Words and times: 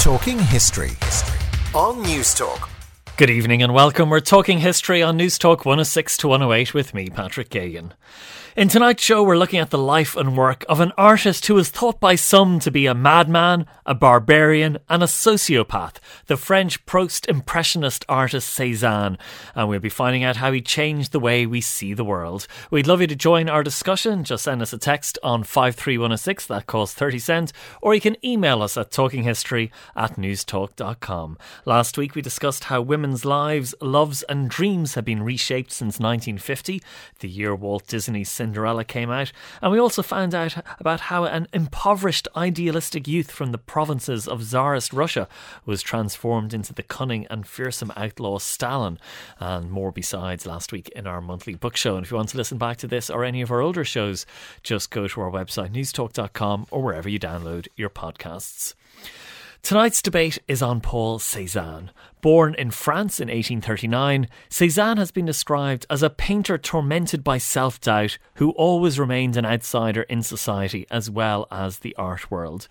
Talking 0.00 0.38
History 0.38 0.92
on 1.74 2.00
News 2.00 2.32
Talk. 2.32 2.79
Good 3.20 3.28
evening 3.28 3.62
and 3.62 3.74
welcome. 3.74 4.08
We're 4.08 4.20
talking 4.20 4.60
history 4.60 5.02
on 5.02 5.18
News 5.18 5.36
Talk 5.36 5.66
106 5.66 6.16
to 6.16 6.28
108 6.28 6.72
with 6.72 6.94
me, 6.94 7.10
Patrick 7.10 7.50
Geoghegan. 7.50 7.92
In 8.56 8.66
tonight's 8.66 9.04
show, 9.04 9.22
we're 9.22 9.36
looking 9.36 9.60
at 9.60 9.70
the 9.70 9.78
life 9.78 10.16
and 10.16 10.36
work 10.36 10.64
of 10.68 10.80
an 10.80 10.92
artist 10.98 11.46
who 11.46 11.56
is 11.56 11.68
thought 11.68 12.00
by 12.00 12.16
some 12.16 12.58
to 12.60 12.70
be 12.70 12.86
a 12.86 12.94
madman, 12.94 13.64
a 13.86 13.94
barbarian, 13.94 14.78
and 14.88 15.04
a 15.04 15.06
sociopath, 15.06 15.96
the 16.26 16.36
French 16.36 16.84
post 16.84 17.28
impressionist 17.28 18.04
artist 18.08 18.48
Cezanne. 18.48 19.18
And 19.54 19.68
we'll 19.68 19.78
be 19.78 19.88
finding 19.88 20.24
out 20.24 20.36
how 20.36 20.50
he 20.50 20.60
changed 20.60 21.12
the 21.12 21.20
way 21.20 21.46
we 21.46 21.60
see 21.60 21.94
the 21.94 22.04
world. 22.04 22.48
We'd 22.72 22.88
love 22.88 23.00
you 23.00 23.06
to 23.06 23.14
join 23.14 23.48
our 23.48 23.62
discussion. 23.62 24.24
Just 24.24 24.44
send 24.44 24.62
us 24.62 24.72
a 24.72 24.78
text 24.78 25.16
on 25.22 25.44
53106, 25.44 26.46
that 26.46 26.66
costs 26.66 26.96
30 26.96 27.18
cents, 27.20 27.52
or 27.80 27.94
you 27.94 28.00
can 28.00 28.16
email 28.24 28.62
us 28.62 28.76
at 28.76 28.90
talkinghistory 28.90 29.70
at 29.94 30.16
newstalk.com. 30.16 31.38
Last 31.64 31.96
week, 31.96 32.16
we 32.16 32.22
discussed 32.22 32.64
how 32.64 32.80
women's 33.10 33.24
lives, 33.24 33.74
loves, 33.80 34.22
and 34.28 34.48
dreams 34.48 34.94
have 34.94 35.04
been 35.04 35.20
reshaped 35.20 35.72
since 35.72 35.98
1950, 35.98 36.80
the 37.18 37.28
year 37.28 37.52
Walt 37.56 37.88
Disney's 37.88 38.30
Cinderella 38.30 38.84
came 38.84 39.10
out, 39.10 39.32
and 39.60 39.72
we 39.72 39.80
also 39.80 40.00
found 40.00 40.32
out 40.32 40.54
about 40.78 41.00
how 41.00 41.24
an 41.24 41.48
impoverished 41.52 42.28
idealistic 42.36 43.08
youth 43.08 43.32
from 43.32 43.50
the 43.50 43.58
provinces 43.58 44.28
of 44.28 44.44
Tsarist 44.44 44.92
Russia 44.92 45.26
was 45.66 45.82
transformed 45.82 46.54
into 46.54 46.72
the 46.72 46.84
cunning 46.84 47.26
and 47.26 47.48
fearsome 47.48 47.92
outlaw 47.96 48.38
Stalin, 48.38 48.96
and 49.40 49.72
more 49.72 49.90
besides 49.90 50.46
last 50.46 50.70
week 50.70 50.88
in 50.90 51.08
our 51.08 51.20
monthly 51.20 51.56
book 51.56 51.76
show. 51.76 51.96
And 51.96 52.06
if 52.06 52.12
you 52.12 52.16
want 52.16 52.28
to 52.28 52.36
listen 52.36 52.58
back 52.58 52.76
to 52.76 52.86
this 52.86 53.10
or 53.10 53.24
any 53.24 53.42
of 53.42 53.50
our 53.50 53.60
older 53.60 53.84
shows, 53.84 54.24
just 54.62 54.92
go 54.92 55.08
to 55.08 55.20
our 55.20 55.32
website 55.32 55.72
newstalk.com 55.72 56.68
or 56.70 56.80
wherever 56.80 57.08
you 57.08 57.18
download 57.18 57.66
your 57.74 57.90
podcasts. 57.90 58.74
Tonight's 59.62 60.02
debate 60.02 60.38
is 60.48 60.62
on 60.62 60.80
Paul 60.80 61.18
Cézanne. 61.18 61.90
Born 62.22 62.54
in 62.54 62.70
France 62.70 63.20
in 63.20 63.28
1839, 63.28 64.26
Cézanne 64.48 64.98
has 64.98 65.10
been 65.10 65.26
described 65.26 65.86
as 65.88 66.02
a 66.02 66.10
painter 66.10 66.58
tormented 66.58 67.22
by 67.22 67.38
self 67.38 67.80
doubt 67.80 68.18
who 68.34 68.50
always 68.52 68.98
remained 68.98 69.36
an 69.36 69.46
outsider 69.46 70.02
in 70.02 70.22
society 70.22 70.86
as 70.90 71.10
well 71.10 71.46
as 71.50 71.78
the 71.78 71.94
art 71.96 72.30
world. 72.30 72.68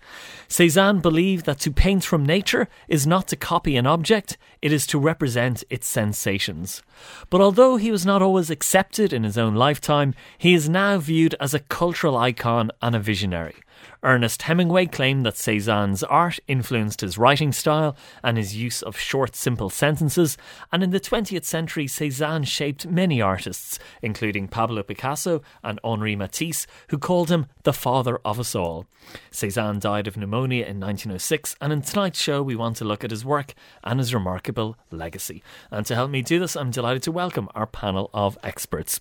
Cézanne 0.48 1.00
believed 1.00 1.46
that 1.46 1.60
to 1.60 1.72
paint 1.72 2.04
from 2.04 2.26
nature 2.26 2.68
is 2.86 3.06
not 3.06 3.28
to 3.28 3.36
copy 3.36 3.76
an 3.76 3.86
object, 3.86 4.36
it 4.60 4.72
is 4.72 4.86
to 4.88 4.98
represent 4.98 5.64
its 5.70 5.86
sensations. 5.86 6.82
But 7.30 7.40
although 7.40 7.76
he 7.76 7.90
was 7.90 8.04
not 8.04 8.20
always 8.20 8.50
accepted 8.50 9.12
in 9.12 9.24
his 9.24 9.38
own 9.38 9.54
lifetime, 9.54 10.14
he 10.36 10.54
is 10.54 10.68
now 10.68 10.98
viewed 10.98 11.34
as 11.40 11.54
a 11.54 11.60
cultural 11.60 12.16
icon 12.16 12.70
and 12.82 12.94
a 12.94 13.00
visionary. 13.00 13.56
Ernest 14.02 14.42
Hemingway 14.42 14.86
claimed 14.86 15.26
that 15.26 15.36
Cezanne's 15.36 16.02
art 16.04 16.38
influenced 16.48 17.02
his 17.02 17.18
writing 17.18 17.52
style 17.52 17.94
and 18.22 18.38
his 18.38 18.56
use 18.56 18.80
of 18.80 18.98
short, 18.98 19.36
simple 19.36 19.68
sentences, 19.68 20.38
and 20.72 20.82
in 20.82 20.90
the 20.90 21.00
20th 21.00 21.44
century, 21.44 21.86
Cezanne 21.86 22.44
shaped 22.44 22.86
many 22.86 23.20
artists, 23.20 23.78
including 24.00 24.48
Pablo 24.48 24.82
Picasso 24.82 25.42
and 25.62 25.78
Henri 25.84 26.16
Matisse, 26.16 26.66
who 26.88 26.96
called 26.96 27.30
him 27.30 27.46
the 27.64 27.74
father 27.74 28.18
of 28.24 28.40
us 28.40 28.54
all. 28.54 28.86
Cezanne 29.30 29.78
died 29.78 30.06
of 30.06 30.16
pneumonia 30.16 30.64
in 30.64 30.80
1906, 30.80 31.56
and 31.60 31.70
in 31.70 31.82
tonight's 31.82 32.20
show, 32.20 32.42
we 32.42 32.56
want 32.56 32.76
to 32.78 32.86
look 32.86 33.04
at 33.04 33.10
his 33.10 33.24
work 33.24 33.52
and 33.84 33.98
his 33.98 34.14
remarkable 34.14 34.76
legacy. 34.90 35.42
And 35.70 35.84
to 35.84 35.94
help 35.94 36.10
me 36.10 36.22
do 36.22 36.38
this, 36.38 36.56
I'm 36.56 36.70
delighted 36.70 37.02
to 37.02 37.12
welcome 37.12 37.50
our 37.54 37.66
panel 37.66 38.08
of 38.14 38.38
experts. 38.42 38.98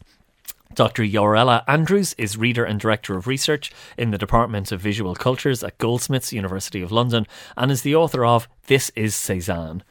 Dr. 0.75 1.03
Jorella 1.03 1.63
Andrews 1.67 2.13
is 2.19 2.37
Reader 2.37 2.63
and 2.63 2.79
Director 2.79 3.17
of 3.17 3.25
Research 3.25 3.71
in 3.97 4.11
the 4.11 4.19
Department 4.19 4.71
of 4.71 4.79
Visual 4.79 5.15
Cultures 5.15 5.63
at 5.63 5.77
Goldsmiths, 5.79 6.31
University 6.31 6.81
of 6.81 6.91
London, 6.91 7.25
and 7.57 7.71
is 7.71 7.81
the 7.81 7.95
author 7.95 8.23
of 8.23 8.47
This 8.69 8.91
is 8.95 9.15
Cézanne. 9.15 9.81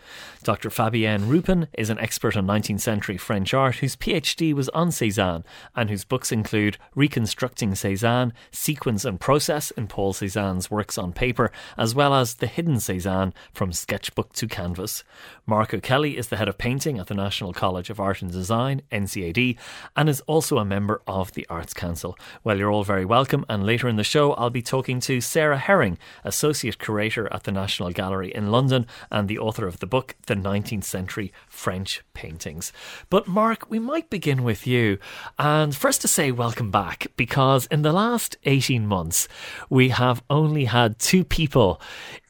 Dr. 0.44 0.70
Fabienne 0.70 1.28
Ruppen 1.28 1.66
is 1.76 1.90
an 1.90 1.98
expert 1.98 2.36
on 2.36 2.46
19th 2.46 2.80
century 2.80 3.16
French 3.16 3.52
art 3.52 3.78
whose 3.78 3.96
PhD 3.96 4.54
was 4.54 4.68
on 4.68 4.90
Cézanne 4.90 5.42
and 5.74 5.90
whose 5.90 6.04
books 6.04 6.30
include 6.30 6.78
Reconstructing 6.94 7.72
Cézanne, 7.72 8.30
Sequence 8.52 9.04
and 9.04 9.18
Process 9.18 9.72
in 9.72 9.88
Paul 9.88 10.14
Cézanne's 10.14 10.70
works 10.70 10.96
on 10.96 11.12
paper, 11.12 11.50
as 11.76 11.92
well 11.92 12.14
as 12.14 12.34
The 12.34 12.46
Hidden 12.46 12.76
Cézanne 12.76 13.32
from 13.52 13.72
Sketchbook 13.72 14.32
to 14.34 14.46
Canvas. 14.46 15.02
Mark 15.44 15.74
O'Kelly 15.74 16.16
is 16.16 16.28
the 16.28 16.36
head 16.36 16.48
of 16.48 16.56
painting 16.56 17.00
at 17.00 17.08
the 17.08 17.14
National 17.14 17.52
College 17.52 17.90
of 17.90 17.98
Art 17.98 18.22
and 18.22 18.30
Design, 18.30 18.82
NCAD, 18.92 19.58
and 19.96 20.08
is 20.08 20.20
also 20.22 20.58
a 20.58 20.64
member 20.64 21.02
of 21.08 21.32
the 21.32 21.46
Arts 21.50 21.74
Council. 21.74 22.16
Well, 22.44 22.56
you're 22.56 22.70
all 22.70 22.84
very 22.84 23.04
welcome, 23.04 23.44
and 23.48 23.66
later 23.66 23.88
in 23.88 23.96
the 23.96 24.04
show, 24.04 24.34
I'll 24.34 24.50
be 24.50 24.62
talking 24.62 25.00
to 25.00 25.20
Sarah 25.20 25.58
Herring, 25.58 25.98
Associate 26.22 26.78
Curator 26.78 27.30
at 27.32 27.42
the 27.42 27.52
National 27.52 27.90
Gallery 27.90 28.32
in 28.32 28.52
London 28.52 28.67
and 28.72 29.28
the 29.28 29.38
author 29.38 29.66
of 29.66 29.80
the 29.80 29.86
book, 29.86 30.16
The 30.26 30.34
19th 30.34 30.84
Century 30.84 31.32
French 31.48 32.02
Paintings. 32.14 32.72
But, 33.10 33.26
Mark, 33.28 33.70
we 33.70 33.78
might 33.78 34.10
begin 34.10 34.42
with 34.42 34.66
you. 34.66 34.98
And 35.38 35.74
first 35.74 36.00
to 36.02 36.08
say 36.08 36.30
welcome 36.30 36.70
back, 36.70 37.06
because 37.16 37.66
in 37.66 37.82
the 37.82 37.92
last 37.92 38.36
18 38.44 38.86
months, 38.86 39.28
we 39.68 39.90
have 39.90 40.22
only 40.30 40.66
had 40.66 40.98
two 40.98 41.24
people 41.24 41.80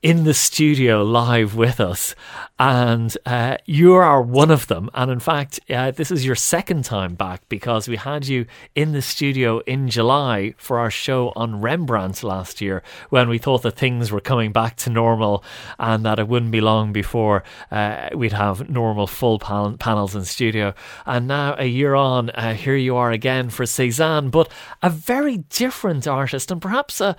in 0.03 0.25
the 0.25 0.35
studio 0.35 1.03
live 1.03 1.57
with 1.57 1.81
us, 1.81 2.15
and 2.59 3.17
uh, 3.27 3.57
you 3.65 3.95
are 3.95 4.23
one 4.23 4.51
of 4.51 4.69
them. 4.69 4.91
And 4.95 5.11
in 5.11 5.19
fact, 5.19 5.59
uh, 5.69 5.91
this 5.91 6.11
is 6.11 6.25
your 6.25 6.37
second 6.37 6.85
time 6.85 7.15
back 7.15 7.49
because 7.49 7.89
we 7.89 7.97
had 7.97 8.27
you 8.29 8.47
in 8.75 8.93
the 8.93 9.03
studio 9.03 9.59
in 9.61 9.89
July 9.89 10.55
for 10.57 10.79
our 10.79 10.91
show 10.91 11.33
on 11.35 11.61
Rembrandt 11.61 12.23
last 12.23 12.61
year 12.61 12.83
when 13.11 13.29
we 13.29 13.39
thought 13.39 13.63
that 13.63 13.77
things 13.77 14.13
were 14.13 14.21
coming 14.21 14.53
back 14.53 14.77
to 14.77 14.91
normal 14.91 15.43
and 15.79 16.05
that 16.05 16.19
it 16.19 16.29
wouldn't 16.29 16.53
be 16.53 16.61
long 16.61 16.93
before 16.93 17.43
uh, 17.71 18.09
we'd 18.15 18.33
have 18.33 18.71
normal 18.71 19.07
full 19.07 19.39
pan- 19.39 19.79
panels 19.79 20.15
in 20.15 20.25
studio. 20.25 20.75
And 21.07 21.27
now, 21.27 21.57
a 21.59 21.67
year 21.67 21.95
on, 21.95 22.31
uh, 22.31 22.55
here 22.55 22.77
you 22.77 22.97
are 22.97 23.11
again 23.11 23.51
for 23.51 23.67
Cezanne, 23.67 24.31
but 24.31 24.51
a 24.81 24.91
very 24.91 25.39
different 25.39 26.07
artist 26.07 26.51
and 26.51 26.63
perhaps 26.63 27.01
a, 27.01 27.17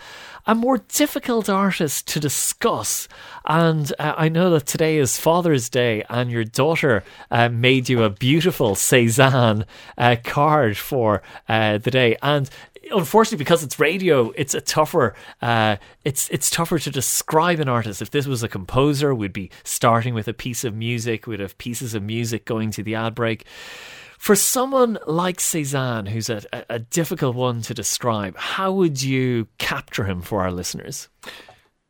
a 0.49 0.55
more 0.55 0.79
difficult 0.79 1.47
artist 1.47 2.07
to 2.07 2.19
discuss. 2.19 3.07
And 3.45 3.93
uh, 3.99 4.15
I 4.17 4.29
know 4.29 4.49
that 4.49 4.65
today 4.65 4.97
is 4.97 5.19
Father's 5.19 5.69
Day, 5.69 6.03
and 6.09 6.31
your 6.31 6.43
daughter 6.43 7.03
uh, 7.29 7.49
made 7.49 7.87
you 7.87 8.01
a 8.01 8.09
beautiful 8.09 8.73
Cezanne 8.73 9.65
uh, 9.95 10.15
card 10.23 10.75
for 10.75 11.21
uh, 11.47 11.77
the 11.77 11.91
day. 11.91 12.17
And 12.23 12.49
unfortunately, 12.89 13.37
because 13.37 13.63
it's 13.63 13.79
radio, 13.79 14.31
it's 14.31 14.55
a 14.55 14.61
tougher. 14.61 15.13
Uh, 15.39 15.75
it's 16.03 16.27
it's 16.29 16.49
tougher 16.49 16.79
to 16.79 16.89
describe 16.89 17.59
an 17.59 17.69
artist. 17.69 18.01
If 18.01 18.09
this 18.09 18.25
was 18.25 18.41
a 18.41 18.47
composer, 18.47 19.13
we'd 19.13 19.31
be 19.31 19.51
starting 19.63 20.15
with 20.15 20.27
a 20.27 20.33
piece 20.33 20.63
of 20.63 20.73
music. 20.73 21.27
We'd 21.27 21.41
have 21.41 21.59
pieces 21.59 21.93
of 21.93 22.01
music 22.01 22.45
going 22.45 22.71
to 22.71 22.81
the 22.81 22.95
ad 22.95 23.13
break. 23.13 23.45
For 24.19 24.35
someone 24.35 24.99
like 25.07 25.39
Cezanne, 25.39 26.07
who's 26.07 26.29
a, 26.29 26.43
a 26.69 26.77
difficult 26.77 27.37
one 27.37 27.61
to 27.61 27.73
describe, 27.73 28.35
how 28.37 28.73
would 28.73 29.01
you 29.01 29.47
capture 29.57 30.03
him 30.03 30.21
for 30.21 30.41
our 30.41 30.51
listeners? 30.51 31.07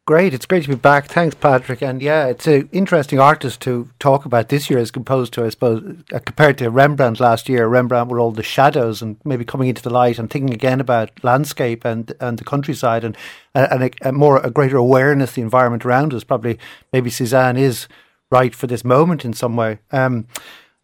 Great, 0.05 0.31
it's 0.35 0.45
great 0.45 0.61
to 0.63 0.69
be 0.69 0.75
back. 0.75 1.07
Thanks, 1.07 1.35
Patrick. 1.35 1.81
And 1.81 2.03
yeah, 2.03 2.27
it's 2.27 2.45
an 2.45 2.69
interesting 2.71 3.19
artist 3.19 3.61
to 3.61 3.89
talk 3.97 4.25
about 4.25 4.49
this 4.49 4.69
year 4.69 4.77
as 4.77 4.91
opposed 4.95 5.33
to, 5.33 5.43
I 5.43 5.49
suppose, 5.49 5.83
uh, 6.13 6.19
compared 6.19 6.59
to 6.59 6.69
Rembrandt 6.69 7.19
last 7.19 7.49
year. 7.49 7.67
Rembrandt 7.67 8.09
were 8.09 8.19
all 8.19 8.31
the 8.31 8.43
shadows 8.43 9.01
and 9.01 9.17
maybe 9.25 9.43
coming 9.43 9.67
into 9.67 9.81
the 9.81 9.89
light 9.89 10.19
and 10.19 10.29
thinking 10.29 10.53
again 10.53 10.79
about 10.79 11.11
landscape 11.23 11.83
and 11.83 12.13
and 12.19 12.37
the 12.37 12.43
countryside 12.43 13.03
and 13.03 13.17
and 13.55 13.83
a, 13.85 14.09
a 14.09 14.11
more 14.11 14.37
a 14.37 14.51
greater 14.51 14.77
awareness 14.77 15.31
the 15.31 15.41
environment 15.41 15.83
around 15.83 16.13
us. 16.13 16.23
Probably, 16.23 16.59
maybe 16.93 17.09
Cezanne 17.09 17.57
is 17.57 17.87
right 18.31 18.53
for 18.53 18.67
this 18.67 18.85
moment 18.85 19.25
in 19.25 19.33
some 19.33 19.55
way. 19.55 19.79
Um, 19.91 20.27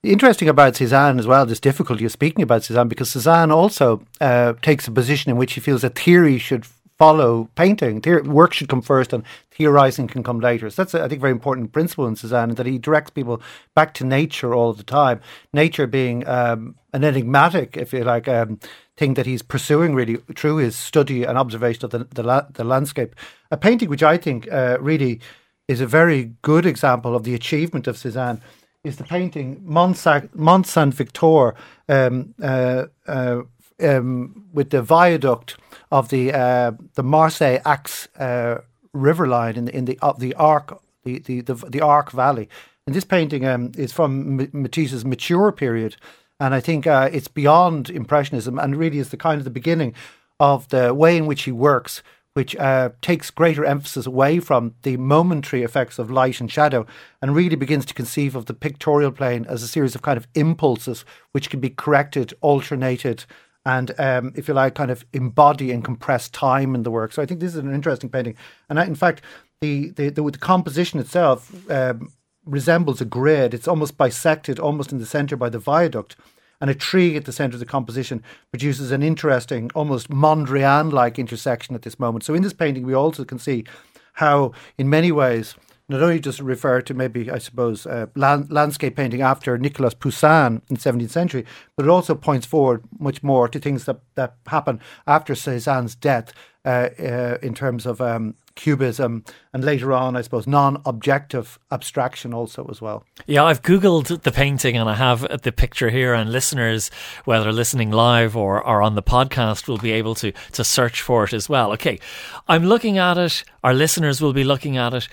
Interesting 0.06 0.48
about 0.48 0.76
Cezanne 0.76 1.18
as 1.18 1.26
well, 1.26 1.48
this 1.48 1.60
difficulty 1.60 2.06
of 2.06 2.12
speaking 2.12 2.44
about 2.44 2.64
Cezanne, 2.64 2.88
because 2.88 3.10
Cezanne 3.10 3.52
also 3.52 4.06
uh, 4.22 4.54
takes 4.62 4.88
a 4.88 4.92
position 4.92 5.32
in 5.32 5.38
which 5.38 5.54
he 5.54 5.62
feels 5.62 5.82
that 5.82 5.98
theory 5.98 6.38
should 6.38 6.64
follow 7.00 7.50
painting. 7.56 8.02
Theor- 8.02 8.24
work 8.28 8.54
should 8.54 8.70
come 8.70 8.84
first 8.84 9.14
and 9.14 9.24
theorizing 9.50 10.08
can 10.08 10.22
come 10.22 10.40
later. 10.40 10.70
So 10.70 10.84
that's, 10.84 10.94
a, 10.94 11.00
I 11.04 11.08
think, 11.08 11.20
a 11.20 11.22
very 11.22 11.32
important 11.32 11.72
principle 11.72 12.06
in 12.06 12.16
Cezanne, 12.16 12.54
that 12.54 12.68
he 12.68 12.78
directs 12.78 13.10
people 13.10 13.42
back 13.74 13.96
to 13.96 14.06
nature 14.06 14.54
all 14.54 14.74
the 14.74 14.84
time. 14.84 15.22
Nature 15.54 15.88
being 15.88 16.28
um, 16.28 16.76
an 16.94 17.04
enigmatic, 17.04 17.76
if 17.76 17.92
you 17.92 18.04
like, 18.04 18.28
um, 18.28 18.60
thing 18.96 19.16
that 19.16 19.26
he's 19.26 19.42
pursuing 19.42 19.96
really 19.96 20.18
through 20.36 20.58
his 20.58 20.76
study 20.76 21.24
and 21.24 21.36
observation 21.36 21.84
of 21.84 21.90
the, 21.90 22.04
the, 22.14 22.22
la- 22.22 22.46
the 22.52 22.64
landscape. 22.64 23.16
A 23.50 23.58
painting 23.58 23.90
which 23.90 24.04
I 24.04 24.18
think 24.18 24.52
uh, 24.52 24.78
really 24.80 25.20
is 25.68 25.82
a 25.82 25.88
very 25.88 26.36
good 26.44 26.68
example 26.68 27.16
of 27.16 27.24
the 27.24 27.34
achievement 27.34 27.88
of 27.88 27.98
Cezanne 27.98 28.40
is 28.86 28.98
the 28.98 29.04
painting 29.04 29.62
Mont 29.64 29.98
Saint 29.98 30.94
Victoire 30.94 31.56
um, 31.90 32.34
uh, 32.42 32.86
uh, 33.08 33.42
um, 33.82 34.46
with 34.54 34.70
the 34.70 34.82
viaduct 34.82 35.58
of 35.92 36.10
the 36.10 36.32
uh, 36.32 36.72
the 36.94 37.04
Marseille 37.04 37.60
Aix 37.66 38.08
uh, 38.18 38.62
river 38.94 39.28
line 39.28 39.56
in 39.56 39.66
the 39.66 39.76
in 39.76 39.86
the 39.86 40.00
uh, 40.02 40.14
the 40.14 40.34
Arc 40.36 40.80
the 41.04 41.20
the 41.20 41.42
the 41.42 41.82
Arc 41.82 42.12
Valley. 42.12 42.48
And 42.88 42.96
this 42.96 43.04
painting 43.04 43.46
um, 43.48 43.72
is 43.76 43.92
from 43.92 44.38
Matisse's 44.54 45.04
mature 45.04 45.52
period, 45.52 45.96
and 46.40 46.54
I 46.54 46.60
think 46.60 46.86
uh, 46.86 47.10
it's 47.12 47.28
beyond 47.28 47.90
impressionism, 47.90 48.60
and 48.60 48.76
really 48.76 49.00
is 49.00 49.10
the 49.10 49.18
kind 49.18 49.40
of 49.40 49.44
the 49.44 49.50
beginning 49.50 49.96
of 50.40 50.68
the 50.70 50.94
way 50.94 51.18
in 51.18 51.26
which 51.26 51.44
he 51.44 51.52
works 51.52 52.04
which 52.36 52.54
uh, 52.58 52.90
takes 53.02 53.32
greater 53.32 53.64
emphasis 53.64 54.06
away 54.06 54.42
from 54.42 54.76
the 54.82 54.98
momentary 54.98 55.64
effects 55.64 55.98
of 55.98 56.12
light 56.12 56.42
and 56.42 56.52
shadow 56.52 56.86
and 57.22 57.34
really 57.34 57.56
begins 57.56 57.86
to 57.86 57.94
conceive 57.94 58.36
of 58.36 58.46
the 58.46 58.54
pictorial 58.54 59.10
plane 59.10 59.46
as 59.48 59.64
a 59.64 59.68
series 59.70 59.96
of 59.96 60.02
kind 60.02 60.18
of 60.18 60.28
impulses 60.36 61.06
which 61.32 61.50
can 61.50 61.62
be 61.62 61.70
corrected, 61.70 62.34
alternated, 62.42 63.24
and 63.66 63.98
um, 63.98 64.34
if 64.36 64.50
you 64.50 64.54
like, 64.54 64.76
kind 64.76 64.92
of 64.92 65.06
embody 65.14 65.72
and 65.72 65.86
compress 65.86 66.28
time 66.30 66.76
in 66.76 66.84
the 66.84 66.92
work. 66.92 67.14
So 67.14 67.22
I 67.22 67.26
think 67.26 67.40
this 67.40 67.54
is 67.54 67.60
an 67.60 67.74
interesting 67.74 68.10
painting. 68.10 68.36
And 68.70 68.82
I, 68.82 68.86
in 68.86 68.96
fact, 68.96 69.22
the, 69.62 69.92
the, 69.92 70.10
the, 70.10 70.22
the 70.22 70.38
composition 70.38 71.00
itself 71.00 71.72
um, 71.72 72.12
resembles 72.46 73.00
a 73.00 73.06
grid. 73.06 73.54
It's 73.54 73.68
almost 73.68 73.98
bisected, 73.98 74.60
almost 74.60 74.92
in 74.92 75.00
the 75.00 75.06
centre 75.06 75.38
by 75.38 75.48
the 75.48 75.58
viaduct. 75.58 76.18
And 76.62 76.70
a 76.70 76.76
tree 76.76 77.16
at 77.16 77.26
the 77.26 77.34
centre 77.34 77.56
of 77.56 77.60
the 77.60 77.66
composition 77.66 78.24
produces 78.52 78.92
an 78.92 79.04
interesting, 79.04 79.72
almost 79.76 80.10
Mondrian 80.10 80.92
like 80.92 81.20
intersection 81.20 81.76
at 81.76 81.82
this 81.82 82.00
moment. 82.00 82.24
So 82.24 82.34
in 82.34 82.44
this 82.44 82.54
painting, 82.54 82.86
we 82.86 82.94
also 82.94 83.26
can 83.26 83.40
see 83.40 83.66
how, 84.14 84.54
in 84.78 84.90
many 84.90 85.12
ways, 85.12 85.56
not 85.88 86.02
only 86.02 86.20
does 86.20 86.40
it 86.40 86.44
refer 86.44 86.82
to 86.82 86.94
maybe, 86.94 87.30
I 87.30 87.38
suppose, 87.38 87.86
uh, 87.86 88.08
land, 88.16 88.52
landscape 88.52 88.96
painting 88.96 89.22
after 89.22 89.58
Nicolas 89.58 89.94
Poussin 89.94 90.62
in 90.70 90.76
the 90.76 90.82
17th 90.82 91.12
century, 91.12 91.46
but 91.76 91.86
it 91.86 91.90
also 91.90 92.16
points 92.16 92.46
forward 92.46 92.84
much 92.98 93.22
more 93.22 93.48
to 93.48 93.60
things 93.60 93.86
that, 93.86 94.00
that 94.16 94.36
happen 94.48 94.80
after 95.06 95.34
Cézanne's 95.34 95.96
death 95.96 96.34
uh, 96.66 96.90
uh, 97.00 97.38
in 97.44 97.54
terms 97.54 97.86
of 97.86 98.02
um, 98.02 98.34
cubism 98.56 99.24
and 99.54 99.64
later 99.64 99.94
on, 99.94 100.16
I 100.16 100.22
suppose, 100.22 100.48
non 100.48 100.82
objective 100.86 101.60
abstraction 101.72 102.34
also 102.34 102.66
as 102.72 102.82
well. 102.82 103.04
Yeah, 103.28 103.44
I've 103.44 103.62
Googled 103.62 104.24
the 104.24 104.32
painting 104.32 104.76
and 104.76 104.90
I 104.90 104.96
have 104.96 105.42
the 105.44 105.52
picture 105.52 105.90
here, 105.90 106.14
and 106.14 106.32
listeners, 106.32 106.90
whether 107.26 107.52
listening 107.52 107.92
live 107.92 108.36
or, 108.36 108.66
or 108.66 108.82
on 108.82 108.96
the 108.96 109.04
podcast, 109.04 109.68
will 109.68 109.78
be 109.78 109.92
able 109.92 110.16
to, 110.16 110.32
to 110.54 110.64
search 110.64 111.02
for 111.02 111.24
it 111.26 111.34
as 111.34 111.48
well. 111.48 111.72
Okay, 111.74 112.00
I'm 112.48 112.66
looking 112.66 112.98
at 112.98 113.18
it, 113.18 113.44
our 113.64 113.74
listeners 113.74 114.22
will 114.22 114.34
be 114.34 114.44
looking 114.44 114.78
at 114.78 114.94
it. 114.94 115.08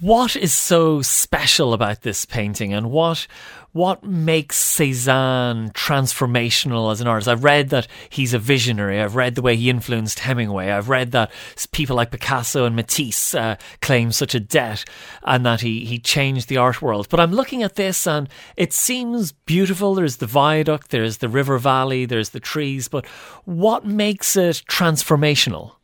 What 0.00 0.34
is 0.34 0.52
so 0.52 1.00
special 1.00 1.72
about 1.72 2.02
this 2.02 2.26
painting 2.26 2.74
and 2.74 2.90
what 2.90 3.28
what 3.72 4.04
makes 4.04 4.56
Cezanne 4.58 5.70
transformational 5.70 6.92
as 6.92 7.00
an 7.00 7.06
artist? 7.06 7.28
I've 7.28 7.44
read 7.44 7.70
that 7.70 7.88
he's 8.10 8.34
a 8.34 8.38
visionary. 8.38 9.00
I've 9.00 9.16
read 9.16 9.34
the 9.34 9.42
way 9.42 9.56
he 9.56 9.70
influenced 9.70 10.18
Hemingway. 10.18 10.70
I've 10.70 10.90
read 10.90 11.12
that 11.12 11.30
people 11.72 11.96
like 11.96 12.10
Picasso 12.10 12.66
and 12.66 12.76
Matisse 12.76 13.34
uh, 13.34 13.56
claim 13.80 14.12
such 14.12 14.34
a 14.34 14.40
debt 14.40 14.84
and 15.22 15.46
that 15.46 15.62
he, 15.62 15.86
he 15.86 15.98
changed 15.98 16.48
the 16.48 16.58
art 16.58 16.82
world. 16.82 17.08
But 17.08 17.20
I'm 17.20 17.32
looking 17.32 17.62
at 17.62 17.76
this 17.76 18.06
and 18.06 18.28
it 18.56 18.74
seems 18.74 19.32
beautiful. 19.32 19.94
There's 19.94 20.18
the 20.18 20.26
viaduct, 20.26 20.90
there's 20.90 21.18
the 21.18 21.30
river 21.30 21.56
valley, 21.58 22.04
there's 22.04 22.30
the 22.30 22.40
trees. 22.40 22.88
But 22.88 23.06
what 23.44 23.86
makes 23.86 24.36
it 24.36 24.62
transformational? 24.68 25.76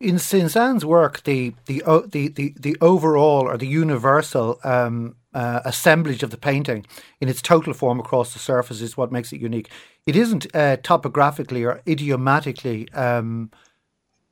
in 0.00 0.18
Cezanne's 0.18 0.84
work, 0.84 1.24
the 1.24 1.54
the 1.66 1.82
the 2.06 2.28
the, 2.28 2.54
the 2.56 2.76
overall 2.80 3.48
or 3.48 3.56
the 3.56 3.66
universal 3.66 4.60
um, 4.62 5.16
uh, 5.34 5.60
assemblage 5.64 6.22
of 6.22 6.30
the 6.30 6.38
painting 6.38 6.86
in 7.20 7.28
its 7.28 7.42
total 7.42 7.74
form 7.74 8.00
across 8.00 8.32
the 8.32 8.38
surface 8.38 8.80
is 8.80 8.96
what 8.96 9.12
makes 9.12 9.32
it 9.32 9.40
unique. 9.40 9.70
It 10.06 10.16
isn't 10.16 10.46
uh, 10.54 10.78
topographically 10.82 11.64
or 11.64 11.82
idiomatically 11.86 12.90
um, 12.92 13.50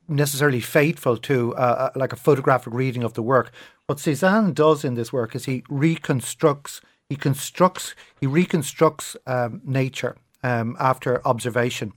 necessarily 0.09 0.61
faithful 0.61 1.17
to 1.17 1.55
uh, 1.57 1.91
uh 1.95 1.99
like 1.99 2.13
a 2.13 2.17
photographic 2.17 2.73
reading 2.73 3.03
of 3.03 3.15
the 3.15 3.23
work. 3.23 3.53
What 3.87 4.01
Cezanne 4.01 4.53
does 4.53 4.85
in 4.85 4.95
this 4.95 5.13
work 5.13 5.35
is 5.35 5.45
he 5.45 5.65
reconstructs, 5.69 6.81
he 7.09 7.17
constructs, 7.17 7.95
he 8.21 8.27
reconstructs 8.27 9.17
um, 9.27 9.61
nature 9.65 10.17
um, 10.43 10.77
after 10.79 11.27
observation, 11.27 11.93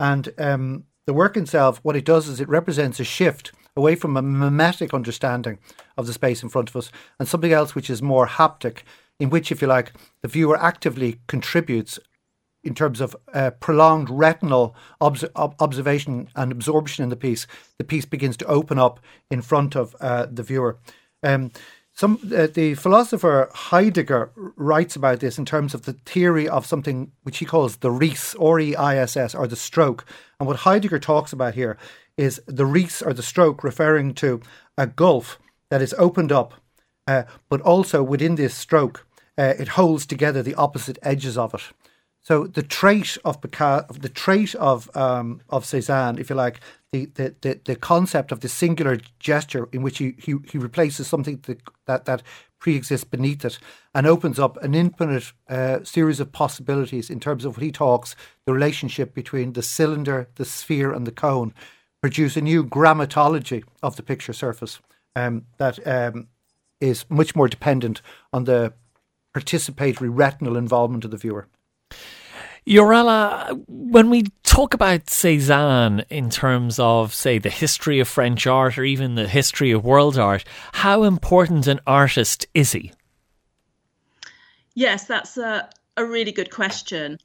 and 0.00 0.32
um, 0.38 0.84
the 1.06 1.14
work 1.14 1.36
itself, 1.36 1.80
what 1.82 1.96
it 1.96 2.04
does 2.04 2.28
is 2.28 2.40
it 2.40 2.48
represents 2.48 3.00
a 3.00 3.04
shift 3.04 3.52
away 3.78 3.94
from 3.94 4.16
a 4.16 4.22
mimetic 4.22 4.92
understanding 4.92 5.58
of 5.96 6.06
the 6.06 6.12
space 6.12 6.42
in 6.42 6.48
front 6.48 6.68
of 6.68 6.76
us 6.76 6.90
and 7.18 7.28
something 7.28 7.52
else 7.52 7.74
which 7.74 7.88
is 7.88 8.02
more 8.02 8.26
haptic, 8.26 8.82
in 9.20 9.30
which, 9.30 9.50
if 9.50 9.62
you 9.62 9.68
like, 9.68 9.92
the 10.20 10.28
viewer 10.28 10.58
actively 10.60 11.20
contributes 11.28 11.98
in 12.64 12.74
terms 12.74 13.00
of 13.00 13.16
uh, 13.32 13.50
prolonged 13.60 14.10
retinal 14.10 14.74
obs- 15.00 15.24
observation 15.36 16.28
and 16.34 16.50
absorption 16.50 17.04
in 17.04 17.08
the 17.08 17.16
piece. 17.16 17.46
The 17.78 17.84
piece 17.84 18.04
begins 18.04 18.36
to 18.38 18.46
open 18.46 18.78
up 18.78 19.00
in 19.30 19.42
front 19.42 19.76
of 19.76 19.94
uh, 20.00 20.26
the 20.30 20.42
viewer. 20.42 20.76
Um, 21.22 21.52
some 21.94 22.18
uh, 22.36 22.46
the 22.46 22.74
philosopher 22.74 23.48
Heidegger 23.52 24.30
writes 24.56 24.96
about 24.96 25.20
this 25.20 25.38
in 25.38 25.44
terms 25.44 25.74
of 25.74 25.82
the 25.82 25.94
theory 26.04 26.48
of 26.48 26.66
something 26.66 27.12
which 27.22 27.38
he 27.38 27.44
calls 27.44 27.76
the 27.76 27.90
Riss, 27.90 28.36
R 28.40 28.60
E 28.60 28.76
I 28.76 28.98
S 28.98 29.16
S, 29.16 29.34
or 29.34 29.46
the 29.46 29.56
stroke. 29.56 30.04
And 30.38 30.46
what 30.46 30.58
Heidegger 30.58 31.00
talks 31.00 31.32
about 31.32 31.54
here 31.54 31.76
is 32.18 32.42
the 32.46 32.64
Riss 32.64 33.00
or 33.06 33.14
the 33.14 33.22
stroke, 33.22 33.64
referring 33.64 34.12
to 34.14 34.42
a 34.76 34.86
gulf 34.86 35.38
that 35.70 35.80
is 35.80 35.94
opened 35.96 36.32
up, 36.32 36.54
uh, 37.06 37.22
but 37.48 37.62
also 37.62 38.02
within 38.02 38.34
this 38.34 38.54
stroke, 38.54 39.06
uh, 39.38 39.54
it 39.58 39.68
holds 39.68 40.04
together 40.04 40.42
the 40.42 40.54
opposite 40.56 40.98
edges 41.02 41.38
of 41.38 41.54
it. 41.54 41.62
So 42.20 42.46
the 42.46 42.62
trait 42.62 43.16
of 43.24 43.40
the 43.40 44.10
trait 44.12 44.54
of 44.56 44.94
um, 44.94 45.40
of 45.48 45.64
Cezanne, 45.64 46.18
if 46.18 46.28
you 46.28 46.36
like, 46.36 46.60
the, 46.92 47.06
the, 47.14 47.34
the, 47.40 47.60
the, 47.64 47.76
concept 47.76 48.32
of 48.32 48.40
the 48.40 48.48
singular 48.48 48.98
gesture 49.18 49.68
in 49.72 49.82
which 49.82 49.98
he, 49.98 50.14
he, 50.18 50.34
he 50.50 50.58
replaces 50.58 51.06
something 51.06 51.40
that, 51.46 51.60
that, 51.86 52.04
that 52.06 52.22
pre-exists 52.58 53.04
beneath 53.04 53.44
it 53.44 53.58
and 53.94 54.06
opens 54.06 54.38
up 54.38 54.62
an 54.62 54.74
infinite 54.74 55.32
uh, 55.48 55.82
series 55.84 56.18
of 56.18 56.32
possibilities 56.32 57.10
in 57.10 57.20
terms 57.20 57.44
of 57.44 57.56
what 57.56 57.62
he 57.62 57.70
talks 57.70 58.16
the 58.46 58.52
relationship 58.52 59.14
between 59.14 59.52
the 59.52 59.62
cylinder, 59.62 60.28
the 60.36 60.44
sphere, 60.44 60.92
and 60.92 61.06
the 61.06 61.12
cone, 61.12 61.52
produce 62.00 62.36
a 62.36 62.40
new 62.40 62.64
grammatology 62.64 63.64
of 63.82 63.96
the 63.96 64.02
picture 64.02 64.32
surface 64.32 64.80
um, 65.16 65.46
that 65.58 65.84
um, 65.86 66.28
is 66.80 67.04
much 67.08 67.34
more 67.34 67.48
dependent 67.48 68.02
on 68.32 68.44
the 68.44 68.72
participatory 69.34 70.08
retinal 70.10 70.56
involvement 70.56 71.04
of 71.04 71.10
the 71.10 71.16
viewer. 71.16 71.48
Jorella, 72.66 73.64
when 73.66 74.10
we 74.10 74.24
talk 74.42 74.74
about 74.74 75.08
Cezanne 75.08 76.04
in 76.10 76.28
terms 76.28 76.78
of, 76.78 77.14
say, 77.14 77.38
the 77.38 77.48
history 77.48 77.98
of 77.98 78.08
French 78.08 78.46
art 78.46 78.76
or 78.76 78.84
even 78.84 79.14
the 79.14 79.26
history 79.26 79.70
of 79.70 79.84
world 79.84 80.18
art, 80.18 80.44
how 80.72 81.04
important 81.04 81.66
an 81.66 81.80
artist 81.86 82.46
is 82.52 82.72
he? 82.72 82.92
Yes, 84.74 85.06
that's 85.06 85.38
a, 85.38 85.68
a 85.96 86.04
really 86.04 86.32
good 86.32 86.50
question. 86.50 87.18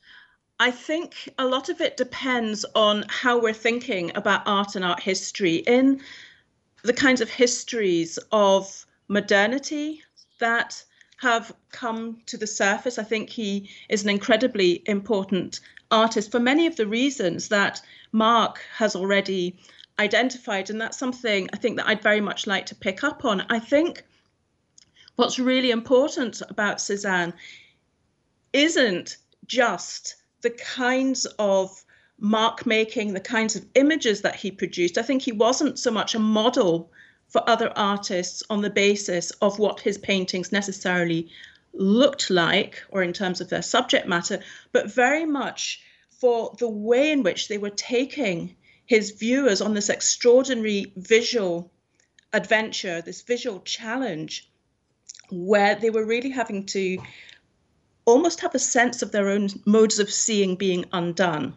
I 0.64 0.72
think 0.72 1.28
a 1.38 1.46
lot 1.46 1.68
of 1.68 1.82
it 1.82 1.98
depends 1.98 2.64
on 2.74 3.04
how 3.10 3.38
we're 3.38 3.52
thinking 3.52 4.14
about 4.16 4.44
art 4.46 4.78
and 4.78 4.86
art 4.86 5.02
history 5.02 5.58
in 5.58 6.00
the 6.84 6.94
kinds 6.94 7.20
of 7.20 7.30
histories 7.30 8.18
of 8.32 8.86
modernity 9.10 10.02
that 10.40 10.82
have 11.18 11.52
come 11.74 12.22
to 12.28 12.38
the 12.38 12.48
surface. 12.48 12.98
I 12.98 13.04
think 13.04 13.30
he 13.30 13.70
is 13.90 14.04
an 14.04 14.10
incredibly 14.10 14.82
important 14.86 15.60
artist 15.92 16.32
for 16.32 16.40
many 16.40 16.66
of 16.66 16.78
the 16.78 16.88
reasons 16.88 17.50
that 17.50 17.82
Mark 18.14 18.62
has 18.78 18.96
already 18.96 19.58
identified. 20.00 20.70
And 20.70 20.80
that's 20.80 20.98
something 20.98 21.50
I 21.52 21.58
think 21.58 21.76
that 21.76 21.88
I'd 21.88 22.02
very 22.02 22.22
much 22.22 22.48
like 22.48 22.68
to 22.68 22.76
pick 22.76 23.04
up 23.04 23.26
on. 23.26 23.42
I 23.50 23.60
think 23.60 24.06
what's 25.18 25.40
really 25.40 25.72
important 25.72 26.42
about 26.50 26.80
Cezanne 26.80 27.34
isn't 28.54 29.18
just 29.46 30.23
the 30.44 30.52
kinds 30.52 31.26
of 31.40 31.84
mark 32.20 32.66
making, 32.66 33.14
the 33.14 33.20
kinds 33.20 33.56
of 33.56 33.66
images 33.74 34.22
that 34.22 34.36
he 34.36 34.52
produced. 34.52 34.98
I 34.98 35.02
think 35.02 35.22
he 35.22 35.32
wasn't 35.32 35.80
so 35.80 35.90
much 35.90 36.14
a 36.14 36.20
model 36.20 36.92
for 37.28 37.48
other 37.50 37.74
artists 37.76 38.44
on 38.50 38.62
the 38.62 38.70
basis 38.70 39.32
of 39.42 39.58
what 39.58 39.80
his 39.80 39.98
paintings 39.98 40.52
necessarily 40.52 41.30
looked 41.74 42.30
like 42.30 42.84
or 42.90 43.02
in 43.02 43.14
terms 43.14 43.42
of 43.42 43.50
their 43.50 43.64
subject 43.64 44.08
matter, 44.08 44.40
but 44.72 44.94
very 44.94 45.26
much 45.26 45.82
for 46.20 46.54
the 46.60 46.70
way 46.70 47.12
in 47.12 47.24
which 47.24 47.48
they 47.48 47.58
were 47.58 47.72
taking 47.72 48.56
his 48.86 49.12
viewers 49.12 49.62
on 49.62 49.74
this 49.74 49.90
extraordinary 49.90 50.94
visual 50.96 51.72
adventure, 52.32 53.02
this 53.02 53.22
visual 53.22 53.60
challenge, 53.62 54.50
where 55.32 55.76
they 55.76 55.90
were 55.90 56.06
really 56.06 56.30
having 56.30 56.66
to 56.66 57.00
almost 58.06 58.42
have 58.42 58.56
a 58.56 58.60
sense 58.60 59.02
of 59.02 59.12
their 59.12 59.30
own 59.30 59.50
modes 59.66 60.00
of 60.00 60.12
seeing 60.12 60.56
being 60.56 60.86
undone, 60.92 61.54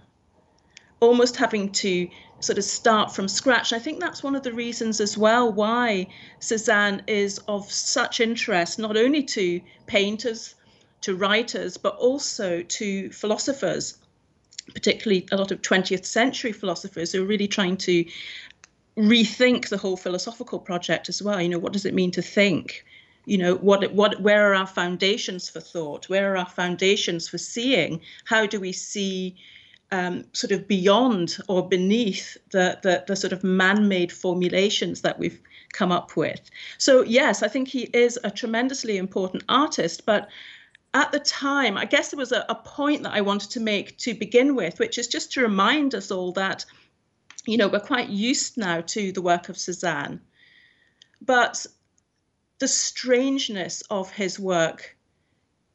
almost 1.00 1.36
having 1.36 1.70
to 1.72 2.08
sort 2.40 2.58
of 2.58 2.64
start 2.64 3.14
from 3.14 3.28
scratch. 3.28 3.72
I 3.72 3.78
think 3.78 4.00
that's 4.00 4.22
one 4.22 4.36
of 4.36 4.42
the 4.42 4.52
reasons 4.52 5.00
as 5.00 5.16
well 5.16 5.52
why 5.52 6.06
Cezanne 6.40 7.02
is 7.06 7.38
of 7.48 7.70
such 7.70 8.20
interest, 8.20 8.78
not 8.78 8.96
only 8.96 9.22
to 9.24 9.60
painters, 9.86 10.54
to 11.02 11.16
writers, 11.16 11.76
but 11.76 11.96
also 11.96 12.62
to 12.62 13.10
philosophers, 13.10 13.98
particularly 14.74 15.26
a 15.32 15.36
lot 15.36 15.50
of 15.50 15.62
20th 15.62 16.04
century 16.04 16.52
philosophers 16.52 17.12
who 17.12 17.22
are 17.22 17.26
really 17.26 17.48
trying 17.48 17.76
to 17.76 18.04
rethink 18.96 19.68
the 19.68 19.76
whole 19.76 19.96
philosophical 19.96 20.58
project 20.58 21.08
as 21.08 21.22
well. 21.22 21.40
You 21.40 21.48
know, 21.48 21.58
what 21.58 21.72
does 21.72 21.86
it 21.86 21.94
mean 21.94 22.10
to 22.12 22.22
think? 22.22 22.84
You 23.26 23.38
know, 23.38 23.54
what 23.56 23.92
what 23.92 24.20
where 24.20 24.50
are 24.50 24.54
our 24.54 24.66
foundations 24.66 25.50
for 25.50 25.60
thought? 25.60 26.08
Where 26.08 26.32
are 26.32 26.38
our 26.38 26.48
foundations 26.48 27.28
for 27.28 27.38
seeing? 27.38 28.00
How 28.24 28.46
do 28.46 28.58
we 28.58 28.72
see 28.72 29.36
um, 29.92 30.24
sort 30.32 30.52
of 30.52 30.66
beyond 30.66 31.38
or 31.48 31.68
beneath 31.68 32.36
the, 32.50 32.78
the, 32.82 33.04
the 33.06 33.16
sort 33.16 33.32
of 33.32 33.44
man-made 33.44 34.10
formulations 34.10 35.02
that 35.02 35.18
we've 35.18 35.40
come 35.72 35.92
up 35.92 36.16
with. 36.16 36.40
So 36.78 37.02
yes, 37.02 37.42
I 37.42 37.48
think 37.48 37.68
he 37.68 37.82
is 37.92 38.18
a 38.24 38.30
tremendously 38.30 38.96
important 38.96 39.44
artist, 39.48 40.06
but 40.06 40.28
at 40.94 41.12
the 41.12 41.20
time, 41.20 41.76
I 41.76 41.84
guess 41.84 42.10
there 42.10 42.18
was 42.18 42.32
a, 42.32 42.44
a 42.48 42.54
point 42.54 43.02
that 43.02 43.12
I 43.12 43.20
wanted 43.20 43.50
to 43.50 43.60
make 43.60 43.98
to 43.98 44.14
begin 44.14 44.56
with, 44.56 44.78
which 44.78 44.98
is 44.98 45.08
just 45.08 45.32
to 45.32 45.42
remind 45.42 45.94
us 45.94 46.10
all 46.10 46.32
that, 46.32 46.64
you 47.44 47.56
know, 47.56 47.68
we're 47.68 47.80
quite 47.80 48.08
used 48.08 48.56
now 48.56 48.80
to 48.80 49.12
the 49.12 49.22
work 49.22 49.48
of 49.48 49.58
Cezanne, 49.58 50.20
but 51.20 51.66
the 52.58 52.68
strangeness 52.68 53.82
of 53.90 54.10
his 54.10 54.38
work 54.38 54.96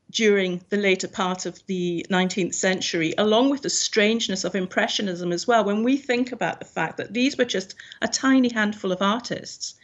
during 0.10 0.62
the 0.70 0.78
later 0.78 1.08
part 1.08 1.46
of 1.46 1.66
the 1.68 2.06
19th 2.10 2.54
century, 2.54 3.14
along 3.18 3.50
with 3.50 3.62
the 3.62 3.70
strangeness 3.70 4.44
of 4.44 4.56
Impressionism 4.56 5.32
as 5.32 5.48
well, 5.48 5.64
when 5.64 5.84
we 5.84 5.96
think 5.96 6.32
about 6.32 6.60
the 6.60 6.66
fact 6.66 6.98
that 6.98 7.14
these 7.14 7.38
were 7.38 7.46
just 7.46 7.76
a 8.02 8.08
tiny 8.08 8.50
handful 8.50 8.92
of 8.92 9.02
artists. 9.02 9.76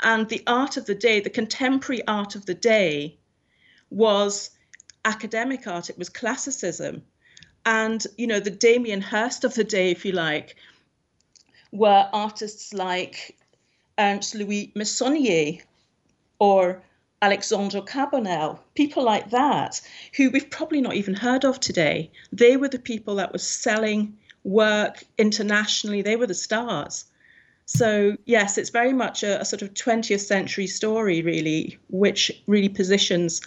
And 0.00 0.28
the 0.28 0.42
art 0.46 0.76
of 0.76 0.86
the 0.86 0.94
day, 0.94 1.20
the 1.20 1.30
contemporary 1.30 2.06
art 2.06 2.34
of 2.34 2.46
the 2.46 2.54
day, 2.54 3.18
was 3.90 4.50
academic 5.04 5.66
art, 5.66 5.90
it 5.90 5.98
was 5.98 6.08
classicism. 6.08 7.02
And, 7.66 8.04
you 8.16 8.26
know, 8.26 8.40
the 8.40 8.50
Damien 8.50 9.02
Hirst 9.02 9.44
of 9.44 9.54
the 9.54 9.64
day, 9.64 9.90
if 9.90 10.04
you 10.04 10.12
like, 10.12 10.56
were 11.72 12.08
artists 12.12 12.72
like 12.72 13.36
Ernst 13.98 14.34
Louis 14.34 14.72
Meissonier 14.74 15.62
or 16.38 16.82
Alexandre 17.22 17.80
Cabanel, 17.80 18.58
people 18.74 19.02
like 19.02 19.30
that, 19.30 19.80
who 20.16 20.30
we've 20.30 20.50
probably 20.50 20.80
not 20.80 20.94
even 20.94 21.14
heard 21.14 21.44
of 21.44 21.58
today. 21.58 22.10
They 22.32 22.56
were 22.56 22.68
the 22.68 22.78
people 22.78 23.14
that 23.16 23.32
were 23.32 23.38
selling 23.38 24.18
work 24.44 25.04
internationally, 25.16 26.02
they 26.02 26.16
were 26.16 26.26
the 26.26 26.34
stars. 26.34 27.06
So, 27.66 28.18
yes, 28.26 28.58
it's 28.58 28.68
very 28.68 28.92
much 28.92 29.22
a, 29.22 29.40
a 29.40 29.44
sort 29.44 29.62
of 29.62 29.72
20th 29.72 30.20
century 30.20 30.66
story, 30.66 31.22
really, 31.22 31.78
which 31.88 32.30
really 32.46 32.68
positions 32.68 33.40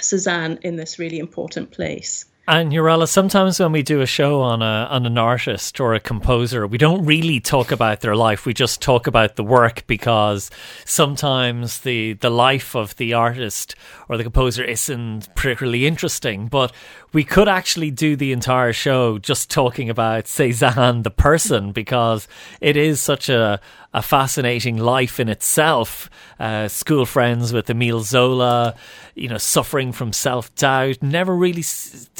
Cézanne 0.00 0.60
in 0.62 0.74
this 0.76 0.98
really 0.98 1.20
important 1.20 1.70
place. 1.70 2.24
And 2.50 2.72
Jorella, 2.72 3.06
sometimes 3.06 3.60
when 3.60 3.72
we 3.72 3.82
do 3.82 4.00
a 4.00 4.06
show 4.06 4.40
on 4.40 4.62
a 4.62 4.88
on 4.90 5.04
an 5.04 5.18
artist 5.18 5.80
or 5.80 5.92
a 5.92 6.00
composer, 6.00 6.66
we 6.66 6.78
don't 6.78 7.04
really 7.04 7.40
talk 7.40 7.70
about 7.70 8.00
their 8.00 8.16
life. 8.16 8.46
We 8.46 8.54
just 8.54 8.80
talk 8.80 9.06
about 9.06 9.36
the 9.36 9.44
work 9.44 9.86
because 9.86 10.50
sometimes 10.86 11.80
the 11.80 12.14
the 12.14 12.30
life 12.30 12.74
of 12.74 12.96
the 12.96 13.12
artist 13.12 13.74
or 14.08 14.16
the 14.16 14.22
composer 14.22 14.64
isn't 14.64 15.28
particularly 15.34 15.86
interesting. 15.86 16.46
But 16.46 16.72
we 17.12 17.22
could 17.22 17.48
actually 17.48 17.90
do 17.90 18.16
the 18.16 18.32
entire 18.32 18.72
show 18.72 19.18
just 19.18 19.50
talking 19.50 19.90
about 19.90 20.26
Cezanne 20.26 21.02
the 21.02 21.10
person 21.10 21.72
because 21.72 22.28
it 22.62 22.78
is 22.78 23.02
such 23.02 23.28
a, 23.28 23.60
a 23.94 24.02
fascinating 24.02 24.76
life 24.76 25.18
in 25.18 25.28
itself. 25.28 26.10
Uh, 26.38 26.68
school 26.68 27.06
friends 27.06 27.52
with 27.52 27.70
Emile 27.70 28.00
Zola, 28.00 28.74
you 29.14 29.28
know, 29.28 29.38
suffering 29.38 29.92
from 29.92 30.12
self 30.12 30.54
doubt, 30.54 31.02
never 31.02 31.34
really, 31.34 31.64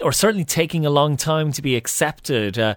or 0.03 0.13
certainly 0.13 0.45
taking 0.45 0.87
a 0.87 0.91
long 0.91 1.17
time 1.17 1.53
to 1.53 1.63
be 1.63 1.77
accepted. 1.77 2.59
Uh, 2.59 2.75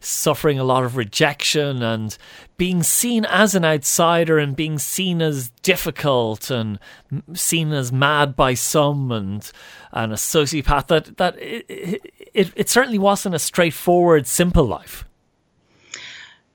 suffering 0.00 0.58
a 0.58 0.64
lot 0.64 0.84
of 0.84 0.96
rejection 0.96 1.82
and 1.82 2.16
being 2.56 2.82
seen 2.82 3.24
as 3.24 3.54
an 3.54 3.64
outsider 3.64 4.38
and 4.38 4.56
being 4.56 4.78
seen 4.78 5.20
as 5.20 5.50
difficult 5.62 6.50
and 6.50 6.78
seen 7.34 7.72
as 7.72 7.92
mad 7.92 8.36
by 8.36 8.54
some 8.54 9.10
and 9.12 9.50
and 9.92 10.12
a 10.12 10.16
sociopath 10.16 10.86
that 10.88 11.16
that 11.16 11.36
it, 11.38 11.64
it, 12.34 12.52
it 12.54 12.68
certainly 12.68 12.98
wasn't 12.98 13.34
a 13.34 13.38
straightforward 13.38 14.26
simple 14.26 14.64
life 14.64 15.04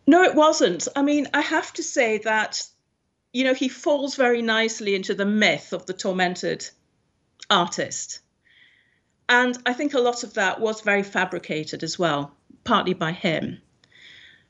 no 0.05 0.23
it 0.23 0.35
wasn't 0.35 0.87
i 0.95 1.01
mean 1.01 1.27
i 1.33 1.41
have 1.41 1.71
to 1.73 1.83
say 1.83 2.17
that 2.19 2.61
you 3.31 3.43
know 3.43 3.53
he 3.53 3.67
falls 3.67 4.15
very 4.15 4.41
nicely 4.41 4.95
into 4.95 5.13
the 5.13 5.25
myth 5.25 5.73
of 5.73 5.85
the 5.85 5.93
tormented 5.93 6.67
artist 7.49 8.19
and 9.29 9.57
i 9.65 9.73
think 9.73 9.93
a 9.93 9.99
lot 9.99 10.23
of 10.23 10.33
that 10.33 10.59
was 10.59 10.81
very 10.81 11.03
fabricated 11.03 11.83
as 11.83 11.97
well 11.97 12.33
partly 12.63 12.93
by 12.93 13.11
him. 13.11 13.61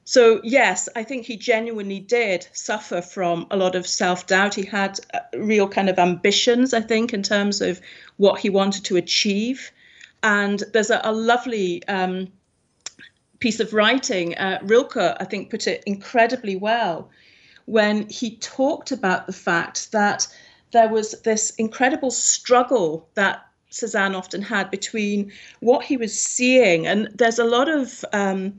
So, 0.06 0.42
yes, 0.44 0.90
I 0.96 1.04
think 1.04 1.26
he 1.26 1.38
genuinely 1.38 2.00
did 2.00 2.48
suffer 2.52 3.02
from 3.02 3.48
a 3.52 3.58
lot 3.58 3.76
of 3.76 3.88
self 3.88 4.28
doubt. 4.28 4.54
He 4.54 4.66
had 4.66 5.00
uh, 5.14 5.20
real 5.34 5.68
kind 5.68 5.90
of 5.90 5.98
ambitions, 5.98 6.74
I 6.74 6.82
think, 6.82 7.14
in 7.14 7.24
terms 7.24 7.62
of 7.62 7.80
what 8.18 8.40
he 8.40 8.50
wanted 8.50 8.86
to 8.86 8.98
achieve. 8.98 9.72
And 10.22 10.62
there's 10.74 10.90
a, 10.90 11.00
a 11.04 11.14
lovely 11.14 11.86
um, 11.88 12.28
piece 13.44 13.60
of 13.60 13.74
writing. 13.74 14.34
Uh, 14.38 14.58
Rilke, 14.64 15.18
I 15.20 15.26
think, 15.26 15.50
put 15.50 15.68
it 15.68 15.84
incredibly 15.86 16.56
well 16.56 17.10
when 17.66 18.08
he 18.08 18.38
talked 18.38 18.94
about 18.94 19.28
the 19.28 19.34
fact 19.34 19.92
that 19.92 20.26
there 20.72 20.88
was 20.88 21.12
this 21.24 21.50
incredible 21.58 22.10
struggle 22.10 23.10
that 23.16 23.46
Cezanne 23.70 24.16
often 24.16 24.42
had 24.42 24.72
between 24.72 25.34
what 25.60 25.84
he 25.84 25.98
was 25.98 26.18
seeing, 26.18 26.88
and 26.88 27.10
there's 27.14 27.38
a 27.38 27.44
lot 27.44 27.68
of 27.68 28.06
um, 28.14 28.58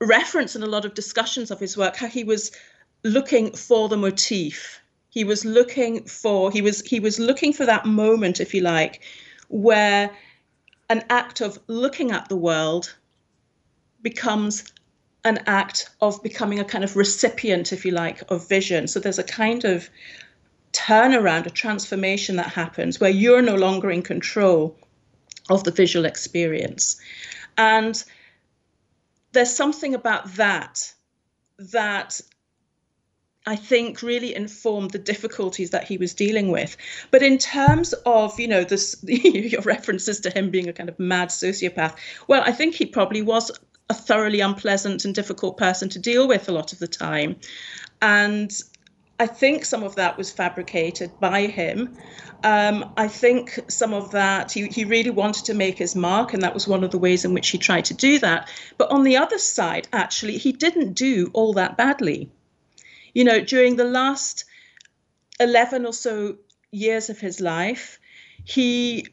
reference 0.00 0.54
and 0.54 0.62
a 0.62 0.74
lot 0.76 0.84
of 0.84 0.92
discussions 0.92 1.50
of 1.50 1.58
his 1.58 1.74
work, 1.74 1.96
how 1.96 2.08
he 2.08 2.24
was 2.24 2.52
looking 3.04 3.56
for 3.56 3.88
the 3.88 3.96
motif. 3.96 4.82
He 5.08 5.24
was 5.24 5.46
looking 5.46 6.04
for 6.04 6.50
he 6.50 6.60
was 6.60 6.82
he 6.82 7.00
was 7.00 7.18
looking 7.18 7.54
for 7.54 7.64
that 7.64 7.86
moment, 7.86 8.38
if 8.38 8.52
you 8.52 8.60
like, 8.60 9.00
where 9.48 10.10
an 10.90 11.04
act 11.08 11.40
of 11.40 11.58
looking 11.68 12.10
at 12.10 12.28
the 12.28 12.36
world 12.36 12.94
becomes 14.02 14.72
an 15.24 15.38
act 15.46 15.90
of 16.00 16.22
becoming 16.22 16.58
a 16.58 16.64
kind 16.64 16.84
of 16.84 16.96
recipient, 16.96 17.72
if 17.72 17.84
you 17.84 17.92
like, 17.92 18.22
of 18.30 18.48
vision. 18.48 18.88
So 18.88 18.98
there's 19.00 19.18
a 19.18 19.24
kind 19.24 19.64
of 19.64 19.88
turnaround, 20.72 21.46
a 21.46 21.50
transformation 21.50 22.36
that 22.36 22.48
happens 22.48 22.98
where 22.98 23.10
you're 23.10 23.42
no 23.42 23.54
longer 23.54 23.90
in 23.90 24.02
control 24.02 24.76
of 25.48 25.64
the 25.64 25.70
visual 25.70 26.04
experience. 26.04 27.00
And 27.56 28.02
there's 29.32 29.54
something 29.54 29.94
about 29.94 30.34
that 30.34 30.92
that 31.58 32.20
I 33.44 33.56
think 33.56 34.02
really 34.02 34.34
informed 34.34 34.92
the 34.92 34.98
difficulties 34.98 35.70
that 35.70 35.84
he 35.84 35.98
was 35.98 36.14
dealing 36.14 36.50
with. 36.50 36.76
But 37.10 37.22
in 37.22 37.38
terms 37.38 37.92
of, 38.06 38.38
you 38.38 38.46
know, 38.46 38.64
this 38.64 38.96
your 39.02 39.62
references 39.62 40.20
to 40.20 40.30
him 40.30 40.50
being 40.50 40.68
a 40.68 40.72
kind 40.72 40.88
of 40.88 40.98
mad 40.98 41.28
sociopath, 41.28 41.96
well, 42.28 42.42
I 42.44 42.52
think 42.52 42.74
he 42.74 42.86
probably 42.86 43.22
was 43.22 43.50
a 43.92 43.94
thoroughly 43.94 44.40
unpleasant 44.40 45.04
and 45.04 45.14
difficult 45.14 45.58
person 45.58 45.88
to 45.90 45.98
deal 45.98 46.26
with 46.26 46.48
a 46.48 46.52
lot 46.52 46.72
of 46.72 46.78
the 46.78 46.88
time. 46.88 47.36
And 48.00 48.50
I 49.20 49.26
think 49.26 49.66
some 49.66 49.82
of 49.82 49.96
that 49.96 50.16
was 50.16 50.32
fabricated 50.32 51.10
by 51.20 51.46
him. 51.46 51.96
Um, 52.42 52.92
I 52.96 53.06
think 53.06 53.60
some 53.68 53.92
of 53.92 54.10
that, 54.12 54.50
he, 54.50 54.66
he 54.66 54.84
really 54.84 55.10
wanted 55.10 55.44
to 55.44 55.54
make 55.54 55.76
his 55.76 55.94
mark, 55.94 56.32
and 56.32 56.42
that 56.42 56.54
was 56.54 56.66
one 56.66 56.82
of 56.82 56.90
the 56.90 56.98
ways 56.98 57.24
in 57.24 57.34
which 57.34 57.50
he 57.50 57.58
tried 57.58 57.84
to 57.84 57.94
do 57.94 58.18
that. 58.20 58.48
But 58.78 58.90
on 58.90 59.04
the 59.04 59.18
other 59.18 59.38
side, 59.38 59.86
actually, 59.92 60.38
he 60.38 60.52
didn't 60.52 60.94
do 60.94 61.30
all 61.34 61.52
that 61.52 61.76
badly. 61.76 62.30
You 63.14 63.24
know, 63.24 63.40
during 63.40 63.76
the 63.76 63.84
last 64.00 64.46
11 65.38 65.84
or 65.84 65.92
so 65.92 66.38
years 66.70 67.10
of 67.10 67.20
his 67.20 67.40
life, 67.40 68.00
he 68.44 69.06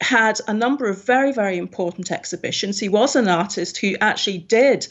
had 0.00 0.40
a 0.48 0.54
number 0.54 0.88
of 0.88 1.04
very, 1.04 1.32
very 1.32 1.58
important 1.58 2.10
exhibitions. 2.10 2.78
He 2.78 2.88
was 2.88 3.16
an 3.16 3.28
artist 3.28 3.78
who 3.78 3.96
actually 4.00 4.38
did 4.38 4.86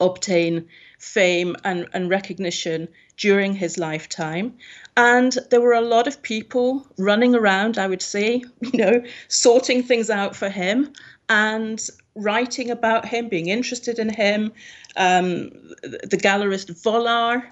obtain 0.00 0.66
fame 0.98 1.56
and, 1.64 1.86
and 1.92 2.10
recognition 2.10 2.88
during 3.16 3.54
his 3.54 3.78
lifetime. 3.78 4.54
And 4.96 5.38
there 5.50 5.60
were 5.60 5.74
a 5.74 5.80
lot 5.80 6.06
of 6.06 6.22
people 6.22 6.86
running 6.98 7.34
around, 7.34 7.78
I 7.78 7.86
would 7.86 8.02
say, 8.02 8.42
you 8.60 8.78
know, 8.78 9.04
sorting 9.28 9.82
things 9.82 10.10
out 10.10 10.34
for 10.34 10.48
him 10.48 10.92
and 11.28 11.84
writing 12.14 12.70
about 12.70 13.06
him, 13.06 13.28
being 13.28 13.48
interested 13.48 13.98
in 13.98 14.08
him. 14.08 14.52
Um, 14.96 15.50
the 15.82 16.18
gallerist 16.20 16.70
Vollard, 16.82 17.42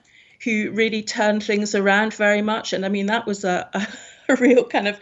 who 0.43 0.71
really 0.73 1.03
turned 1.03 1.43
things 1.43 1.75
around 1.75 2.15
very 2.15 2.43
much. 2.43 2.73
And 2.73 2.85
I 2.85 2.89
mean, 2.89 3.07
that 3.07 3.27
was 3.27 3.45
a, 3.45 3.69
a 4.29 4.37
real 4.37 4.65
kind 4.65 4.89
of 4.89 4.99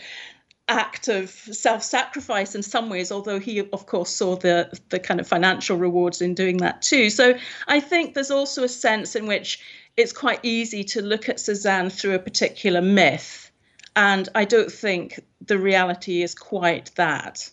act 0.69 1.09
of 1.09 1.29
self-sacrifice 1.29 2.55
in 2.55 2.63
some 2.63 2.89
ways 2.89 3.11
although 3.11 3.41
he 3.41 3.59
of 3.59 3.85
course 3.85 4.11
saw 4.11 4.37
the 4.37 4.79
the 4.91 4.99
kind 4.99 5.19
of 5.19 5.27
financial 5.27 5.77
rewards 5.77 6.23
in 6.23 6.35
doing 6.35 6.59
that 6.59 6.81
too 6.81 7.11
so 7.11 7.35
i 7.67 7.81
think 7.81 8.15
there's 8.15 8.31
also 8.31 8.63
a 8.63 8.69
sense 8.69 9.17
in 9.17 9.27
which 9.27 9.61
it's 9.97 10.13
quite 10.13 10.41
easy 10.43 10.85
to 10.85 11.03
look 11.03 11.29
at 11.29 11.41
Cezanne 11.41 11.91
through 11.91 12.15
a 12.15 12.19
particular 12.19 12.81
myth. 12.81 13.51
And 13.95 14.29
I 14.35 14.45
don't 14.45 14.73
think 14.73 15.21
the 15.41 15.59
reality 15.59 16.23
is 16.23 16.35
quite 16.35 16.91
that. 16.95 17.51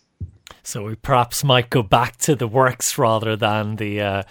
So 0.70 0.84
we 0.84 0.94
perhaps 0.94 1.42
might 1.42 1.68
go 1.68 1.82
back 1.82 2.16
to 2.18 2.36
the 2.36 2.46
works 2.46 2.96
rather 2.96 3.34
than 3.34 3.74
the, 3.74 4.00
uh, 4.00 4.22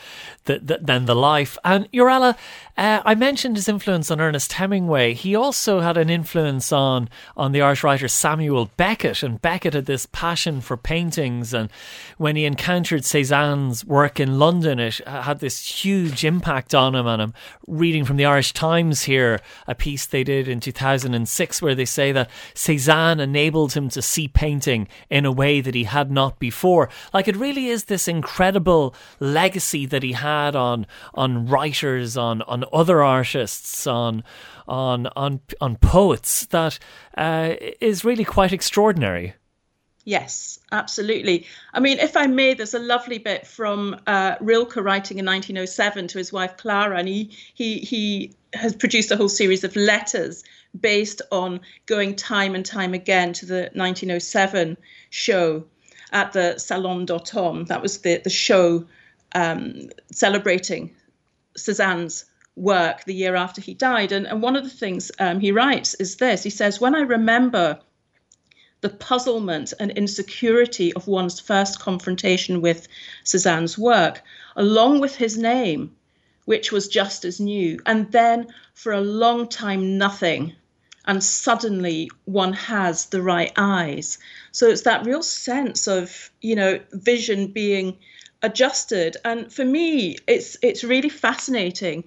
the, 0.45 0.59
the 0.59 0.79
than 0.81 1.05
the 1.05 1.15
life. 1.15 1.57
And 1.65 1.91
Jorella, 1.91 2.37
uh, 2.77 3.01
I 3.03 3.13
mentioned 3.13 3.57
his 3.57 3.67
influence 3.67 4.09
on 4.09 4.21
Ernest 4.21 4.53
Hemingway. 4.53 5.13
He 5.13 5.35
also 5.35 5.81
had 5.81 5.97
an 5.97 6.09
influence 6.09 6.71
on 6.71 7.09
on 7.35 7.51
the 7.51 7.61
Irish 7.61 7.83
writer 7.83 8.07
Samuel 8.07 8.71
Beckett, 8.77 9.21
and 9.21 9.41
Beckett 9.41 9.73
had 9.73 9.85
this 9.85 10.05
passion 10.05 10.61
for 10.61 10.77
paintings. 10.77 11.53
And 11.53 11.69
when 12.17 12.37
he 12.37 12.45
encountered 12.45 13.01
Cézanne's 13.01 13.83
work 13.83 14.17
in 14.17 14.39
London, 14.39 14.79
it 14.79 15.01
had 15.05 15.39
this 15.39 15.83
huge 15.83 16.23
impact 16.23 16.73
on 16.73 16.95
him. 16.95 17.05
And 17.05 17.21
I'm 17.21 17.33
reading 17.67 18.05
from 18.05 18.15
the 18.15 18.25
Irish 18.25 18.53
Times 18.53 19.03
here 19.03 19.41
a 19.67 19.75
piece 19.75 20.05
they 20.05 20.23
did 20.23 20.47
in 20.47 20.61
2006 20.61 21.61
where 21.61 21.75
they 21.75 21.83
say 21.83 22.13
that 22.13 22.29
Cézanne 22.55 23.19
enabled 23.19 23.73
him 23.73 23.89
to 23.89 24.01
see 24.01 24.29
painting 24.29 24.87
in 25.09 25.25
a 25.25 25.31
way 25.33 25.59
that 25.59 25.75
he 25.75 25.83
had 25.83 26.09
not 26.09 26.28
before. 26.37 26.89
Like 27.13 27.27
it 27.27 27.35
really 27.35 27.67
is 27.67 27.85
this 27.85 28.07
incredible 28.07 28.93
legacy 29.19 29.85
that 29.87 30.03
he 30.03 30.11
had 30.11 30.55
on 30.55 30.85
on 31.13 31.47
writers, 31.47 32.17
on 32.17 32.41
on 32.43 32.65
other 32.71 33.01
artists, 33.01 33.87
on 33.87 34.23
on 34.67 35.07
on 35.15 35.39
on 35.59 35.77
poets 35.77 36.45
that 36.47 36.77
uh, 37.17 37.55
is 37.81 38.05
really 38.05 38.25
quite 38.25 38.53
extraordinary. 38.53 39.33
Yes, 40.05 40.59
absolutely. 40.71 41.45
I 41.73 41.79
mean, 41.79 41.99
if 41.99 42.17
I 42.17 42.25
may, 42.25 42.53
there's 42.53 42.73
a 42.73 42.79
lovely 42.79 43.19
bit 43.19 43.45
from 43.45 43.99
uh, 44.07 44.35
Rilke 44.39 44.77
writing 44.77 45.19
in 45.19 45.25
1907 45.25 46.07
to 46.07 46.17
his 46.17 46.33
wife 46.33 46.57
Clara, 46.57 46.97
and 46.97 47.07
he 47.07 47.31
he 47.53 47.79
he 47.79 48.33
has 48.53 48.75
produced 48.75 49.11
a 49.11 49.17
whole 49.17 49.29
series 49.29 49.63
of 49.63 49.75
letters 49.75 50.43
based 50.79 51.21
on 51.31 51.59
going 51.85 52.15
time 52.15 52.55
and 52.55 52.65
time 52.65 52.93
again 52.93 53.33
to 53.33 53.45
the 53.45 53.69
1907 53.73 54.77
show 55.09 55.63
at 56.11 56.33
the 56.33 56.57
Salon 56.57 57.05
d'Automne. 57.05 57.65
That 57.67 57.81
was 57.81 57.99
the 57.99 58.21
the 58.23 58.29
show 58.29 58.85
um, 59.33 59.89
celebrating 60.11 60.95
Cézanne's 61.57 62.25
work 62.55 63.03
the 63.05 63.13
year 63.13 63.35
after 63.35 63.61
he 63.61 63.73
died. 63.73 64.11
And, 64.11 64.27
and 64.27 64.41
one 64.41 64.55
of 64.55 64.63
the 64.63 64.69
things 64.69 65.11
um, 65.19 65.39
he 65.39 65.51
writes 65.51 65.93
is 65.95 66.17
this 66.17 66.43
he 66.43 66.49
says, 66.49 66.81
When 66.81 66.95
I 66.95 67.01
remember 67.01 67.79
the 68.81 68.89
puzzlement 68.89 69.73
and 69.79 69.91
insecurity 69.91 70.93
of 70.93 71.07
one's 71.07 71.39
first 71.39 71.79
confrontation 71.79 72.61
with 72.61 72.87
Cézanne's 73.25 73.77
work, 73.77 74.21
along 74.55 74.99
with 74.99 75.15
his 75.15 75.37
name, 75.37 75.95
which 76.45 76.71
was 76.71 76.87
just 76.87 77.25
as 77.25 77.39
new, 77.39 77.79
and 77.85 78.11
then 78.11 78.47
for 78.73 78.93
a 78.93 79.01
long 79.01 79.47
time 79.47 79.97
nothing. 79.97 80.55
And 81.09 81.23
suddenly 81.23 82.11
one 82.25 82.53
has 82.53 83.07
the 83.07 83.23
right 83.23 83.51
eyes. 83.57 84.19
So 84.51 84.67
it's 84.67 84.83
that 84.83 85.07
real 85.07 85.23
sense 85.23 85.87
of, 85.87 86.29
you 86.39 86.55
know, 86.55 86.79
vision 86.91 87.47
being 87.47 87.97
adjusted. 88.43 89.17
And 89.25 89.51
for 89.51 89.65
me, 89.65 90.17
it's 90.27 90.55
it's 90.61 90.83
really 90.83 91.09
fascinating 91.09 92.03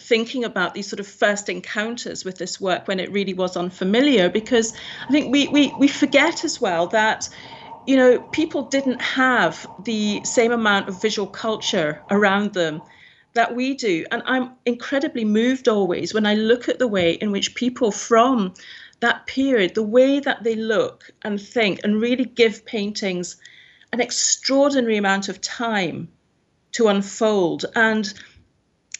thinking 0.00 0.42
about 0.42 0.74
these 0.74 0.88
sort 0.88 0.98
of 0.98 1.06
first 1.06 1.48
encounters 1.48 2.24
with 2.24 2.36
this 2.36 2.60
work 2.60 2.88
when 2.88 2.98
it 2.98 3.12
really 3.12 3.32
was 3.32 3.56
unfamiliar 3.56 4.28
because 4.28 4.74
I 5.08 5.12
think 5.12 5.30
we 5.30 5.46
we, 5.46 5.72
we 5.78 5.86
forget 5.86 6.44
as 6.44 6.60
well 6.60 6.88
that 6.88 7.28
you 7.86 7.96
know 7.96 8.18
people 8.18 8.62
didn't 8.62 9.00
have 9.00 9.64
the 9.84 10.20
same 10.24 10.50
amount 10.50 10.88
of 10.88 11.00
visual 11.00 11.28
culture 11.28 12.02
around 12.10 12.54
them 12.54 12.82
that 13.36 13.54
we 13.54 13.74
do. 13.74 14.04
And 14.10 14.22
I'm 14.26 14.52
incredibly 14.64 15.24
moved 15.24 15.68
always 15.68 16.12
when 16.12 16.26
I 16.26 16.34
look 16.34 16.68
at 16.68 16.78
the 16.78 16.88
way 16.88 17.12
in 17.12 17.30
which 17.30 17.54
people 17.54 17.92
from 17.92 18.54
that 19.00 19.26
period 19.26 19.74
the 19.74 19.82
way 19.82 20.20
that 20.20 20.42
they 20.42 20.56
look 20.56 21.10
and 21.22 21.40
think 21.40 21.80
and 21.84 22.00
really 22.00 22.24
give 22.24 22.64
paintings 22.64 23.36
an 23.92 24.00
extraordinary 24.00 24.96
amount 24.96 25.28
of 25.28 25.40
time 25.40 26.08
to 26.72 26.88
unfold 26.88 27.66
and 27.74 28.12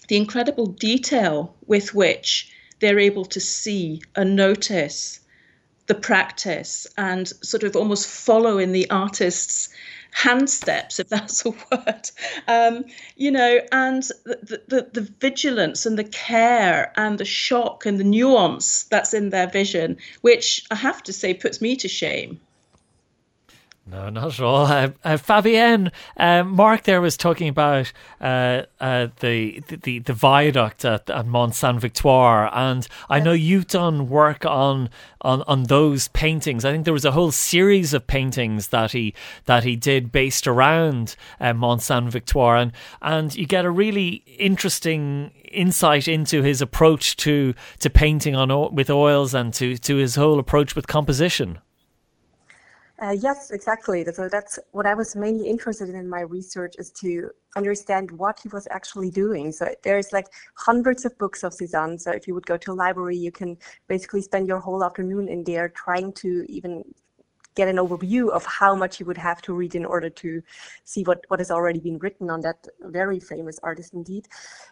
the 0.09 0.17
incredible 0.17 0.67
detail 0.67 1.57
with 1.67 1.95
which 1.95 2.53
they're 2.81 2.99
able 2.99 3.25
to 3.25 3.41
see 3.41 4.03
and 4.15 4.37
notice 4.37 5.21
the 5.87 5.95
practice 5.95 6.87
and 6.99 7.29
sort 7.43 7.63
of 7.63 7.75
almost 7.75 8.07
follow 8.07 8.59
in 8.59 8.73
the 8.73 8.89
artist's 8.91 9.71
hand 10.17 10.49
steps, 10.49 10.99
if 10.99 11.09
that's 11.15 11.45
a 11.45 11.51
word, 11.51 12.11
um, 12.49 12.85
you 13.17 13.31
know, 13.31 13.61
and 13.71 14.03
the, 14.25 14.63
the, 14.67 14.89
the 14.93 15.13
vigilance 15.21 15.85
and 15.85 15.99
the 15.99 16.05
care 16.05 16.91
and 16.97 17.19
the 17.19 17.25
shock 17.25 17.85
and 17.85 18.01
the 18.01 18.05
nuance 18.05 18.85
that's 18.85 19.13
in 19.13 19.29
their 19.29 19.47
vision, 19.47 19.99
which 20.23 20.65
I 20.71 20.75
have 20.75 21.03
to 21.05 21.13
say 21.13 21.35
puts 21.35 21.61
me 21.61 21.77
to 21.77 21.89
shame. 21.89 22.41
No, 23.89 24.09
not 24.09 24.35
at 24.35 24.41
all. 24.41 24.67
Uh, 24.67 24.89
uh, 25.05 25.17
Fabienne, 25.17 25.93
uh, 26.17 26.43
Mark 26.43 26.83
there 26.83 27.01
was 27.01 27.17
talking 27.17 27.49
about 27.49 27.93
uh, 28.21 28.63
uh, 28.81 29.09
the, 29.21 29.63
the 29.69 30.01
the 30.01 30.13
viaduct 30.13 30.85
at, 30.85 31.09
at 31.09 31.25
Mont 31.25 31.55
Saint 31.55 31.81
Victoire, 31.81 32.51
and 32.53 32.89
I 33.09 33.21
know 33.21 33.33
you've 33.33 33.69
done 33.69 34.09
work 34.09 34.45
on, 34.45 34.91
on 35.21 35.43
on 35.43 35.65
those 35.65 36.09
paintings. 36.09 36.65
I 36.65 36.73
think 36.73 36.85
there 36.85 36.93
was 36.93 37.05
a 37.05 37.13
whole 37.13 37.31
series 37.31 37.95
of 37.95 38.09
paintings 38.09 38.69
that 38.69 38.91
he 38.91 39.15
that 39.45 39.63
he 39.63 39.77
did 39.77 40.11
based 40.11 40.49
around 40.49 41.15
uh, 41.39 41.55
Mont 41.55 41.81
Saint 41.81 42.11
Victoire, 42.11 42.57
and 42.57 42.73
and 43.03 43.37
you 43.37 43.47
get 43.47 43.65
a 43.65 43.71
really 43.71 44.25
interesting 44.37 45.31
insight 45.53 46.09
into 46.09 46.43
his 46.43 46.61
approach 46.61 47.17
to 47.19 47.55
to 47.79 47.89
painting 47.89 48.35
on 48.35 48.75
with 48.75 48.91
oils 48.91 49.33
and 49.33 49.55
to 49.55 49.77
to 49.79 49.95
his 49.95 50.17
whole 50.17 50.41
approach 50.41 50.75
with 50.75 50.89
composition. 50.89 51.61
Uh, 52.99 53.11
yes, 53.21 53.51
exactly. 53.51 54.05
So 54.11 54.27
that's 54.29 54.59
what 54.73 54.87
I 54.87 54.95
was 54.95 55.15
mainly 55.15 55.49
interested 55.49 55.91
in 55.91 55.97
in 55.97 56.09
my 56.09 56.21
research 56.21 56.75
is 56.79 56.91
to 56.93 57.31
understand 57.55 58.11
what 58.11 58.41
he 58.43 58.49
was 58.49 58.67
actually 58.71 59.11
doing. 59.11 59.53
So 59.53 59.75
there's 59.83 60.13
like 60.15 60.27
hundreds 60.57 61.05
of 61.05 61.17
books 61.19 61.45
of 61.45 61.53
Cézanne. 61.53 62.01
So 62.01 62.11
if 62.11 62.27
you 62.27 62.35
would 62.35 62.47
go 62.47 62.57
to 62.57 62.73
a 62.73 62.75
library, 62.75 63.17
you 63.19 63.31
can 63.31 63.59
basically 63.87 64.23
spend 64.23 64.49
your 64.49 64.61
whole 64.61 64.83
afternoon 64.83 65.29
in 65.29 65.45
there 65.45 65.69
trying 65.69 66.13
to 66.15 66.47
even 66.49 66.85
get 67.57 67.69
an 67.69 67.77
overview 67.77 68.29
of 68.29 68.45
how 68.45 68.75
much 68.77 69.01
you 69.01 69.07
would 69.07 69.17
have 69.17 69.43
to 69.43 69.55
read 69.55 69.75
in 69.75 69.85
order 69.85 70.11
to 70.11 70.43
see 70.85 71.03
what, 71.03 71.25
what 71.29 71.41
has 71.41 71.51
already 71.51 71.81
been 71.81 71.99
written 71.99 72.31
on 72.31 72.41
that 72.43 72.69
very 72.83 73.19
famous 73.19 73.59
artist 73.63 73.95
indeed. 73.95 74.29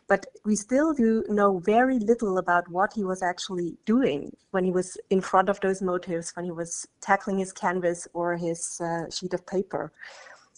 But 0.06 0.26
we 0.44 0.54
still 0.54 0.92
do 0.92 1.24
know 1.28 1.58
very 1.58 1.98
little 1.98 2.38
about 2.38 2.68
what 2.68 2.92
he 2.92 3.02
was 3.02 3.22
actually 3.22 3.76
doing 3.86 4.36
when 4.52 4.64
he 4.64 4.70
was 4.70 4.96
in 5.10 5.20
front 5.20 5.48
of 5.48 5.58
those 5.60 5.82
motifs, 5.82 6.36
when 6.36 6.44
he 6.44 6.52
was 6.52 6.86
tackling 7.00 7.38
his 7.38 7.52
canvas 7.52 8.06
or 8.12 8.36
his 8.36 8.80
uh, 8.80 9.10
sheet 9.10 9.34
of 9.34 9.44
paper. 9.46 9.90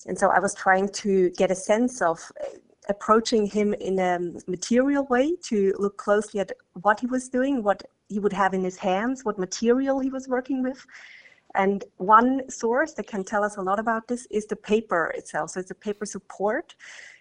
And 0.07 0.19
so 0.19 0.29
I 0.29 0.41
was 0.41 0.55
trying 0.55 0.89
to 1.05 1.31
get 1.31 1.51
a 1.51 1.55
sense 1.55 2.03
of 2.03 2.21
uh, 2.41 2.47
approaching 2.89 3.47
him 3.47 3.75
in 3.75 3.99
a 3.99 4.19
material 4.47 5.05
way 5.07 5.35
to 5.45 5.75
look 5.79 5.97
closely 5.97 6.41
at 6.41 6.53
what 6.83 7.01
he 7.01 7.07
was 7.07 7.29
doing, 7.29 7.63
what 7.63 7.83
he 8.09 8.19
would 8.19 8.33
have 8.33 8.55
in 8.55 8.63
his 8.63 8.77
hands, 8.77 9.25
what 9.25 9.39
material 9.39 9.99
he 9.99 10.11
was 10.11 10.29
working 10.29 10.63
with, 10.63 10.87
and 11.57 11.85
one 11.97 12.49
source 12.51 12.93
that 12.95 13.07
can 13.07 13.25
tell 13.25 13.43
us 13.43 13.57
a 13.57 13.63
lot 13.63 13.79
about 13.79 14.09
this 14.09 14.27
is 14.31 14.47
the 14.47 14.57
paper 14.57 15.13
itself. 15.17 15.51
So 15.51 15.61
it's 15.61 15.71
a 15.71 15.75
paper 15.75 16.07
support, 16.07 16.75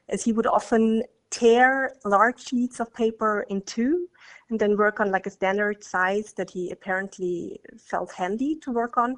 as 0.10 0.24
he 0.24 0.32
would 0.34 0.48
often 0.48 1.04
tear 1.32 1.94
large 2.06 2.48
sheets 2.48 2.80
of 2.80 2.94
paper 2.94 3.46
in 3.50 3.62
two 3.62 4.08
and 4.50 4.60
then 4.60 4.78
work 4.78 5.00
on 5.00 5.12
like 5.12 5.26
a 5.26 5.30
standard 5.30 5.84
size 5.84 6.34
that 6.34 6.50
he 6.50 6.72
apparently 6.72 7.60
felt 7.78 8.12
handy 8.14 8.56
to 8.56 8.72
work 8.72 8.98
on. 8.98 9.18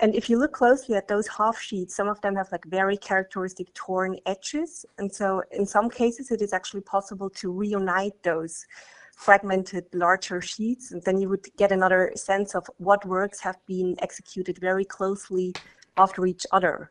And 0.00 0.14
if 0.14 0.28
you 0.28 0.38
look 0.38 0.52
closely 0.52 0.96
at 0.96 1.06
those 1.06 1.28
half 1.28 1.60
sheets, 1.60 1.94
some 1.94 2.08
of 2.08 2.20
them 2.22 2.34
have 2.34 2.50
like 2.50 2.64
very 2.64 2.96
characteristic 2.96 3.72
torn 3.74 4.18
edges. 4.26 4.84
And 4.98 5.12
so 5.12 5.42
in 5.52 5.66
some 5.66 5.88
cases, 5.88 6.30
it 6.30 6.42
is 6.42 6.52
actually 6.52 6.80
possible 6.80 7.30
to 7.30 7.52
reunite 7.52 8.20
those 8.22 8.66
fragmented 9.16 9.84
larger 9.92 10.40
sheets 10.40 10.92
and 10.92 11.02
then 11.02 11.18
you 11.18 11.28
would 11.28 11.46
get 11.56 11.72
another 11.72 12.12
sense 12.16 12.54
of 12.54 12.66
what 12.78 13.04
works 13.06 13.40
have 13.40 13.56
been 13.66 13.96
executed 14.00 14.58
very 14.58 14.84
closely 14.84 15.54
after 15.96 16.26
each 16.26 16.46
other. 16.52 16.90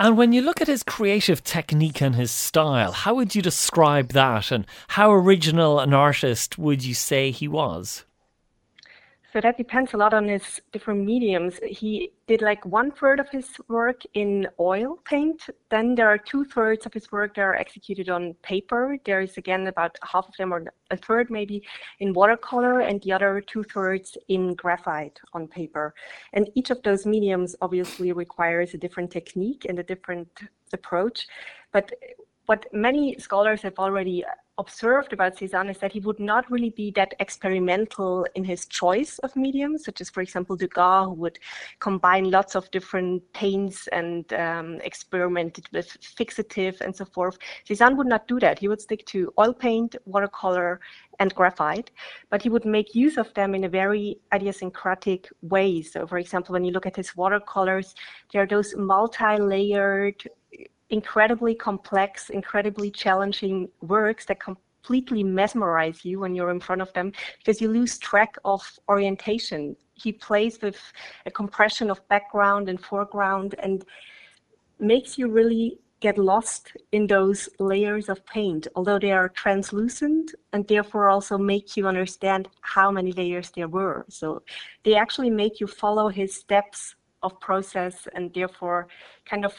And 0.00 0.16
when 0.16 0.32
you 0.32 0.42
look 0.42 0.60
at 0.60 0.68
his 0.68 0.84
creative 0.84 1.42
technique 1.42 2.00
and 2.00 2.14
his 2.14 2.30
style, 2.30 2.92
how 2.92 3.14
would 3.14 3.34
you 3.34 3.42
describe 3.42 4.12
that 4.12 4.52
and 4.52 4.64
how 4.88 5.12
original 5.12 5.80
an 5.80 5.92
artist 5.92 6.56
would 6.56 6.84
you 6.84 6.94
say 6.94 7.32
he 7.32 7.48
was? 7.48 8.04
So 9.30 9.42
that 9.42 9.58
depends 9.58 9.92
a 9.92 9.98
lot 9.98 10.14
on 10.14 10.26
his 10.26 10.58
different 10.72 11.04
mediums. 11.04 11.60
He 11.62 12.12
did 12.26 12.40
like 12.40 12.64
one 12.64 12.90
third 12.90 13.20
of 13.20 13.28
his 13.28 13.46
work 13.68 14.00
in 14.14 14.48
oil 14.58 14.98
paint. 15.04 15.50
Then 15.68 15.94
there 15.94 16.08
are 16.08 16.16
two 16.16 16.46
thirds 16.46 16.86
of 16.86 16.94
his 16.94 17.12
work 17.12 17.34
that 17.34 17.42
are 17.42 17.54
executed 17.54 18.08
on 18.08 18.32
paper. 18.42 18.96
There 19.04 19.20
is 19.20 19.36
again 19.36 19.66
about 19.66 19.98
half 20.02 20.26
of 20.26 20.34
them, 20.38 20.54
or 20.54 20.64
a 20.90 20.96
third 20.96 21.28
maybe, 21.28 21.62
in 22.00 22.14
watercolor, 22.14 22.80
and 22.80 23.02
the 23.02 23.12
other 23.12 23.42
two 23.42 23.64
thirds 23.64 24.16
in 24.28 24.54
graphite 24.54 25.20
on 25.34 25.46
paper. 25.46 25.94
And 26.32 26.48
each 26.54 26.70
of 26.70 26.82
those 26.82 27.04
mediums 27.04 27.54
obviously 27.60 28.12
requires 28.12 28.72
a 28.72 28.78
different 28.78 29.10
technique 29.10 29.66
and 29.68 29.78
a 29.78 29.82
different 29.82 30.28
approach. 30.72 31.26
But 31.70 31.92
what 32.48 32.64
many 32.72 33.14
scholars 33.18 33.60
have 33.60 33.78
already 33.78 34.24
observed 34.56 35.12
about 35.12 35.36
Cézanne 35.36 35.70
is 35.70 35.78
that 35.78 35.92
he 35.92 36.00
would 36.00 36.18
not 36.18 36.50
really 36.50 36.70
be 36.70 36.90
that 36.92 37.12
experimental 37.20 38.26
in 38.34 38.42
his 38.42 38.64
choice 38.66 39.18
of 39.18 39.36
mediums, 39.36 39.84
such 39.84 40.00
as, 40.00 40.08
for 40.08 40.22
example, 40.22 40.56
Degas, 40.56 41.04
who 41.04 41.12
would 41.12 41.38
combine 41.78 42.30
lots 42.30 42.56
of 42.56 42.70
different 42.70 43.22
paints 43.34 43.86
and 43.88 44.32
um, 44.32 44.80
experimented 44.82 45.68
with 45.72 45.88
fixative 46.00 46.80
and 46.80 46.96
so 46.96 47.04
forth. 47.04 47.36
Cézanne 47.68 47.96
would 47.98 48.06
not 48.06 48.26
do 48.26 48.40
that. 48.40 48.58
He 48.58 48.66
would 48.66 48.80
stick 48.80 49.04
to 49.06 49.30
oil 49.38 49.52
paint, 49.52 49.94
watercolor, 50.06 50.80
and 51.20 51.34
graphite, 51.34 51.90
but 52.30 52.42
he 52.42 52.48
would 52.48 52.64
make 52.64 52.94
use 52.94 53.18
of 53.18 53.32
them 53.34 53.54
in 53.54 53.64
a 53.64 53.68
very 53.68 54.18
idiosyncratic 54.34 55.28
way. 55.42 55.82
So, 55.82 56.06
for 56.06 56.16
example, 56.18 56.54
when 56.54 56.64
you 56.64 56.72
look 56.72 56.86
at 56.86 56.96
his 56.96 57.14
watercolors, 57.14 57.94
there 58.32 58.42
are 58.42 58.46
those 58.46 58.74
multi-layered 58.76 60.22
incredibly 60.90 61.54
complex, 61.54 62.30
incredibly 62.30 62.90
challenging 62.90 63.68
works 63.82 64.24
that 64.26 64.40
completely 64.40 65.22
mesmerize 65.22 66.04
you 66.04 66.20
when 66.20 66.34
you're 66.34 66.50
in 66.50 66.60
front 66.60 66.80
of 66.80 66.92
them 66.94 67.12
because 67.38 67.60
you 67.60 67.68
lose 67.68 67.98
track 67.98 68.36
of 68.44 68.62
orientation. 68.88 69.76
He 69.94 70.12
plays 70.12 70.60
with 70.62 70.80
a 71.26 71.30
compression 71.30 71.90
of 71.90 72.06
background 72.08 72.68
and 72.68 72.80
foreground 72.80 73.54
and 73.58 73.84
makes 74.78 75.18
you 75.18 75.28
really 75.28 75.78
get 76.00 76.16
lost 76.16 76.72
in 76.92 77.06
those 77.08 77.48
layers 77.58 78.08
of 78.08 78.24
paint, 78.24 78.68
although 78.76 78.98
they 78.98 79.10
are 79.10 79.28
translucent 79.28 80.32
and 80.52 80.66
therefore 80.68 81.08
also 81.08 81.36
make 81.36 81.76
you 81.76 81.88
understand 81.88 82.48
how 82.60 82.90
many 82.90 83.10
layers 83.12 83.50
there 83.50 83.66
were. 83.66 84.06
So 84.08 84.42
they 84.84 84.94
actually 84.94 85.30
make 85.30 85.60
you 85.60 85.66
follow 85.66 86.08
his 86.08 86.34
steps 86.34 86.94
of 87.22 87.40
process 87.40 88.06
and 88.14 88.32
therefore 88.32 88.86
kind 89.24 89.44
of 89.44 89.52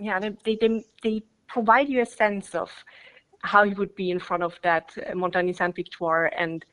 yeah, 0.00 0.18
they, 0.18 0.56
they, 0.56 0.84
they 1.02 1.22
provide 1.46 1.88
you 1.88 2.02
a 2.02 2.06
sense 2.06 2.54
of 2.54 2.70
how 3.42 3.64
he 3.64 3.74
would 3.74 3.94
be 3.94 4.10
in 4.10 4.18
front 4.18 4.42
of 4.42 4.58
that 4.62 4.92
uh, 5.06 5.14
Montagne 5.14 5.52
Saint 5.54 5.74
Victoire 5.74 6.26
and 6.36 6.64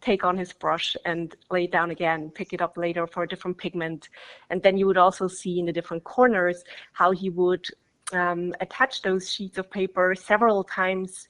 take 0.00 0.24
on 0.24 0.36
his 0.36 0.52
brush 0.52 0.96
and 1.04 1.36
lay 1.50 1.64
it 1.64 1.72
down 1.72 1.90
again, 1.90 2.30
pick 2.30 2.52
it 2.52 2.62
up 2.62 2.76
later 2.76 3.06
for 3.06 3.24
a 3.24 3.28
different 3.28 3.58
pigment. 3.58 4.08
And 4.50 4.62
then 4.62 4.78
you 4.78 4.86
would 4.86 4.96
also 4.96 5.28
see 5.28 5.58
in 5.58 5.66
the 5.66 5.72
different 5.72 6.04
corners 6.04 6.62
how 6.92 7.10
he 7.10 7.30
would 7.30 7.66
um, 8.12 8.54
attach 8.60 9.02
those 9.02 9.30
sheets 9.30 9.58
of 9.58 9.70
paper 9.70 10.14
several 10.14 10.64
times 10.64 11.28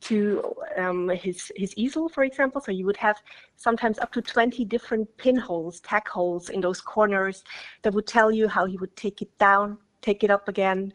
to 0.00 0.54
um, 0.76 1.08
his 1.08 1.50
his 1.56 1.74
easel, 1.76 2.08
for 2.08 2.22
example. 2.22 2.60
So 2.60 2.70
you 2.70 2.86
would 2.86 2.96
have 2.98 3.16
sometimes 3.56 3.98
up 3.98 4.12
to 4.12 4.22
20 4.22 4.64
different 4.64 5.16
pinholes, 5.16 5.80
tack 5.80 6.08
holes 6.08 6.50
in 6.50 6.60
those 6.60 6.80
corners 6.80 7.42
that 7.82 7.92
would 7.94 8.06
tell 8.06 8.30
you 8.30 8.46
how 8.46 8.66
he 8.66 8.76
would 8.76 8.94
take 8.94 9.22
it 9.22 9.36
down, 9.38 9.78
take 10.02 10.24
it 10.24 10.30
up 10.30 10.48
again, 10.48 10.92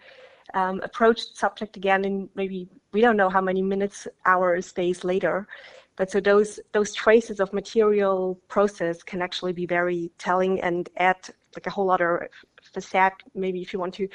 um, 0.53 0.81
approach 0.83 1.29
the 1.29 1.35
subject 1.35 1.77
again 1.77 2.05
in 2.05 2.29
maybe 2.35 2.67
we 2.91 3.01
don't 3.01 3.17
know 3.17 3.29
how 3.29 3.41
many 3.41 3.61
minutes, 3.61 4.07
hours, 4.25 4.71
days 4.71 5.03
later. 5.03 5.47
But 5.95 6.09
so 6.09 6.19
those 6.19 6.59
those 6.71 6.93
traces 6.93 7.39
of 7.39 7.53
material 7.53 8.39
process 8.47 9.03
can 9.03 9.21
actually 9.21 9.53
be 9.53 9.65
very 9.65 10.11
telling 10.17 10.61
and 10.61 10.89
add 10.97 11.17
like 11.55 11.67
a 11.67 11.69
whole 11.69 11.91
other 11.91 12.29
facet, 12.73 13.13
maybe 13.35 13.61
if 13.61 13.73
you 13.73 13.79
want 13.79 13.93
to, 13.95 14.07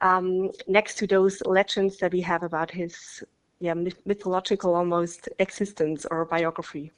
um, 0.00 0.50
next 0.66 0.96
to 0.98 1.06
those 1.06 1.40
legends 1.46 1.98
that 1.98 2.12
we 2.12 2.20
have 2.22 2.42
about 2.42 2.70
his 2.70 3.22
yeah 3.60 3.74
mythological 4.06 4.74
almost 4.74 5.28
existence 5.38 6.06
or 6.10 6.24
biography. 6.24 6.90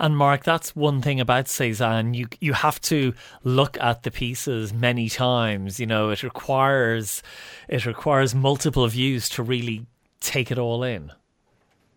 And 0.00 0.16
Mark, 0.16 0.44
that's 0.44 0.74
one 0.74 1.02
thing 1.02 1.20
about 1.20 1.44
Cézanne. 1.44 2.14
You 2.14 2.26
you 2.40 2.54
have 2.54 2.80
to 2.82 3.12
look 3.44 3.78
at 3.78 4.02
the 4.02 4.10
pieces 4.10 4.72
many 4.72 5.10
times. 5.10 5.78
You 5.78 5.86
know, 5.86 6.08
it 6.08 6.22
requires 6.22 7.22
it 7.68 7.84
requires 7.84 8.34
multiple 8.34 8.88
views 8.88 9.28
to 9.28 9.42
really 9.42 9.84
take 10.20 10.50
it 10.50 10.58
all 10.58 10.82
in. 10.82 11.12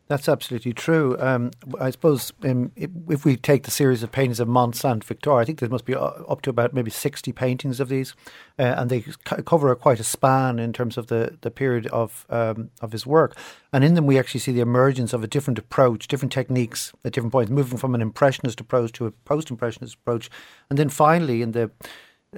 That's 0.10 0.28
absolutely 0.28 0.74
true. 0.74 1.16
Um, 1.18 1.52
I 1.80 1.90
suppose 1.90 2.34
um, 2.44 2.74
if 2.76 3.24
we 3.24 3.38
take 3.38 3.64
the 3.64 3.72
series 3.72 4.04
of 4.04 4.12
paintings 4.12 4.42
of 4.42 4.50
Mont 4.50 4.76
Victoire, 4.76 5.40
I 5.40 5.46
think 5.46 5.60
there 5.60 5.70
must 5.70 5.86
be 5.86 5.96
uh, 5.96 6.02
up 6.02 6.42
to 6.42 6.50
about 6.50 6.74
maybe 6.74 6.92
60 6.92 7.32
paintings 7.32 7.80
of 7.80 7.88
these, 7.88 8.14
uh, 8.60 8.64
and 8.78 8.90
they 8.90 9.06
cover 9.46 9.74
quite 9.76 10.02
a 10.02 10.04
span 10.04 10.60
in 10.60 10.74
terms 10.74 10.98
of 10.98 11.08
the, 11.08 11.38
the 11.42 11.50
period 11.50 11.88
of 11.88 12.26
um, 12.30 12.70
of 12.82 12.92
his 12.92 13.08
work. 13.08 13.38
And 13.72 13.84
in 13.84 13.94
them, 13.94 14.06
we 14.06 14.20
actually 14.20 14.42
see 14.42 14.52
the 14.52 14.60
emergence 14.60 15.14
of 15.14 15.24
a 15.24 15.28
different 15.28 15.58
approach, 15.58 16.10
different 16.10 16.34
techniques 16.34 16.92
at 17.06 17.14
different 17.14 17.32
points, 17.32 17.50
moving 17.50 17.78
from 17.78 17.96
an 17.96 18.02
impressionist 18.02 18.60
approach 18.60 18.92
to 18.94 19.06
a 19.06 19.12
post 19.12 19.50
impressionist 19.50 19.96
approach. 19.96 20.30
And 20.70 20.78
then 20.78 20.90
finally, 20.90 21.42
in 21.42 21.54
the 21.54 21.72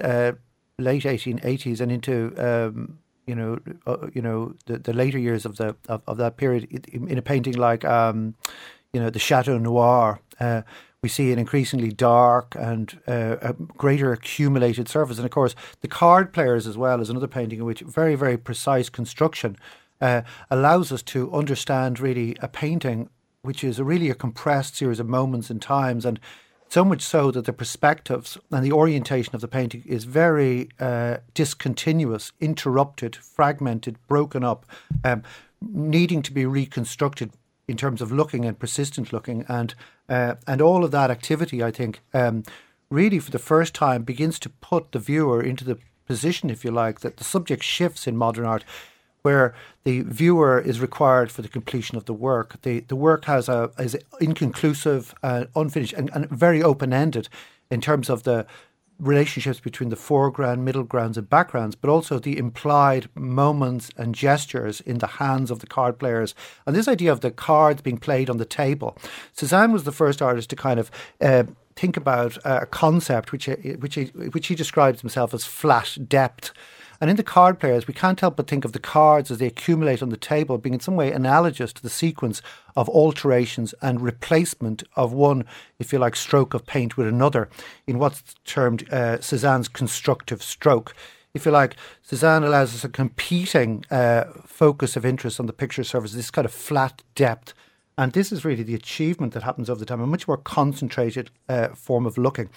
uh, 0.00 0.32
late 0.78 1.02
1880s 1.02 1.80
and 1.80 1.90
into 1.90 2.32
um, 2.38 2.98
you 3.26 3.34
know, 3.34 3.58
uh, 3.86 4.08
you 4.14 4.22
know, 4.22 4.54
the, 4.66 4.78
the 4.78 4.92
later 4.92 5.18
years 5.18 5.44
of 5.44 5.56
the 5.56 5.76
of, 5.88 6.02
of 6.06 6.16
that 6.18 6.36
period 6.36 6.64
in 6.92 7.18
a 7.18 7.22
painting 7.22 7.54
like, 7.54 7.84
um, 7.84 8.34
you 8.92 9.00
know, 9.00 9.10
the 9.10 9.18
Chateau 9.18 9.58
Noir, 9.58 10.20
uh, 10.40 10.62
we 11.02 11.08
see 11.08 11.32
an 11.32 11.38
increasingly 11.38 11.92
dark 11.92 12.54
and 12.58 13.00
uh, 13.06 13.36
a 13.42 13.52
greater 13.52 14.12
accumulated 14.12 14.88
surface, 14.88 15.18
and 15.18 15.24
of 15.24 15.30
course, 15.30 15.54
the 15.80 15.88
card 15.88 16.32
players 16.32 16.66
as 16.66 16.76
well 16.76 17.00
is 17.00 17.10
another 17.10 17.28
painting 17.28 17.58
in 17.58 17.64
which 17.64 17.80
very 17.80 18.14
very 18.14 18.36
precise 18.36 18.88
construction 18.88 19.56
uh, 20.00 20.22
allows 20.50 20.92
us 20.92 21.02
to 21.02 21.32
understand 21.32 22.00
really 22.00 22.36
a 22.40 22.48
painting 22.48 23.08
which 23.42 23.62
is 23.62 23.80
really 23.80 24.10
a 24.10 24.14
compressed 24.14 24.76
series 24.76 25.00
of 25.00 25.08
moments 25.08 25.50
and 25.50 25.62
times. 25.62 26.04
And 26.04 26.18
so 26.68 26.84
much 26.84 27.02
so 27.02 27.30
that 27.30 27.44
the 27.44 27.52
perspectives 27.52 28.38
and 28.50 28.64
the 28.64 28.72
orientation 28.72 29.34
of 29.34 29.40
the 29.40 29.48
painting 29.48 29.82
is 29.86 30.04
very 30.04 30.68
uh, 30.80 31.18
discontinuous, 31.34 32.32
interrupted, 32.40 33.16
fragmented, 33.16 33.96
broken 34.08 34.44
up, 34.44 34.66
um, 35.04 35.22
needing 35.60 36.22
to 36.22 36.32
be 36.32 36.44
reconstructed 36.44 37.30
in 37.68 37.76
terms 37.76 38.00
of 38.00 38.12
looking 38.12 38.44
and 38.44 38.58
persistent 38.58 39.12
looking, 39.12 39.44
and 39.48 39.74
uh, 40.08 40.34
and 40.46 40.60
all 40.60 40.84
of 40.84 40.92
that 40.92 41.10
activity, 41.10 41.62
I 41.62 41.72
think, 41.72 42.00
um, 42.14 42.44
really 42.90 43.18
for 43.18 43.32
the 43.32 43.38
first 43.38 43.74
time 43.74 44.04
begins 44.04 44.38
to 44.40 44.48
put 44.48 44.92
the 44.92 45.00
viewer 45.00 45.42
into 45.42 45.64
the 45.64 45.78
position, 46.06 46.50
if 46.50 46.64
you 46.64 46.70
like, 46.70 47.00
that 47.00 47.16
the 47.16 47.24
subject 47.24 47.64
shifts 47.64 48.06
in 48.06 48.16
modern 48.16 48.44
art 48.44 48.64
where 49.22 49.54
the 49.84 50.02
viewer 50.02 50.58
is 50.58 50.80
required 50.80 51.30
for 51.30 51.42
the 51.42 51.48
completion 51.48 51.96
of 51.96 52.04
the 52.04 52.14
work. 52.14 52.60
The 52.62 52.80
the 52.80 52.96
work 52.96 53.24
has 53.26 53.48
a 53.48 53.70
is 53.78 53.96
inconclusive, 54.20 55.14
uh, 55.22 55.44
unfinished, 55.54 55.94
and, 55.94 56.10
and 56.14 56.28
very 56.30 56.62
open 56.62 56.92
ended 56.92 57.28
in 57.70 57.80
terms 57.80 58.08
of 58.08 58.22
the 58.22 58.46
relationships 58.98 59.60
between 59.60 59.90
the 59.90 59.96
foreground, 59.96 60.64
middle 60.64 60.82
grounds, 60.82 61.18
and 61.18 61.28
backgrounds, 61.28 61.74
but 61.74 61.90
also 61.90 62.18
the 62.18 62.38
implied 62.38 63.08
moments 63.14 63.90
and 63.96 64.14
gestures 64.14 64.80
in 64.80 64.98
the 64.98 65.06
hands 65.06 65.50
of 65.50 65.58
the 65.58 65.66
card 65.66 65.98
players. 65.98 66.34
And 66.64 66.74
this 66.74 66.88
idea 66.88 67.12
of 67.12 67.20
the 67.20 67.30
cards 67.30 67.82
being 67.82 67.98
played 67.98 68.30
on 68.30 68.38
the 68.38 68.44
table. 68.46 68.96
Cézanne 69.36 69.72
was 69.72 69.84
the 69.84 69.92
first 69.92 70.22
artist 70.22 70.50
to 70.50 70.56
kind 70.56 70.80
of 70.80 70.90
uh, 71.20 71.44
think 71.74 71.96
about 71.96 72.38
a 72.44 72.66
concept 72.66 73.32
which 73.32 73.46
which 73.78 73.94
he, 73.96 74.04
which 74.04 74.46
he 74.46 74.54
describes 74.54 75.00
himself 75.00 75.34
as 75.34 75.44
flat 75.44 75.98
depth. 76.08 76.52
And 77.00 77.10
in 77.10 77.16
the 77.16 77.22
card 77.22 77.58
players, 77.58 77.86
we 77.86 77.94
can't 77.94 78.20
help 78.20 78.36
but 78.36 78.46
think 78.46 78.64
of 78.64 78.72
the 78.72 78.78
cards 78.78 79.30
as 79.30 79.38
they 79.38 79.46
accumulate 79.46 80.02
on 80.02 80.08
the 80.08 80.16
table 80.16 80.58
being 80.58 80.74
in 80.74 80.80
some 80.80 80.96
way 80.96 81.12
analogous 81.12 81.72
to 81.74 81.82
the 81.82 81.90
sequence 81.90 82.42
of 82.74 82.88
alterations 82.88 83.74
and 83.82 84.00
replacement 84.00 84.82
of 84.96 85.12
one, 85.12 85.44
if 85.78 85.92
you 85.92 85.98
like, 85.98 86.16
stroke 86.16 86.54
of 86.54 86.66
paint 86.66 86.96
with 86.96 87.06
another 87.06 87.48
in 87.86 87.98
what's 87.98 88.34
termed 88.44 88.82
uh, 88.92 89.18
Cézanne's 89.18 89.68
constructive 89.68 90.42
stroke. 90.42 90.94
If 91.34 91.44
you 91.44 91.52
like, 91.52 91.76
Cézanne 92.08 92.44
allows 92.44 92.74
us 92.74 92.84
a 92.84 92.88
competing 92.88 93.84
uh, 93.90 94.24
focus 94.46 94.96
of 94.96 95.04
interest 95.04 95.38
on 95.38 95.46
the 95.46 95.52
picture 95.52 95.84
surface, 95.84 96.12
this 96.12 96.30
kind 96.30 96.46
of 96.46 96.52
flat 96.52 97.02
depth. 97.14 97.52
And 97.98 98.12
this 98.12 98.32
is 98.32 98.44
really 98.44 98.62
the 98.62 98.74
achievement 98.74 99.32
that 99.34 99.42
happens 99.42 99.68
over 99.68 99.78
the 99.78 99.86
time, 99.86 100.00
a 100.00 100.06
much 100.06 100.26
more 100.28 100.36
concentrated 100.36 101.30
uh, 101.48 101.68
form 101.68 102.06
of 102.06 102.16
looking. 102.16 102.48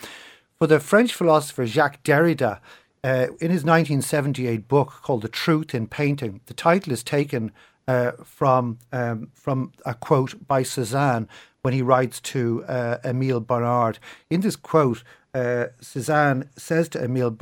For 0.58 0.67
the 0.67 0.80
French 0.80 1.13
philosopher 1.13 1.65
Jacques 1.65 2.04
Derrida, 2.04 2.60
uh, 3.04 3.28
in 3.40 3.52
his 3.52 3.64
1978 3.64 4.68
book 4.68 5.00
called 5.02 5.22
The 5.22 5.30
Truth 5.30 5.74
in 5.74 5.88
Painting, 5.88 6.42
the 6.48 6.54
title 6.54 6.92
is 6.92 7.04
taken 7.04 7.52
uh, 7.88 8.12
from 8.24 8.78
um, 8.92 9.30
from 9.34 9.72
a 9.86 9.94
quote 9.94 10.48
by 10.48 10.64
Cézanne 10.64 11.28
when 11.62 11.74
he 11.74 11.82
writes 11.82 12.20
to 12.22 12.64
uh, 12.66 12.98
Emile 13.04 13.40
Bernard. 13.40 14.00
In 14.30 14.42
this 14.42 14.56
quote, 14.56 15.04
uh, 15.34 15.68
Cézanne 15.82 16.48
says 16.58 16.90
to 16.90 17.04
Emile 17.04 17.36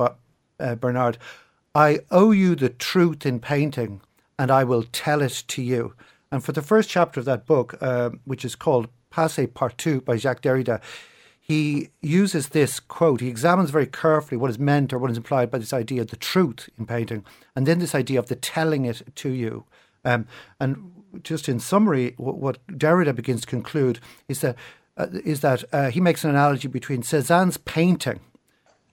uh, 0.60 0.74
Bernard, 0.76 1.18
"I 1.74 2.00
owe 2.10 2.30
you 2.30 2.54
the 2.54 2.70
truth 2.70 3.26
in 3.26 3.40
painting, 3.40 4.00
and 4.38 4.50
I 4.50 4.64
will 4.64 4.84
tell 4.84 5.22
it 5.22 5.44
to 5.48 5.62
you." 5.62 5.94
And 6.30 6.42
for 6.44 6.52
the 6.52 6.62
first 6.62 6.88
chapter 6.88 7.20
of 7.20 7.26
that 7.26 7.46
book, 7.46 7.76
uh, 7.80 8.10
which 8.24 8.44
is 8.44 8.54
called 8.54 8.88
Passé 9.12 9.46
Partout 9.46 10.04
by 10.04 10.16
Jacques 10.16 10.42
Derrida, 10.42 10.80
he 11.48 11.88
uses 12.02 12.50
this 12.50 12.78
quote. 12.78 13.22
He 13.22 13.28
examines 13.28 13.70
very 13.70 13.86
carefully 13.86 14.36
what 14.36 14.50
is 14.50 14.58
meant 14.58 14.92
or 14.92 14.98
what 14.98 15.10
is 15.10 15.16
implied 15.16 15.50
by 15.50 15.56
this 15.56 15.72
idea 15.72 16.02
of 16.02 16.08
the 16.08 16.16
truth 16.16 16.68
in 16.78 16.84
painting, 16.84 17.24
and 17.56 17.66
then 17.66 17.78
this 17.78 17.94
idea 17.94 18.18
of 18.18 18.26
the 18.26 18.36
telling 18.36 18.84
it 18.84 19.02
to 19.16 19.30
you. 19.30 19.64
Um, 20.04 20.26
and 20.60 20.92
just 21.22 21.48
in 21.48 21.58
summary, 21.58 22.14
what, 22.18 22.36
what, 22.36 22.66
Derrida 22.68 23.14
begins 23.14 23.40
to 23.40 23.46
conclude 23.46 23.98
is 24.28 24.42
that 24.42 24.56
uh, 24.98 25.06
is 25.24 25.40
that 25.40 25.64
uh, 25.72 25.90
he 25.90 26.00
makes 26.00 26.22
an 26.22 26.30
analogy 26.30 26.68
between 26.68 27.02
Cézanne's 27.02 27.56
painting 27.56 28.20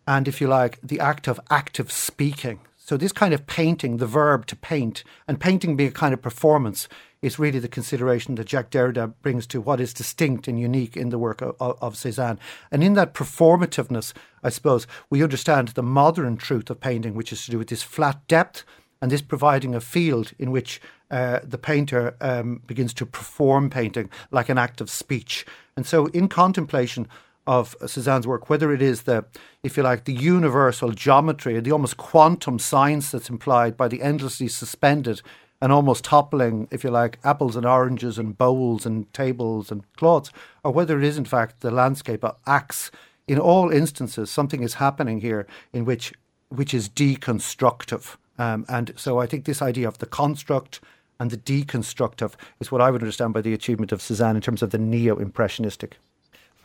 and, 0.08 0.28
if 0.28 0.40
you 0.40 0.48
like, 0.48 0.80
the 0.82 1.00
act 1.00 1.28
of 1.28 1.40
active 1.50 1.92
speaking. 1.92 2.60
So, 2.78 2.96
this 2.96 3.12
kind 3.12 3.34
of 3.34 3.48
painting, 3.48 3.98
the 3.98 4.06
verb 4.06 4.46
to 4.48 4.56
paint, 4.56 5.04
and 5.28 5.40
painting 5.40 5.76
being 5.76 5.90
a 5.90 5.92
kind 5.92 6.14
of 6.14 6.22
performance, 6.22 6.88
is 7.26 7.40
really 7.40 7.58
the 7.58 7.68
consideration 7.68 8.36
that 8.36 8.50
Jacques 8.50 8.70
Derrida 8.70 9.12
brings 9.24 9.48
to 9.48 9.60
what 9.60 9.82
is 9.82 9.96
distinct 9.96 10.48
and 10.48 10.60
unique 10.60 10.96
in 10.96 11.10
the 11.10 11.18
work 11.18 11.42
of, 11.42 11.56
of 11.60 11.96
Cézanne. 11.96 12.38
And 12.72 12.84
in 12.84 12.94
that 12.94 13.16
performativeness, 13.16 14.14
I 14.44 14.50
suppose, 14.50 14.86
we 15.10 15.24
understand 15.24 15.70
the 15.70 15.82
modern 15.82 16.38
truth 16.38 16.70
of 16.70 16.80
painting, 16.80 17.16
which 17.16 17.34
is 17.34 17.44
to 17.46 17.52
do 17.52 17.58
with 17.58 17.70
this 17.70 17.82
flat 17.82 18.28
depth 18.28 18.64
and 19.02 19.12
this 19.12 19.24
providing 19.24 19.74
a 19.74 19.82
field 19.82 20.34
in 20.38 20.52
which 20.52 20.80
uh, 21.10 21.40
the 21.44 21.58
painter 21.58 22.16
um, 22.22 22.62
begins 22.68 22.94
to 22.94 23.08
perform 23.08 23.72
painting 23.72 24.12
like 24.30 24.48
an 24.48 24.60
act 24.60 24.80
of 24.80 24.92
speech. 24.92 25.48
And 25.76 25.86
so, 25.86 26.06
in 26.08 26.28
contemplation 26.28 27.08
of 27.48 27.76
Cézanne's 27.80 28.28
work, 28.28 28.50
whether 28.50 28.72
it 28.72 28.82
is 28.84 29.04
the, 29.04 29.26
if 29.64 29.78
you 29.78 29.84
like, 29.84 30.06
the 30.06 30.14
universal 30.14 30.92
geometry, 30.92 31.60
the 31.60 31.72
almost 31.72 31.98
quantum 31.98 32.60
science 32.60 33.12
that's 33.12 33.30
implied 33.30 33.76
by 33.78 33.88
the 33.88 34.02
endlessly 34.02 34.48
suspended 34.48 35.22
and 35.62 35.72
almost 35.72 36.04
toppling, 36.04 36.68
if 36.72 36.84
you 36.84 36.90
like, 36.90 37.20
apples 37.24 37.56
and 37.56 37.66
oranges 37.66 38.18
and 38.18 38.38
bowls 38.38 38.86
and 38.86 39.12
tables 39.14 39.72
and 39.72 39.84
cloths, 39.96 40.32
or 40.64 40.72
whether 40.72 40.98
it 40.98 41.04
is 41.04 41.18
in 41.18 41.26
fact 41.26 41.62
the 41.62 41.72
landscape 41.72 42.24
acts. 42.46 42.92
In 43.28 43.40
all 43.40 43.72
instances, 43.72 44.30
something 44.30 44.62
is 44.62 44.76
happening 44.76 45.22
here 45.22 45.48
in 45.74 45.86
which 45.86 46.14
which 46.50 46.74
is 46.74 46.88
deconstructive. 46.90 48.18
Um, 48.38 48.66
and 48.70 48.94
so 48.96 49.20
I 49.20 49.26
think 49.26 49.46
this 49.46 49.62
idea 49.62 49.88
of 49.88 49.98
the 49.98 50.06
construct 50.06 50.80
and 51.20 51.32
the 51.32 51.38
deconstructive 51.38 52.34
is 52.60 52.72
what 52.72 52.82
I 52.82 52.92
would 52.92 53.02
understand 53.02 53.34
by 53.34 53.42
the 53.42 53.54
achievement 53.54 53.92
of 53.92 54.00
Cézanne 54.00 54.36
in 54.36 54.42
terms 54.42 54.62
of 54.62 54.72
the 54.72 54.78
neo 54.78 55.18
impressionistic. 55.18 55.98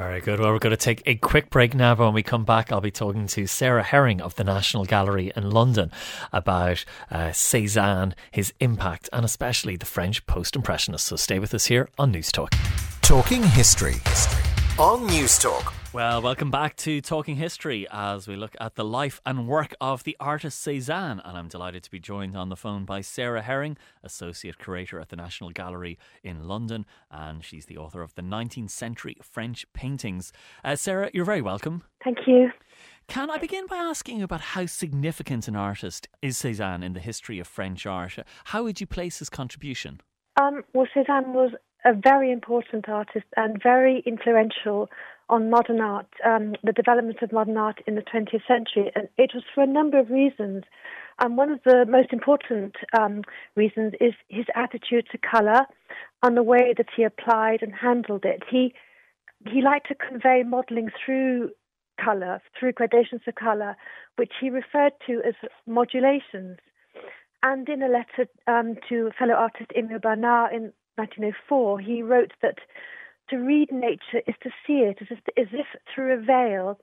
Very 0.00 0.22
good. 0.22 0.40
Well, 0.40 0.50
we're 0.50 0.58
going 0.58 0.70
to 0.70 0.78
take 0.78 1.02
a 1.04 1.14
quick 1.16 1.50
break 1.50 1.74
now. 1.74 1.94
But 1.94 2.06
when 2.06 2.14
we 2.14 2.22
come 2.22 2.46
back, 2.46 2.72
I'll 2.72 2.80
be 2.80 2.90
talking 2.90 3.26
to 3.26 3.46
Sarah 3.46 3.82
Herring 3.82 4.22
of 4.22 4.34
the 4.34 4.44
National 4.44 4.86
Gallery 4.86 5.30
in 5.36 5.50
London 5.50 5.92
about 6.32 6.86
uh, 7.10 7.28
Cézanne, 7.32 8.14
his 8.30 8.54
impact, 8.60 9.10
and 9.12 9.26
especially 9.26 9.76
the 9.76 9.84
French 9.84 10.24
post 10.24 10.56
Impressionists. 10.56 11.08
So 11.08 11.16
stay 11.16 11.38
with 11.38 11.52
us 11.52 11.66
here 11.66 11.90
on 11.98 12.12
News 12.12 12.32
Talk. 12.32 12.54
Talking 13.02 13.42
history. 13.42 13.96
history 14.06 14.49
on 14.80 15.06
Newstalk. 15.08 15.74
Well, 15.92 16.22
welcome 16.22 16.50
back 16.50 16.74
to 16.76 17.02
Talking 17.02 17.36
History 17.36 17.86
as 17.90 18.26
we 18.26 18.34
look 18.34 18.56
at 18.58 18.76
the 18.76 18.84
life 18.84 19.20
and 19.26 19.46
work 19.46 19.74
of 19.78 20.04
the 20.04 20.16
artist 20.18 20.66
Cézanne. 20.66 21.20
And 21.22 21.36
I'm 21.36 21.48
delighted 21.48 21.82
to 21.82 21.90
be 21.90 22.00
joined 22.00 22.34
on 22.34 22.48
the 22.48 22.56
phone 22.56 22.86
by 22.86 23.02
Sarah 23.02 23.42
Herring, 23.42 23.76
Associate 24.02 24.58
Curator 24.58 24.98
at 24.98 25.10
the 25.10 25.16
National 25.16 25.50
Gallery 25.50 25.98
in 26.22 26.48
London. 26.48 26.86
And 27.10 27.44
she's 27.44 27.66
the 27.66 27.76
author 27.76 28.00
of 28.00 28.14
the 28.14 28.22
19th 28.22 28.70
Century 28.70 29.18
French 29.20 29.70
Paintings. 29.74 30.32
Uh, 30.64 30.76
Sarah, 30.76 31.10
you're 31.12 31.26
very 31.26 31.42
welcome. 31.42 31.82
Thank 32.02 32.20
you. 32.26 32.48
Can 33.06 33.30
I 33.30 33.36
begin 33.36 33.66
by 33.66 33.76
asking 33.76 34.16
you 34.16 34.24
about 34.24 34.40
how 34.40 34.64
significant 34.64 35.46
an 35.46 35.56
artist 35.56 36.08
is 36.22 36.38
Cézanne 36.38 36.82
in 36.82 36.94
the 36.94 37.00
history 37.00 37.38
of 37.38 37.46
French 37.46 37.84
art? 37.84 38.18
How 38.44 38.62
would 38.62 38.80
you 38.80 38.86
place 38.86 39.18
his 39.18 39.28
contribution? 39.28 40.00
Um, 40.40 40.62
well, 40.72 40.86
Cézanne 40.96 41.34
was 41.34 41.50
a 41.84 41.92
very 41.94 42.30
important 42.32 42.88
artist 42.88 43.26
and 43.36 43.60
very 43.62 44.02
influential 44.06 44.88
on 45.28 45.48
modern 45.48 45.80
art, 45.80 46.08
um, 46.26 46.54
the 46.64 46.72
development 46.72 47.18
of 47.22 47.32
modern 47.32 47.56
art 47.56 47.80
in 47.86 47.94
the 47.94 48.02
20th 48.02 48.46
century. 48.46 48.90
And 48.94 49.08
it 49.16 49.30
was 49.32 49.44
for 49.54 49.62
a 49.62 49.66
number 49.66 49.98
of 49.98 50.10
reasons. 50.10 50.64
And 51.20 51.36
one 51.36 51.50
of 51.50 51.60
the 51.64 51.86
most 51.88 52.12
important 52.12 52.74
um, 52.98 53.22
reasons 53.54 53.92
is 54.00 54.14
his 54.28 54.46
attitude 54.54 55.06
to 55.12 55.18
colour 55.18 55.66
and 56.22 56.36
the 56.36 56.42
way 56.42 56.74
that 56.76 56.88
he 56.96 57.04
applied 57.04 57.62
and 57.62 57.72
handled 57.74 58.24
it. 58.24 58.42
He 58.50 58.74
he 59.50 59.62
liked 59.62 59.88
to 59.88 59.94
convey 59.94 60.42
modelling 60.42 60.90
through 61.02 61.50
colour, 62.02 62.42
through 62.58 62.72
gradations 62.72 63.22
of 63.26 63.34
colour, 63.34 63.74
which 64.16 64.32
he 64.40 64.50
referred 64.50 64.92
to 65.06 65.22
as 65.26 65.34
modulations. 65.66 66.58
And 67.42 67.68
in 67.68 67.82
a 67.82 67.88
letter 67.88 68.28
um, 68.46 68.76
to 68.88 69.10
fellow 69.18 69.34
artist 69.34 69.70
Emile 69.76 69.98
Bernard 69.98 70.52
in 70.52 70.72
1904, 70.96 71.80
he 71.80 72.02
wrote 72.02 72.32
that 72.42 72.58
to 73.30 73.36
read 73.36 73.72
nature 73.72 74.22
is 74.26 74.34
to 74.42 74.50
see 74.66 74.80
it 74.80 74.98
as 75.00 75.06
if, 75.10 75.18
as 75.38 75.48
if 75.52 75.66
through 75.94 76.14
a 76.14 76.20
veil 76.20 76.78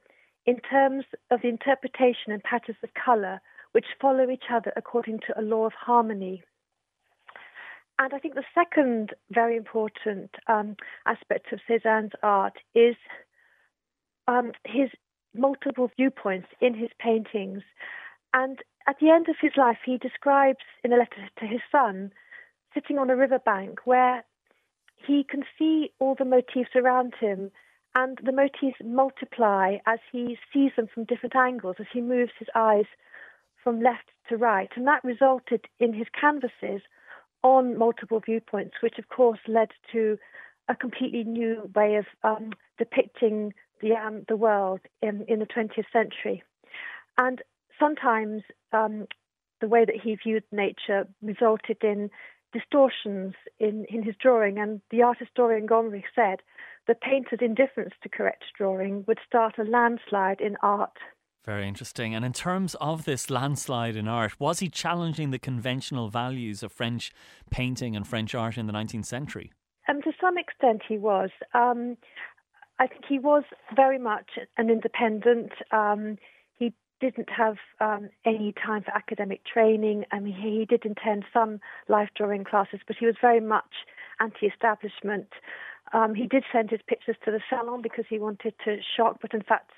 in 0.45 0.59
terms 0.61 1.03
of 1.29 1.41
the 1.41 1.49
interpretation 1.49 2.31
and 2.31 2.41
patterns 2.43 2.77
of 2.83 2.89
colour 2.93 3.41
which 3.73 3.85
follow 4.01 4.29
each 4.29 4.45
other 4.51 4.71
according 4.75 5.19
to 5.19 5.39
a 5.39 5.41
law 5.41 5.65
of 5.65 5.73
harmony. 5.73 6.41
And 7.99 8.13
I 8.13 8.19
think 8.19 8.35
the 8.35 8.43
second 8.55 9.13
very 9.31 9.57
important 9.57 10.31
um, 10.47 10.75
aspect 11.05 11.51
of 11.51 11.59
Cézanne's 11.69 12.13
art 12.23 12.53
is 12.73 12.95
um, 14.27 14.51
his 14.65 14.89
multiple 15.35 15.91
viewpoints 15.97 16.47
in 16.61 16.73
his 16.73 16.89
paintings. 16.99 17.63
And 18.33 18.59
at 18.87 18.99
the 18.99 19.09
end 19.09 19.27
of 19.29 19.35
his 19.39 19.51
life, 19.57 19.79
he 19.85 19.97
describes 19.97 20.63
in 20.83 20.93
a 20.93 20.97
letter 20.97 21.29
to 21.39 21.45
his 21.45 21.61
son 21.71 22.11
sitting 22.73 22.97
on 22.97 23.09
a 23.09 23.15
riverbank 23.15 23.79
where 23.85 24.23
he 24.95 25.23
can 25.23 25.43
see 25.57 25.91
all 25.99 26.15
the 26.15 26.25
motifs 26.25 26.71
around 26.75 27.13
him 27.19 27.51
and 27.95 28.19
the 28.23 28.31
motifs 28.31 28.77
multiply 28.83 29.77
as 29.85 29.99
he 30.11 30.37
sees 30.53 30.71
them 30.75 30.87
from 30.93 31.03
different 31.03 31.35
angles, 31.35 31.77
as 31.79 31.87
he 31.91 32.01
moves 32.01 32.31
his 32.37 32.47
eyes 32.55 32.85
from 33.63 33.81
left 33.81 34.11
to 34.29 34.37
right. 34.37 34.69
And 34.75 34.87
that 34.87 35.03
resulted 35.03 35.65
in 35.79 35.93
his 35.93 36.07
canvases 36.19 36.81
on 37.43 37.77
multiple 37.77 38.21
viewpoints, 38.23 38.75
which 38.81 38.99
of 38.99 39.09
course 39.09 39.39
led 39.47 39.69
to 39.91 40.17
a 40.69 40.75
completely 40.75 41.23
new 41.23 41.69
way 41.75 41.95
of 41.95 42.05
um, 42.23 42.51
depicting 42.77 43.53
the, 43.81 43.93
um, 43.93 44.23
the 44.27 44.35
world 44.35 44.81
in, 45.01 45.25
in 45.27 45.39
the 45.39 45.45
20th 45.45 45.85
century. 45.91 46.43
And 47.17 47.41
sometimes 47.79 48.43
um, 48.73 49.07
the 49.61 49.67
way 49.67 49.85
that 49.85 49.99
he 50.01 50.15
viewed 50.15 50.43
nature 50.51 51.07
resulted 51.21 51.77
in 51.83 52.09
distortions 52.53 53.33
in, 53.59 53.85
in 53.89 54.03
his 54.03 54.15
drawing, 54.21 54.57
and 54.57 54.81
the 54.91 55.01
art 55.01 55.17
historian 55.19 55.67
Gombrich 55.67 56.03
said 56.15 56.39
the 56.87 56.95
painter's 56.95 57.39
indifference 57.41 57.93
to 58.01 58.09
correct 58.09 58.45
drawing 58.57 59.03
would 59.07 59.19
start 59.25 59.55
a 59.57 59.63
landslide 59.63 60.39
in 60.39 60.55
art. 60.61 60.97
Very 61.45 61.67
interesting. 61.67 62.13
And 62.13 62.25
in 62.25 62.33
terms 62.33 62.75
of 62.81 63.05
this 63.05 63.29
landslide 63.29 63.95
in 63.95 64.07
art, 64.07 64.39
was 64.39 64.59
he 64.59 64.69
challenging 64.69 65.31
the 65.31 65.39
conventional 65.39 66.09
values 66.09 66.61
of 66.61 66.73
French 66.73 67.13
painting 67.49 67.95
and 67.95 68.05
French 68.05 68.35
art 68.35 68.57
in 68.57 68.67
the 68.67 68.73
19th 68.73 69.05
century? 69.05 69.51
Um, 69.87 70.01
to 70.01 70.11
some 70.19 70.37
extent, 70.37 70.81
he 70.87 70.97
was. 70.97 71.29
Um, 71.53 71.95
I 72.79 72.87
think 72.87 73.05
he 73.07 73.17
was 73.17 73.43
very 73.75 73.97
much 73.97 74.31
an 74.57 74.69
independent. 74.69 75.53
Um, 75.71 76.17
didn't 76.99 77.29
have 77.29 77.57
um, 77.79 78.09
any 78.25 78.53
time 78.53 78.83
for 78.83 78.95
academic 78.95 79.41
training. 79.45 80.05
I 80.11 80.19
mean, 80.19 80.33
he, 80.33 80.65
did 80.65 80.85
attend 80.85 81.25
some 81.33 81.59
life 81.87 82.09
drawing 82.15 82.43
classes, 82.43 82.79
but 82.87 82.95
he 82.99 83.05
was 83.05 83.15
very 83.21 83.39
much 83.39 83.85
anti-establishment. 84.19 85.29
Um, 85.93 86.15
he 86.15 86.27
did 86.27 86.43
send 86.51 86.69
his 86.69 86.81
pictures 86.87 87.15
to 87.25 87.31
the 87.31 87.39
salon 87.49 87.81
because 87.81 88.05
he 88.09 88.19
wanted 88.19 88.53
to 88.65 88.77
shock, 88.95 89.17
but 89.21 89.33
in 89.33 89.41
fact, 89.41 89.71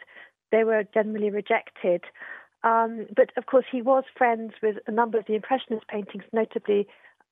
they 0.51 0.63
were 0.63 0.83
generally 0.93 1.29
rejected. 1.29 2.03
Um, 2.63 3.07
but 3.15 3.31
of 3.37 3.45
course, 3.45 3.65
he 3.71 3.81
was 3.81 4.03
friends 4.17 4.53
with 4.61 4.77
a 4.87 4.91
number 4.91 5.17
of 5.17 5.25
the 5.27 5.35
Impressionist 5.35 5.87
paintings, 5.87 6.23
notably 6.33 6.87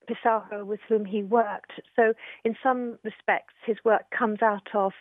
Pissarro, 0.07 0.65
with 0.65 0.79
whom 0.87 1.05
he 1.05 1.23
worked. 1.23 1.73
So, 1.95 2.13
in 2.45 2.55
some 2.63 2.97
respects, 3.03 3.53
his 3.65 3.77
work 3.83 4.03
comes 4.17 4.41
out 4.41 4.67
of 4.73 4.93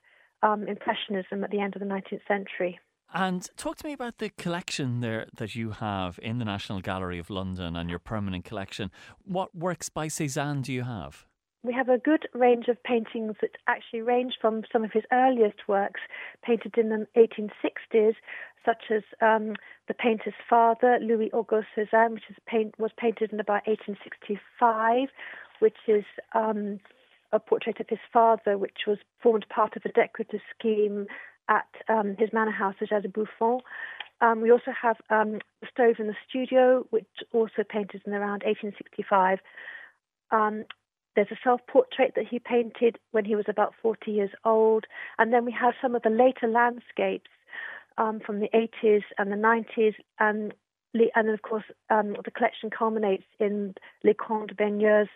um, 0.42 0.66
Impressionism 0.66 1.44
at 1.44 1.51
the 1.51 1.61
end 1.61 1.77
of 1.77 1.81
the 1.81 1.87
19th 1.87 2.27
century. 2.27 2.81
And 3.14 3.49
talk 3.57 3.77
to 3.77 3.87
me 3.87 3.92
about 3.92 4.19
the 4.19 4.31
collection 4.31 5.01
there 5.01 5.27
that 5.37 5.55
you 5.55 5.71
have 5.71 6.19
in 6.23 6.38
the 6.38 6.45
National 6.45 6.81
Gallery 6.81 7.19
of 7.19 7.31
London 7.31 7.77
and 7.77 7.88
your 7.88 7.99
permanent 7.99 8.45
collection. 8.45 8.90
What 9.25 9.55
works 9.55 9.88
by 9.88 10.09
Cézanne 10.09 10.62
do 10.62 10.73
you 10.73 10.83
have? 10.83 11.25
We 11.62 11.73
have 11.73 11.88
a 11.88 11.99
good 11.99 12.29
range 12.33 12.69
of 12.69 12.83
paintings 12.85 13.37
that 13.40 13.57
actually 13.66 14.03
range 14.03 14.35
from 14.40 14.62
some 14.73 14.85
of 14.85 14.92
his 14.92 15.03
earliest 15.12 15.66
works, 15.66 16.01
painted 16.42 16.77
in 16.77 16.90
the 16.90 17.07
1860s, 17.16 18.14
such 18.64 18.85
as 18.90 19.03
um, 19.21 19.55
the 19.88 19.95
painter's 19.95 20.35
father, 20.49 20.99
Louis 21.01 21.31
Auguste 21.33 21.69
Cézanne, 21.77 22.12
which 22.12 22.23
paint, 22.47 22.79
was 22.79 22.90
painted 22.97 23.33
in 23.33 23.40
about 23.40 23.66
1865, 23.66 25.09
which 25.61 25.77
is 25.88 26.05
um, 26.35 26.79
a 27.33 27.40
portrait 27.40 27.81
of 27.81 27.88
his 27.88 27.99
father, 28.12 28.59
which 28.59 28.87
was 28.87 28.99
formed 29.21 29.47
part 29.49 29.77
of 29.77 29.83
a 29.85 29.92
decorative 29.92 30.40
scheme 30.57 31.07
at 31.48 31.68
um, 31.88 32.16
his 32.18 32.32
manor 32.32 32.50
house 32.50 32.74
at 32.80 32.88
Jas 32.88 33.02
de 33.02 33.09
Bouffan. 33.09 33.61
Um, 34.20 34.40
we 34.40 34.50
also 34.50 34.72
have 34.80 34.96
um, 35.11 35.40
the 35.61 35.68
stove 35.70 35.96
in 35.98 36.06
the 36.06 36.16
studio, 36.28 36.87
which 36.90 37.06
also 37.32 37.62
painted 37.68 38.02
in 38.06 38.14
around 38.14 38.42
1865. 38.44 39.38
Um, 40.30 40.64
there's 41.14 41.30
a 41.30 41.38
self-portrait 41.42 42.12
that 42.14 42.26
he 42.28 42.38
painted 42.38 42.98
when 43.11 43.24
he 43.24 43.37
was 43.37 43.46
about 43.48 43.74
40 43.82 44.11
years 44.11 44.30
old, 44.44 44.85
and 45.18 45.32
then 45.32 45.44
we 45.44 45.52
have 45.52 45.74
some 45.80 45.94
of 45.94 46.02
the 46.02 46.11
later 46.11 46.46
landscapes 46.46 47.30
um, 47.98 48.20
from 48.20 48.40
the 48.40 48.50
80s 48.54 49.02
and 49.18 49.32
the 49.32 49.37
90s, 49.37 49.94
and 50.18 50.54
and 51.14 51.28
of 51.28 51.42
course 51.42 51.64
um, 51.90 52.16
the 52.24 52.30
collection 52.30 52.70
culminates 52.70 53.24
in 53.38 53.74
Les 54.02 54.14
Grandes 54.14 54.56
Baigneuses, 54.56 55.09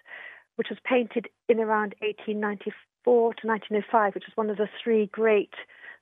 which 0.56 0.68
was 0.68 0.78
painted 0.84 1.28
in 1.48 1.58
around 1.58 1.94
1894 2.00 3.34
to 3.34 3.46
1905, 3.46 4.14
which 4.14 4.24
was 4.26 4.36
one 4.36 4.50
of 4.50 4.58
the 4.58 4.68
three 4.82 5.06
great 5.06 5.54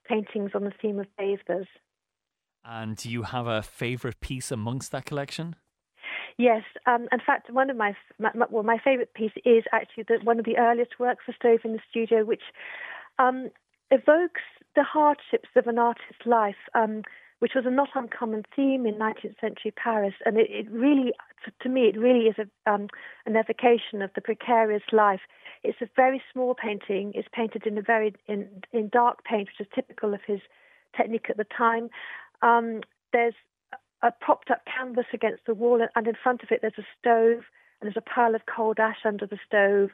paintings 0.08 0.52
on 0.54 0.64
the 0.64 0.72
theme 0.80 0.98
of 0.98 1.06
bathers. 1.16 1.68
And 2.64 2.96
do 2.96 3.10
you 3.10 3.22
have 3.22 3.46
a 3.46 3.62
favourite 3.62 4.20
piece 4.20 4.50
amongst 4.50 4.92
that 4.92 5.04
collection? 5.04 5.56
Yes, 6.38 6.62
um, 6.86 7.08
in 7.10 7.18
fact, 7.24 7.50
one 7.50 7.68
of 7.68 7.76
my, 7.76 7.94
my, 8.20 8.30
well, 8.50 8.62
my 8.62 8.78
favourite 8.78 9.12
piece 9.14 9.32
is 9.44 9.64
actually 9.72 10.04
the, 10.06 10.18
one 10.22 10.38
of 10.38 10.44
the 10.44 10.56
earliest 10.56 10.98
works 11.00 11.24
for 11.26 11.32
Stove 11.32 11.60
in 11.64 11.72
the 11.72 11.80
Studio, 11.90 12.24
which 12.24 12.42
um, 13.18 13.48
evokes 13.90 14.42
the 14.76 14.84
hardships 14.84 15.48
of 15.56 15.66
an 15.66 15.78
artist's 15.78 16.26
life, 16.26 16.54
um, 16.74 17.02
which 17.38 17.52
was 17.54 17.64
a 17.66 17.70
not 17.70 17.90
uncommon 17.94 18.44
theme 18.54 18.86
in 18.86 18.94
19th 18.94 19.38
century 19.40 19.70
Paris, 19.70 20.14
and 20.24 20.36
it, 20.36 20.48
it 20.50 20.70
really, 20.70 21.12
to 21.60 21.68
me, 21.68 21.82
it 21.82 21.98
really 21.98 22.26
is 22.26 22.36
a, 22.38 22.70
um, 22.70 22.88
an 23.26 23.36
evocation 23.36 24.02
of 24.02 24.10
the 24.14 24.20
precarious 24.20 24.82
life. 24.92 25.20
It's 25.62 25.80
a 25.80 25.88
very 25.94 26.22
small 26.32 26.54
painting. 26.54 27.12
It's 27.14 27.28
painted 27.32 27.66
in 27.66 27.78
a 27.78 27.82
very 27.82 28.14
in, 28.26 28.48
in 28.72 28.88
dark 28.88 29.24
paint, 29.24 29.48
which 29.48 29.66
is 29.66 29.72
typical 29.74 30.14
of 30.14 30.20
his 30.26 30.40
technique 30.96 31.26
at 31.28 31.36
the 31.36 31.46
time. 31.56 31.88
Um, 32.42 32.80
there's 33.12 33.34
a 34.02 34.12
propped 34.20 34.50
up 34.50 34.62
canvas 34.64 35.06
against 35.12 35.46
the 35.46 35.54
wall, 35.54 35.86
and 35.94 36.06
in 36.06 36.14
front 36.20 36.42
of 36.42 36.50
it 36.50 36.60
there's 36.60 36.78
a 36.78 36.86
stove, 36.98 37.44
and 37.80 37.86
there's 37.86 37.96
a 37.96 38.00
pile 38.00 38.34
of 38.34 38.42
cold 38.46 38.78
ash 38.78 39.04
under 39.04 39.26
the 39.26 39.38
stove, 39.46 39.90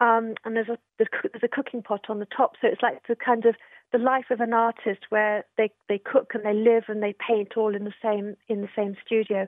um, 0.00 0.34
and 0.44 0.56
there's 0.56 0.68
a 0.68 0.78
there's 0.98 1.42
a 1.42 1.48
cooking 1.48 1.82
pot 1.82 2.06
on 2.08 2.18
the 2.18 2.26
top. 2.26 2.56
So 2.60 2.68
it's 2.68 2.82
like 2.82 3.06
the 3.06 3.16
kind 3.16 3.44
of 3.44 3.56
the 3.92 3.98
life 3.98 4.26
of 4.30 4.40
an 4.40 4.52
artist 4.52 5.00
where 5.08 5.44
they 5.56 5.70
they 5.88 5.98
cook 5.98 6.32
and 6.34 6.44
they 6.44 6.54
live 6.54 6.84
and 6.88 7.02
they 7.02 7.14
paint 7.26 7.56
all 7.56 7.74
in 7.74 7.84
the 7.84 7.94
same 8.02 8.36
in 8.48 8.60
the 8.60 8.68
same 8.76 8.96
studio. 9.04 9.46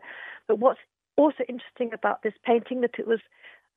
But 0.49 0.59
what's 0.59 0.81
also 1.17 1.45
interesting 1.49 1.93
about 1.93 2.23
this 2.23 2.35
painting 2.45 2.81
that 2.81 2.99
it 2.99 3.07
was 3.07 3.21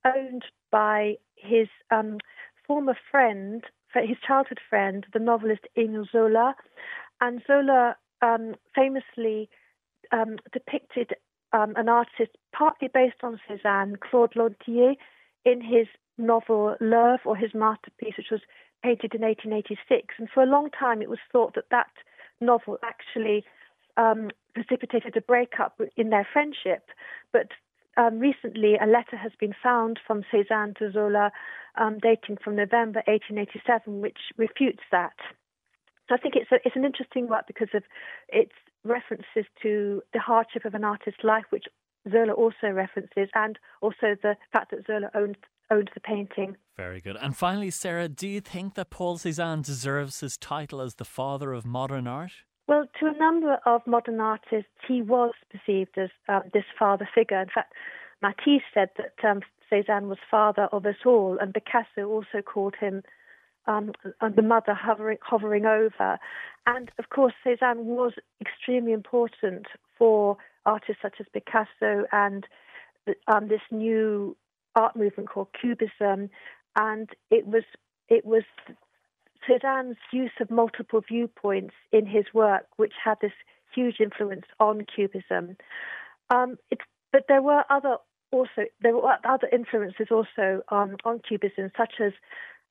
owned 0.05 0.45
by 0.71 1.15
his 1.35 1.67
um, 1.91 2.17
former 2.67 2.97
friend, 3.11 3.63
his 3.93 4.17
childhood 4.25 4.59
friend, 4.69 5.05
the 5.13 5.19
novelist 5.19 5.67
Emile 5.77 6.05
Zola, 6.11 6.55
and 7.21 7.41
Zola 7.45 7.95
um, 8.21 8.55
famously 8.73 9.49
um, 10.11 10.37
depicted 10.51 11.13
um, 11.53 11.73
an 11.75 11.89
artist 11.89 12.31
partly 12.53 12.89
based 12.93 13.23
on 13.23 13.39
Cézanne, 13.49 13.99
Claude 13.99 14.33
Lantier, 14.35 14.95
in 15.45 15.61
his 15.61 15.87
novel 16.17 16.75
L'Oeuvre, 16.79 17.25
or 17.25 17.35
his 17.35 17.53
masterpiece, 17.53 18.17
which 18.17 18.31
was 18.31 18.41
painted 18.85 19.15
in 19.15 19.21
1886. 19.21 20.13
And 20.19 20.29
for 20.29 20.43
a 20.43 20.45
long 20.45 20.69
time, 20.69 21.01
it 21.01 21.09
was 21.09 21.19
thought 21.31 21.55
that 21.55 21.69
that 21.71 21.91
novel 22.39 22.77
actually 22.83 23.43
um, 23.97 24.29
precipitated 24.53 25.17
a 25.17 25.21
breakup 25.21 25.81
in 25.97 26.09
their 26.09 26.27
friendship. 26.31 26.83
But 27.33 27.49
um, 27.97 28.19
recently, 28.19 28.75
a 28.75 28.85
letter 28.85 29.17
has 29.17 29.31
been 29.39 29.55
found 29.63 29.99
from 30.05 30.23
Cézanne 30.31 30.77
to 30.77 30.91
Zola, 30.91 31.31
um, 31.77 31.97
dating 31.99 32.37
from 32.43 32.55
November 32.55 33.01
1887, 33.07 34.01
which 34.01 34.19
refutes 34.37 34.83
that. 34.91 35.17
So 36.07 36.15
I 36.15 36.17
think 36.17 36.35
it's 36.35 36.51
a, 36.51 36.57
it's 36.63 36.75
an 36.75 36.85
interesting 36.85 37.27
work 37.27 37.47
because 37.47 37.73
of 37.73 37.83
its 38.29 38.51
references 38.83 39.45
to 39.63 40.03
the 40.13 40.19
hardship 40.19 40.65
of 40.65 40.75
an 40.75 40.83
artist's 40.83 41.23
life, 41.23 41.45
which 41.49 41.65
Zola 42.11 42.33
also 42.33 42.69
references, 42.69 43.29
and 43.33 43.57
also 43.81 44.15
the 44.21 44.35
fact 44.53 44.71
that 44.71 44.85
Zola 44.85 45.09
owned 45.15 45.37
owned 45.71 45.89
the 45.93 45.99
painting. 45.99 46.55
Very 46.77 47.01
good. 47.01 47.17
And 47.21 47.35
finally, 47.35 47.69
Sarah, 47.69 48.07
do 48.09 48.27
you 48.27 48.41
think 48.41 48.75
that 48.75 48.89
Paul 48.89 49.17
Cézanne 49.17 49.63
deserves 49.63 50.19
his 50.19 50.37
title 50.37 50.81
as 50.81 50.95
the 50.95 51.05
father 51.05 51.53
of 51.53 51.65
modern 51.65 52.07
art? 52.07 52.31
Well, 52.67 52.85
to 52.99 53.05
a 53.07 53.17
number 53.17 53.59
of 53.65 53.85
modern 53.85 54.19
artists, 54.19 54.71
he 54.87 55.01
was 55.01 55.33
perceived 55.51 55.97
as 55.97 56.09
um, 56.27 56.41
this 56.53 56.63
father 56.77 57.07
figure. 57.13 57.39
In 57.39 57.49
fact, 57.53 57.73
Matisse 58.21 58.63
said 58.73 58.89
that 58.97 59.29
um, 59.29 59.41
Cézanne 59.71 60.07
was 60.07 60.17
father 60.29 60.67
of 60.71 60.85
us 60.85 60.95
all, 61.05 61.37
and 61.39 61.53
Picasso 61.53 62.07
also 62.07 62.41
called 62.41 62.75
him 62.79 63.03
um, 63.67 63.91
the 64.35 64.41
mother 64.41 64.73
hovering, 64.73 65.17
hovering 65.21 65.65
over. 65.65 66.17
And 66.65 66.91
of 66.97 67.09
course, 67.09 67.33
Cézanne 67.45 67.83
was 67.83 68.13
extremely 68.41 68.93
important 68.93 69.67
for 69.97 70.37
artists 70.65 71.01
such 71.01 71.15
as 71.19 71.27
Picasso 71.33 72.05
and 72.11 72.45
um, 73.27 73.47
this 73.47 73.61
new 73.71 74.35
art 74.75 74.95
movement 74.95 75.29
called 75.29 75.47
Cubism. 75.59 76.29
And 76.75 77.09
it 77.31 77.47
was 77.47 77.63
it 78.09 78.25
was 78.25 78.43
Cézanne's 79.47 79.97
use 80.11 80.31
of 80.39 80.49
multiple 80.49 81.01
viewpoints 81.07 81.73
in 81.91 82.05
his 82.05 82.25
work, 82.33 82.67
which 82.77 82.93
had 83.03 83.17
this 83.21 83.31
huge 83.73 83.99
influence 83.99 84.45
on 84.59 84.85
Cubism. 84.85 85.57
Um, 86.33 86.57
it, 86.71 86.79
but 87.11 87.25
there 87.27 87.41
were 87.41 87.63
other 87.69 87.97
also 88.31 88.65
there 88.81 88.95
were 88.95 89.17
other 89.23 89.47
influences 89.51 90.07
also 90.11 90.63
on, 90.69 90.97
on 91.05 91.19
Cubism, 91.27 91.71
such 91.77 91.95
as 91.99 92.13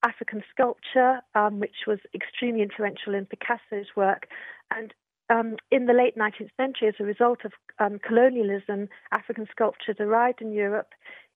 African 0.05 0.43
sculpture, 0.51 1.21
um, 1.35 1.61
which 1.61 1.87
was 1.87 1.99
extremely 2.15 2.63
influential 2.63 3.15
in 3.15 3.27
Picasso's 3.27 3.89
work. 3.97 4.29
And 4.75 4.93
um, 5.31 5.57
in 5.71 5.87
the 5.87 5.95
late 5.95 6.17
19th 6.17 6.51
century, 6.61 6.89
as 6.89 6.95
a 7.01 7.05
result 7.05 7.41
of 7.45 7.53
um, 7.79 7.99
colonialism, 7.99 8.89
African 9.13 9.47
sculptures 9.51 9.97
arrived 9.99 10.43
in 10.43 10.53
Europe. 10.53 10.89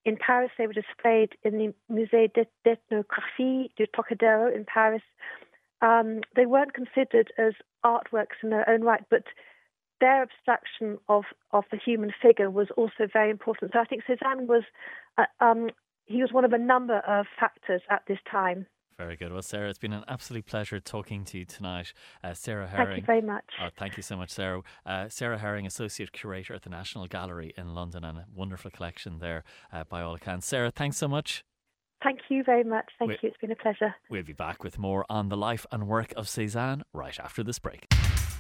In 0.09 0.17
Paris, 0.17 0.51
they 0.57 0.67
were 0.67 0.73
displayed 0.73 1.35
in 1.43 1.59
the 1.59 1.75
Musée 1.93 2.33
d'Ethnographie 2.33 3.71
du 3.77 3.85
Trocadero 3.95 4.51
in 4.51 4.65
Paris. 4.65 5.03
Um, 5.83 6.23
they 6.35 6.47
weren't 6.47 6.73
considered 6.73 7.31
as 7.37 7.53
artworks 7.85 8.43
in 8.43 8.49
their 8.49 8.67
own 8.71 8.81
right, 8.81 9.05
but 9.11 9.25
their 10.01 10.23
abstraction 10.23 10.97
of, 11.11 11.25
of 11.53 11.65
the 11.71 11.77
human 11.77 12.11
figure 12.23 12.51
was 12.51 12.69
also 12.75 13.07
very 13.13 13.29
important. 13.29 13.73
So 13.75 13.81
I 13.81 13.85
think 13.85 14.03
Cézanne 14.09 14.47
was 14.47 14.63
uh, 15.19 15.27
um, 15.41 15.69
he 16.07 16.23
was 16.23 16.33
one 16.33 16.47
of 16.47 16.55
a 16.55 16.59
number 16.59 17.01
of 17.01 17.27
factors 17.39 17.83
at 17.91 18.01
this 18.09 18.21
time. 18.31 18.65
Very 18.99 19.15
good. 19.15 19.33
Well, 19.33 19.43
Sarah, 19.43 19.71
it's 19.71 19.79
been 19.79 19.93
an 19.93 20.03
absolute 20.09 20.45
pleasure 20.45 20.81
talking 20.81 21.25
to 21.27 21.39
you 21.39 21.45
tonight. 21.45 21.93
Uh, 22.25 22.35
Sarah 22.35 22.67
Herring. 22.67 22.89
Thank 22.89 23.01
you 23.03 23.07
very 23.07 23.21
much. 23.23 23.45
Oh, 23.63 23.69
thank 23.79 23.97
you 23.97 24.03
so 24.03 24.17
much, 24.17 24.31
Sarah. 24.31 24.63
Uh, 24.85 25.09
Sarah 25.09 25.39
Herring, 25.39 25.67
Associate 25.67 26.11
Curator 26.11 26.53
at 26.53 26.63
the 26.63 26.71
National 26.71 27.07
Gallery 27.07 27.55
in 27.57 27.75
London, 27.75 28.03
and 28.03 28.19
a 28.19 28.25
wonderful 28.35 28.73
collection 28.73 29.21
there 29.21 29.45
uh, 29.73 29.85
by 29.89 30.03
all 30.03 30.17
accounts. 30.17 30.49
Sarah, 30.49 30.73
thanks 30.73 30.97
so 30.97 31.07
much. 31.07 31.45
Thank 32.03 32.21
you 32.29 32.43
very 32.43 32.65
much. 32.65 32.87
Thank 32.99 33.11
we, 33.11 33.19
you. 33.23 33.29
It's 33.29 33.39
been 33.41 33.53
a 33.53 33.57
pleasure. 33.57 33.95
We'll 34.11 34.25
be 34.25 34.33
back 34.33 34.65
with 34.65 34.79
more 34.81 35.07
on 35.09 35.29
the 35.29 35.37
life 35.37 35.65
and 35.71 35.87
work 35.87 36.13
of 36.17 36.27
Cézanne 36.27 36.83
right 36.93 37.19
after 37.21 37.45
this 37.45 37.61
break. 37.61 37.87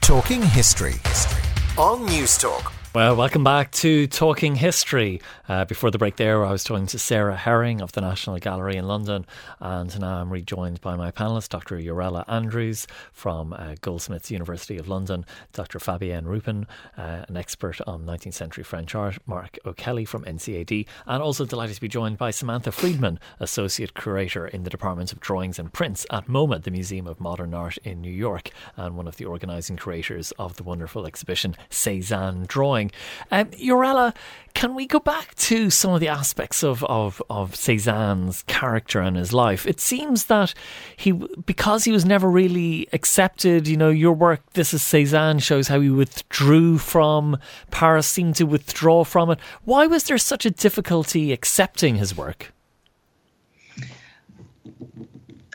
Talking 0.01 0.43
History 0.43 0.95
history. 1.05 1.43
on 1.77 2.05
Newstalk. 2.09 2.73
Well, 2.95 3.17
welcome 3.17 3.45
back 3.45 3.71
to 3.73 4.07
Talking 4.07 4.55
History. 4.55 5.21
Uh, 5.47 5.67
before 5.67 5.91
the 5.91 5.99
break, 5.99 6.17
there, 6.17 6.43
I 6.45 6.51
was 6.51 6.65
talking 6.65 6.87
to 6.87 6.99
Sarah 6.99 7.37
Herring 7.37 7.83
of 7.83 7.93
the 7.93 8.01
National 8.01 8.39
Gallery 8.39 8.77
in 8.77 8.89
London, 8.89 9.27
and 9.61 10.01
now 10.01 10.23
I'm 10.23 10.33
rejoined 10.33 10.81
by 10.81 10.97
my 10.97 11.11
panellists, 11.11 11.51
Dr. 11.51 11.77
Jorella 11.77 12.25
Andrews 12.29 12.87
from 13.13 13.53
uh, 13.53 13.75
Goldsmiths 13.83 14.31
University 14.31 14.79
of 14.79 14.89
London, 14.89 15.27
Dr. 15.53 15.79
Fabienne 15.79 16.25
Ruppen, 16.25 16.67
uh, 16.97 17.27
an 17.29 17.37
expert 17.37 17.79
on 17.87 18.07
19th 18.07 18.33
century 18.33 18.65
French 18.65 18.95
art, 18.95 19.19
Mark 19.27 19.59
O'Kelly 19.67 20.07
from 20.07 20.25
NCAD, 20.25 20.87
and 21.07 21.23
also 21.23 21.45
delighted 21.45 21.75
to 21.75 21.83
be 21.83 21.89
joined 21.89 22.17
by 22.17 22.31
Samantha 22.31 22.73
Friedman, 22.73 23.21
Associate 23.39 23.95
Curator 23.95 24.49
in 24.49 24.65
the 24.65 24.71
Department 24.71 25.13
of 25.13 25.21
Drawings 25.21 25.59
and 25.59 25.71
Prints 25.75 26.07
at 26.11 26.27
MoMA, 26.27 26.63
the 26.63 26.71
Museum 26.71 27.07
of 27.07 27.21
Modern 27.21 27.53
Art 27.53 27.77
in 27.85 28.01
New 28.01 28.11
York, 28.11 28.51
and 28.77 28.97
one 28.97 29.07
of 29.07 29.19
the 29.19 29.27
organising 29.27 29.77
curators 29.77 30.33
of 30.39 30.57
the 30.57 30.63
wonderful 30.63 31.07
exhibition 31.07 31.55
Cézanne 31.71 32.47
Drawing 32.47 32.78
going. 32.79 32.91
Um, 33.31 33.47
Jorella, 33.51 34.15
can 34.55 34.75
we 34.75 34.87
go 34.87 34.99
back 34.99 35.35
to 35.37 35.71
some 35.71 35.93
of 35.93 36.01
the 36.01 36.09
aspects 36.09 36.63
of, 36.63 36.85
of, 36.85 37.23
of 37.31 37.53
Cézanne's 37.53 38.43
character 38.45 39.01
and 39.01 39.17
his 39.17 39.33
life? 39.33 39.67
It 39.67 39.81
seems 39.81 40.27
that 40.27 40.55
he, 40.97 41.13
because 41.13 41.85
he 41.85 41.93
was 41.93 42.05
never 42.05 42.31
really 42.31 42.89
accepted, 42.93 43.69
you 43.69 43.77
know, 43.77 43.91
your 43.91 44.13
work, 44.13 44.41
This 44.55 44.75
is 44.75 44.83
Cézanne, 44.83 45.43
shows 45.43 45.69
how 45.69 45.81
he 45.81 45.91
withdrew 45.91 46.79
from 46.79 47.39
Paris, 47.71 48.07
seemed 48.07 48.37
to 48.37 48.45
withdraw 48.45 49.05
from 49.05 49.31
it. 49.31 49.39
Why 49.65 49.87
was 49.87 50.05
there 50.05 50.19
such 50.19 50.47
a 50.47 50.51
difficulty 50.51 51.33
accepting 51.33 51.97
his 51.97 52.17
work? 52.17 52.53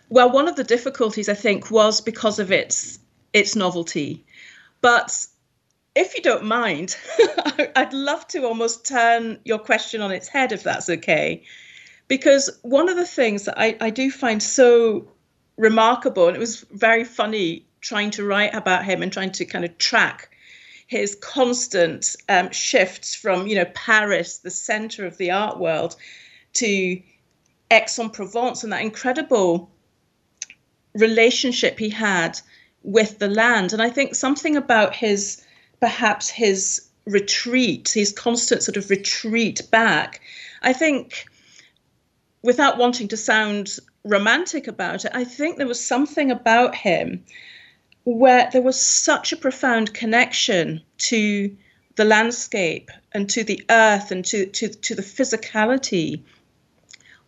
Well, 0.09 0.31
one 0.31 0.47
of 0.47 0.55
the 0.55 0.63
difficulties, 0.63 1.27
I 1.27 1.33
think, 1.33 1.71
was 1.71 1.99
because 1.99 2.37
of 2.37 2.51
its 2.51 2.99
its 3.33 3.55
novelty. 3.55 4.23
But 4.81 5.25
if 5.95 6.15
you 6.15 6.21
don't 6.21 6.45
mind, 6.45 6.97
I'd 7.75 7.93
love 7.93 8.27
to 8.29 8.45
almost 8.45 8.85
turn 8.85 9.39
your 9.45 9.59
question 9.59 10.01
on 10.01 10.11
its 10.11 10.27
head, 10.27 10.51
if 10.51 10.63
that's 10.63 10.89
okay. 10.89 11.43
Because 12.07 12.49
one 12.63 12.89
of 12.89 12.95
the 12.95 13.05
things 13.05 13.45
that 13.45 13.59
I, 13.59 13.77
I 13.79 13.89
do 13.89 14.09
find 14.09 14.41
so 14.41 15.07
remarkable, 15.57 16.27
and 16.27 16.35
it 16.35 16.39
was 16.39 16.61
very 16.71 17.03
funny 17.03 17.65
trying 17.81 18.11
to 18.11 18.25
write 18.25 18.55
about 18.55 18.85
him 18.85 19.03
and 19.03 19.11
trying 19.11 19.31
to 19.33 19.45
kind 19.45 19.65
of 19.65 19.77
track 19.77 20.29
his 20.87 21.15
constant 21.15 22.15
um, 22.29 22.51
shifts 22.51 23.15
from, 23.15 23.47
you 23.47 23.55
know, 23.55 23.65
Paris, 23.73 24.39
the 24.39 24.51
center 24.51 25.05
of 25.05 25.17
the 25.17 25.31
art 25.31 25.59
world, 25.59 25.95
to 26.53 27.01
Aix-en-Provence 27.71 28.63
and 28.63 28.73
that 28.73 28.81
incredible 28.81 29.71
relationship 30.93 31.79
he 31.79 31.89
had 31.89 32.39
with 32.83 33.19
the 33.19 33.27
land. 33.27 33.73
And 33.73 33.81
I 33.81 33.89
think 33.89 34.15
something 34.15 34.55
about 34.55 34.95
his 34.95 35.43
perhaps 35.83 36.29
his 36.29 36.87
retreat, 37.05 37.91
his 37.93 38.13
constant 38.13 38.63
sort 38.63 38.77
of 38.77 38.89
retreat 38.89 39.69
back. 39.69 40.21
I 40.61 40.71
think, 40.71 41.25
without 42.41 42.77
wanting 42.77 43.09
to 43.09 43.17
sound 43.17 43.79
romantic 44.05 44.69
about 44.69 45.03
it, 45.03 45.11
I 45.13 45.25
think 45.25 45.57
there 45.57 45.67
was 45.67 45.85
something 45.85 46.31
about 46.31 46.73
him 46.73 47.25
where 48.05 48.49
there 48.53 48.61
was 48.61 48.79
such 48.79 49.33
a 49.33 49.35
profound 49.35 49.93
connection 49.93 50.81
to 51.09 51.53
the 51.97 52.05
landscape 52.05 52.89
and 53.11 53.29
to 53.31 53.43
the 53.43 53.65
earth 53.69 54.09
and 54.11 54.23
to, 54.23 54.45
to, 54.45 54.69
to 54.69 54.95
the 54.95 55.01
physicality 55.01 56.23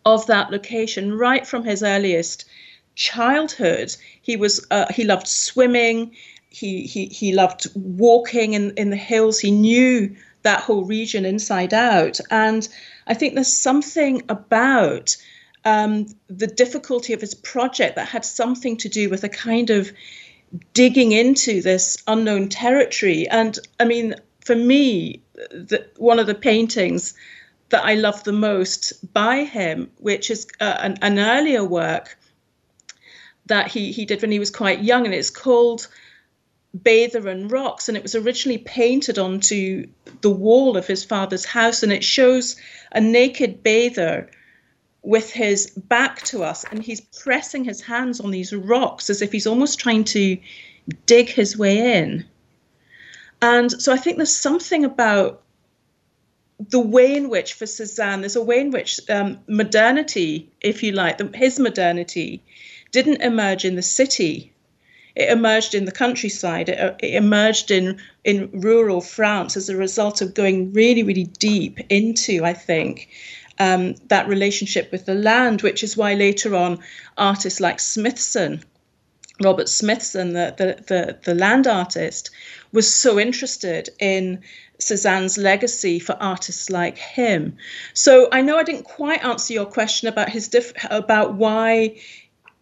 of 0.06 0.26
that 0.28 0.50
location 0.50 1.12
right 1.12 1.46
from 1.46 1.62
his 1.62 1.82
earliest 1.82 2.46
childhood. 2.94 3.94
He 4.22 4.36
was 4.36 4.66
uh, 4.70 4.86
he 4.90 5.04
loved 5.04 5.28
swimming. 5.28 6.16
He, 6.56 6.86
he 6.86 7.06
he 7.06 7.34
loved 7.34 7.66
walking 7.74 8.54
in, 8.54 8.72
in 8.76 8.88
the 8.88 8.96
hills. 8.96 9.38
He 9.38 9.50
knew 9.50 10.16
that 10.42 10.60
whole 10.60 10.84
region 10.84 11.26
inside 11.26 11.74
out. 11.74 12.18
And 12.30 12.66
I 13.06 13.12
think 13.14 13.34
there's 13.34 13.52
something 13.52 14.22
about 14.30 15.16
um, 15.66 16.06
the 16.28 16.46
difficulty 16.46 17.12
of 17.12 17.20
his 17.20 17.34
project 17.34 17.96
that 17.96 18.08
had 18.08 18.24
something 18.24 18.78
to 18.78 18.88
do 18.88 19.10
with 19.10 19.22
a 19.24 19.28
kind 19.28 19.68
of 19.68 19.92
digging 20.72 21.12
into 21.12 21.60
this 21.60 22.02
unknown 22.06 22.48
territory. 22.48 23.28
And 23.28 23.58
I 23.78 23.84
mean, 23.84 24.14
for 24.44 24.56
me, 24.56 25.22
the, 25.34 25.86
one 25.96 26.18
of 26.18 26.26
the 26.26 26.34
paintings 26.34 27.12
that 27.68 27.84
I 27.84 27.94
love 27.94 28.24
the 28.24 28.32
most 28.32 29.12
by 29.12 29.44
him, 29.44 29.90
which 29.98 30.30
is 30.30 30.46
uh, 30.60 30.78
an, 30.80 30.96
an, 31.02 31.18
earlier 31.18 31.64
work 31.64 32.16
that 33.46 33.68
he, 33.68 33.92
he 33.92 34.06
did 34.06 34.22
when 34.22 34.30
he 34.30 34.38
was 34.38 34.50
quite 34.50 34.84
young, 34.84 35.04
and 35.04 35.14
it's 35.14 35.30
called 35.30 35.88
Bather 36.82 37.28
and 37.28 37.50
Rocks, 37.50 37.88
and 37.88 37.96
it 37.96 38.02
was 38.02 38.14
originally 38.14 38.58
painted 38.58 39.18
onto 39.18 39.86
the 40.20 40.30
wall 40.30 40.76
of 40.76 40.86
his 40.86 41.04
father's 41.04 41.44
house, 41.44 41.82
and 41.82 41.92
it 41.92 42.04
shows 42.04 42.56
a 42.92 43.00
naked 43.00 43.62
bather 43.62 44.30
with 45.02 45.30
his 45.30 45.70
back 45.70 46.22
to 46.22 46.42
us, 46.42 46.64
and 46.64 46.82
he's 46.82 47.00
pressing 47.00 47.64
his 47.64 47.80
hands 47.80 48.20
on 48.20 48.30
these 48.30 48.52
rocks 48.52 49.08
as 49.08 49.22
if 49.22 49.30
he's 49.32 49.46
almost 49.46 49.78
trying 49.78 50.04
to 50.04 50.36
dig 51.06 51.28
his 51.28 51.56
way 51.56 51.98
in. 51.98 52.24
And 53.40 53.70
so 53.70 53.92
I 53.92 53.96
think 53.96 54.16
there's 54.16 54.34
something 54.36 54.84
about 54.84 55.42
the 56.58 56.80
way 56.80 57.14
in 57.14 57.28
which, 57.28 57.52
for 57.52 57.66
Cezanne, 57.66 58.20
there's 58.20 58.36
a 58.36 58.42
way 58.42 58.60
in 58.60 58.70
which 58.70 58.98
um, 59.10 59.38
modernity, 59.46 60.50
if 60.60 60.82
you 60.82 60.92
like, 60.92 61.18
the, 61.18 61.30
his 61.34 61.58
modernity, 61.58 62.42
didn't 62.92 63.22
emerge 63.22 63.64
in 63.64 63.76
the 63.76 63.82
city. 63.82 64.52
It 65.16 65.30
emerged 65.30 65.74
in 65.74 65.86
the 65.86 65.92
countryside. 65.92 66.68
It, 66.68 66.96
it, 67.00 67.14
emerged 67.14 67.70
in 67.70 67.98
in 68.24 68.50
rural 68.52 69.00
France 69.00 69.56
as 69.56 69.68
a 69.68 69.76
result 69.76 70.20
of 70.20 70.34
going 70.34 70.72
really, 70.72 71.02
really 71.02 71.24
deep 71.24 71.80
into, 71.88 72.44
I 72.44 72.52
think, 72.52 73.08
um, 73.58 73.94
that 74.08 74.28
relationship 74.28 74.92
with 74.92 75.06
the 75.06 75.14
land, 75.14 75.62
which 75.62 75.82
is 75.82 75.96
why 75.96 76.14
later 76.14 76.54
on 76.54 76.80
artists 77.16 77.60
like 77.60 77.80
Smithson, 77.80 78.62
Robert 79.42 79.68
Smithson, 79.68 80.34
the, 80.34 80.54
the, 80.56 80.84
the, 80.86 81.18
the 81.24 81.34
land 81.34 81.66
artist, 81.66 82.30
was 82.72 82.92
so 82.92 83.18
interested 83.18 83.88
in 83.98 84.42
Cezanne's 84.78 85.38
legacy 85.38 85.98
for 85.98 86.14
artists 86.20 86.68
like 86.68 86.98
him. 86.98 87.56
So 87.94 88.28
I 88.32 88.42
know 88.42 88.58
I 88.58 88.62
didn't 88.62 88.84
quite 88.84 89.24
answer 89.24 89.54
your 89.54 89.66
question 89.66 90.08
about 90.08 90.28
his 90.28 90.48
diff- 90.48 90.72
about 90.90 91.34
why 91.34 91.96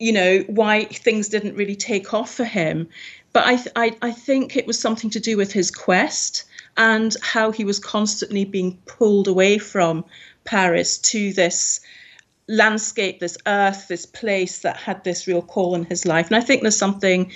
you 0.05 0.13
know 0.13 0.45
why 0.49 0.85
things 0.85 1.31
didn't 1.31 1.57
really 1.57 1.77
take 1.77 2.13
off 2.13 2.35
for 2.35 2.45
him, 2.45 2.89
but 3.33 3.45
I, 3.47 3.59
I 3.75 3.97
I 4.03 4.11
think 4.11 4.55
it 4.55 4.67
was 4.67 4.79
something 4.79 5.09
to 5.11 5.21
do 5.21 5.39
with 5.39 5.51
his 5.51 5.71
quest 5.71 6.45
and 6.77 7.17
how 7.23 7.51
he 7.53 7.65
was 7.65 7.79
constantly 7.79 8.45
being 8.45 8.77
pulled 8.85 9.29
away 9.29 9.57
from 9.57 10.05
Paris 10.45 10.99
to 10.99 11.33
this 11.33 11.81
landscape, 12.49 13.21
this 13.21 13.39
earth, 13.47 13.89
this 13.89 14.05
place 14.05 14.59
that 14.59 14.77
had 14.77 15.03
this 15.05 15.27
real 15.27 15.41
call 15.41 15.75
in 15.75 15.85
his 15.85 16.05
life. 16.05 16.27
And 16.27 16.37
I 16.37 16.41
think 16.41 16.61
there's 16.61 16.77
something 16.77 17.33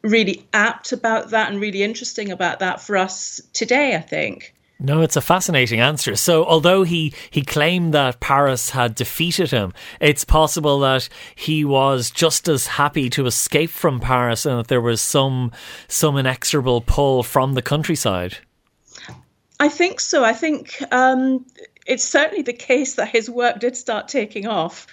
really 0.00 0.46
apt 0.54 0.92
about 0.92 1.30
that 1.30 1.50
and 1.50 1.60
really 1.60 1.82
interesting 1.82 2.30
about 2.30 2.60
that 2.60 2.80
for 2.80 2.96
us 2.96 3.42
today, 3.52 3.94
I 3.94 4.00
think. 4.00 4.54
No, 4.78 5.00
it's 5.00 5.16
a 5.16 5.22
fascinating 5.22 5.80
answer. 5.80 6.16
So, 6.16 6.44
although 6.44 6.82
he, 6.82 7.14
he 7.30 7.42
claimed 7.42 7.94
that 7.94 8.20
Paris 8.20 8.70
had 8.70 8.94
defeated 8.94 9.50
him, 9.50 9.72
it's 10.00 10.24
possible 10.24 10.78
that 10.80 11.08
he 11.34 11.64
was 11.64 12.10
just 12.10 12.46
as 12.46 12.66
happy 12.66 13.08
to 13.10 13.24
escape 13.24 13.70
from 13.70 14.00
Paris 14.00 14.44
and 14.44 14.58
that 14.58 14.68
there 14.68 14.82
was 14.82 15.00
some 15.00 15.50
some 15.88 16.18
inexorable 16.18 16.82
pull 16.82 17.22
from 17.22 17.54
the 17.54 17.62
countryside. 17.62 18.36
I 19.58 19.70
think 19.70 20.00
so. 20.00 20.22
I 20.22 20.34
think 20.34 20.82
um, 20.92 21.46
it's 21.86 22.04
certainly 22.04 22.42
the 22.42 22.52
case 22.52 22.96
that 22.96 23.08
his 23.08 23.30
work 23.30 23.60
did 23.60 23.76
start 23.76 24.08
taking 24.08 24.46
off 24.46 24.86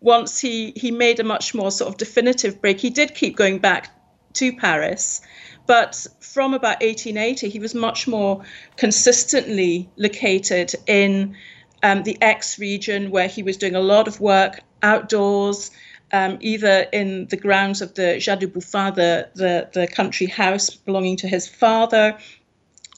once 0.00 0.40
he 0.40 0.72
he 0.74 0.90
made 0.90 1.20
a 1.20 1.24
much 1.24 1.54
more 1.54 1.70
sort 1.70 1.88
of 1.88 1.96
definitive 1.96 2.60
break. 2.60 2.80
He 2.80 2.90
did 2.90 3.14
keep 3.14 3.36
going 3.36 3.58
back 3.58 3.90
to 4.34 4.52
Paris, 4.52 5.20
but 5.68 6.06
from 6.20 6.54
about 6.54 6.80
1880, 6.80 7.50
he 7.50 7.58
was 7.58 7.74
much 7.74 8.08
more 8.08 8.42
consistently 8.76 9.90
located 9.96 10.74
in 10.86 11.36
um, 11.82 12.02
the 12.04 12.16
Aix 12.22 12.58
region, 12.58 13.10
where 13.10 13.28
he 13.28 13.42
was 13.42 13.58
doing 13.58 13.74
a 13.74 13.80
lot 13.80 14.08
of 14.08 14.18
work 14.18 14.60
outdoors. 14.82 15.70
Um, 16.10 16.38
either 16.40 16.86
in 16.90 17.26
the 17.26 17.36
grounds 17.36 17.82
of 17.82 17.92
the 17.92 18.18
Jas 18.18 18.38
de 18.38 18.46
Bouffan, 18.46 18.94
the, 18.94 19.28
the, 19.34 19.68
the 19.74 19.86
country 19.86 20.26
house 20.26 20.70
belonging 20.70 21.18
to 21.18 21.28
his 21.28 21.46
father, 21.46 22.16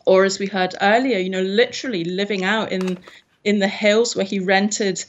or 0.06 0.24
as 0.24 0.38
we 0.38 0.46
heard 0.46 0.76
earlier, 0.80 1.18
you 1.18 1.28
know, 1.28 1.42
literally 1.42 2.04
living 2.04 2.44
out 2.44 2.70
in 2.70 2.98
in 3.42 3.58
the 3.58 3.68
hills 3.68 4.14
where 4.14 4.24
he 4.24 4.38
rented 4.38 5.04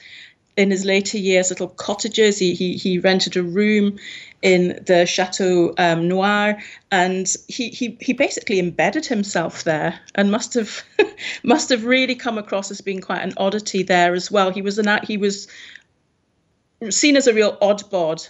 in 0.57 0.72
his 0.72 0.86
later 0.86 1.18
years 1.18 1.49
little 1.49 1.68
cottages. 1.68 2.39
He, 2.39 2.53
he, 2.53 2.78
he 2.78 2.99
rented 2.99 3.38
a 3.38 3.43
room 3.43 3.99
in 4.42 4.80
the 4.86 5.06
Chateau 5.06 5.74
um, 5.78 6.08
Noir, 6.08 6.58
and 6.92 7.34
he, 7.48 7.70
he 7.70 7.98
he 8.02 8.14
basically 8.14 8.60
embedded 8.60 9.06
himself 9.06 9.64
there, 9.64 10.00
and 10.16 10.32
must 10.32 10.54
have 10.56 10.84
must 11.44 11.70
have 11.70 11.86
really 11.86 12.16
come 12.16 12.38
across 12.38 12.72
as 12.72 12.82
being 12.82 13.02
quite 13.02 13.22
an 13.22 13.34
oddity 13.38 13.84
there 13.84 14.14
as 14.14 14.32
well. 14.32 14.52
He 14.52 14.62
was 14.62 14.80
an 14.80 15.00
he 15.04 15.18
was 15.18 15.48
seen 16.89 17.16
as 17.16 17.28
a 17.28 17.34
real 17.34 17.58
odd 17.62 17.89
bod 17.89 18.28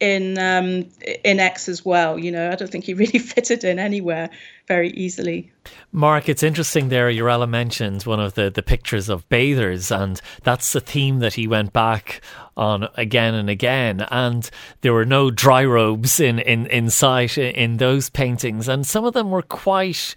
in 0.00 0.38
um, 0.38 0.88
in 1.24 1.40
Aix 1.40 1.68
as 1.68 1.84
well. 1.84 2.18
You 2.18 2.32
know, 2.32 2.50
I 2.50 2.54
don't 2.54 2.70
think 2.70 2.84
he 2.84 2.94
really 2.94 3.18
fitted 3.18 3.64
in 3.64 3.78
anywhere 3.78 4.30
very 4.66 4.90
easily. 4.90 5.52
Mark, 5.92 6.28
it's 6.28 6.42
interesting 6.42 6.88
there. 6.88 7.10
Jorella 7.10 7.48
mentioned 7.48 8.02
one 8.02 8.20
of 8.20 8.34
the, 8.34 8.50
the 8.50 8.62
pictures 8.62 9.08
of 9.08 9.28
bathers, 9.28 9.90
and 9.90 10.20
that's 10.42 10.74
a 10.74 10.80
theme 10.80 11.20
that 11.20 11.34
he 11.34 11.46
went 11.46 11.72
back 11.72 12.20
on 12.56 12.88
again 12.94 13.34
and 13.34 13.48
again. 13.48 14.00
And 14.10 14.48
there 14.80 14.92
were 14.92 15.04
no 15.04 15.30
dry 15.30 15.64
robes 15.64 16.20
in, 16.20 16.38
in, 16.38 16.66
in 16.66 16.90
sight 16.90 17.38
in 17.38 17.76
those 17.76 18.10
paintings, 18.10 18.68
and 18.68 18.86
some 18.86 19.04
of 19.04 19.14
them 19.14 19.30
were 19.30 19.42
quite 19.42 20.14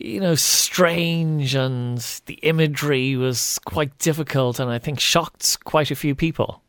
you 0.00 0.20
know, 0.20 0.34
strange 0.34 1.54
and 1.54 1.98
the 2.26 2.34
imagery 2.42 3.16
was 3.16 3.58
quite 3.64 3.96
difficult 3.98 4.60
and 4.60 4.70
I 4.70 4.78
think 4.78 5.00
shocked 5.00 5.64
quite 5.64 5.90
a 5.90 5.96
few 5.96 6.14
people. 6.14 6.62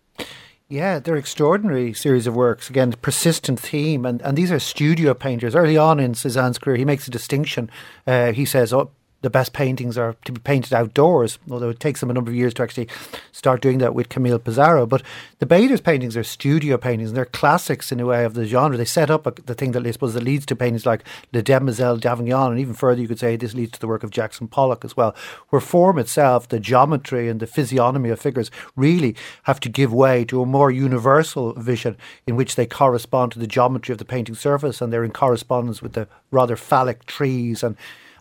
Yeah, 0.70 1.00
they're 1.00 1.16
extraordinary 1.16 1.94
series 1.94 2.28
of 2.28 2.36
works. 2.36 2.70
Again, 2.70 2.94
persistent 3.02 3.58
theme, 3.58 4.06
and, 4.06 4.22
and 4.22 4.38
these 4.38 4.52
are 4.52 4.60
studio 4.60 5.14
painters. 5.14 5.56
Early 5.56 5.78
on 5.78 5.98
in 5.98 6.14
Cezanne's 6.14 6.60
career, 6.60 6.76
he 6.76 6.84
makes 6.84 7.08
a 7.08 7.12
distinction. 7.12 7.70
Uh, 8.06 8.34
he 8.34 8.44
says, 8.44 8.74
"Oh, 8.74 8.92
the 9.22 9.30
best 9.30 9.52
paintings 9.52 9.98
are 9.98 10.16
to 10.26 10.32
be 10.32 10.40
painted 10.40 10.74
outdoors, 10.74 11.40
although 11.50 11.70
it 11.70 11.80
takes 11.80 12.00
them 12.00 12.10
a 12.10 12.14
number 12.14 12.30
of 12.30 12.36
years 12.36 12.54
to 12.54 12.64
actually 12.64 12.88
start 13.32 13.62
doing 13.62 13.80
that 13.80 13.96
with 13.96 14.10
Camille 14.10 14.40
Pissarro. 14.40 14.88
But 14.88 15.02
the 15.40 15.46
Bader's 15.46 15.82
paintings 15.82 16.16
are 16.16 16.24
studio 16.24 16.78
paintings, 16.78 17.10
and 17.10 17.18
they're 17.18 17.26
classics 17.26 17.92
in 17.92 18.00
a 18.00 18.06
way 18.06 18.26
of 18.26 18.36
the 18.36 18.46
genre. 18.46 18.78
They 18.78 18.86
set 18.86 19.10
up 19.10 19.26
a, 19.26 19.32
the 19.32 19.56
thing 19.56 19.72
that 19.72 19.86
I 19.86 19.92
suppose 19.92 20.14
that 20.14 20.24
leads 20.24 20.46
to 20.48 20.56
paintings 20.56 20.86
like 20.86 21.04
Le 21.34 21.42
Demoiselle 21.42 21.98
d'Avignon, 21.98 22.52
and 22.52 22.60
even 22.60 22.76
further, 22.76 23.02
you 23.02 23.08
could 23.08 23.20
say 23.20 23.36
this 23.36 23.56
leads 23.56 23.72
to 23.72 23.80
the 23.80 23.88
work 23.88 24.04
of 24.04 24.12
Jackson 24.12 24.48
Pollock 24.48 24.86
as 24.86 24.96
well, 24.96 25.16
where 25.50 25.60
form 25.60 25.98
itself, 25.98 26.48
the 26.48 26.60
geometry 26.60 27.28
and 27.28 27.40
the 27.40 27.48
physiognomy 27.48 28.10
of 28.10 28.20
figures 28.20 28.52
really 28.76 29.16
have 29.44 29.60
to 29.62 29.70
give 29.70 29.92
way 29.92 30.26
to 30.26 30.42
a 30.42 30.46
more 30.46 30.70
universal 30.70 31.54
vision 31.54 31.98
in 32.28 32.36
which 32.36 32.56
they 32.56 32.66
correspond 32.68 33.32
to 33.32 33.40
the 33.40 33.48
geometry 33.48 33.92
of 33.94 33.98
the 33.98 34.06
painting 34.06 34.36
surface, 34.36 34.80
and 34.80 34.94
they're 34.94 35.04
in 35.04 35.12
correspondence 35.12 35.82
with 35.82 35.94
the 35.94 36.08
rather 36.30 36.56
phallic 36.56 37.06
trees 37.06 37.64
and 37.64 37.76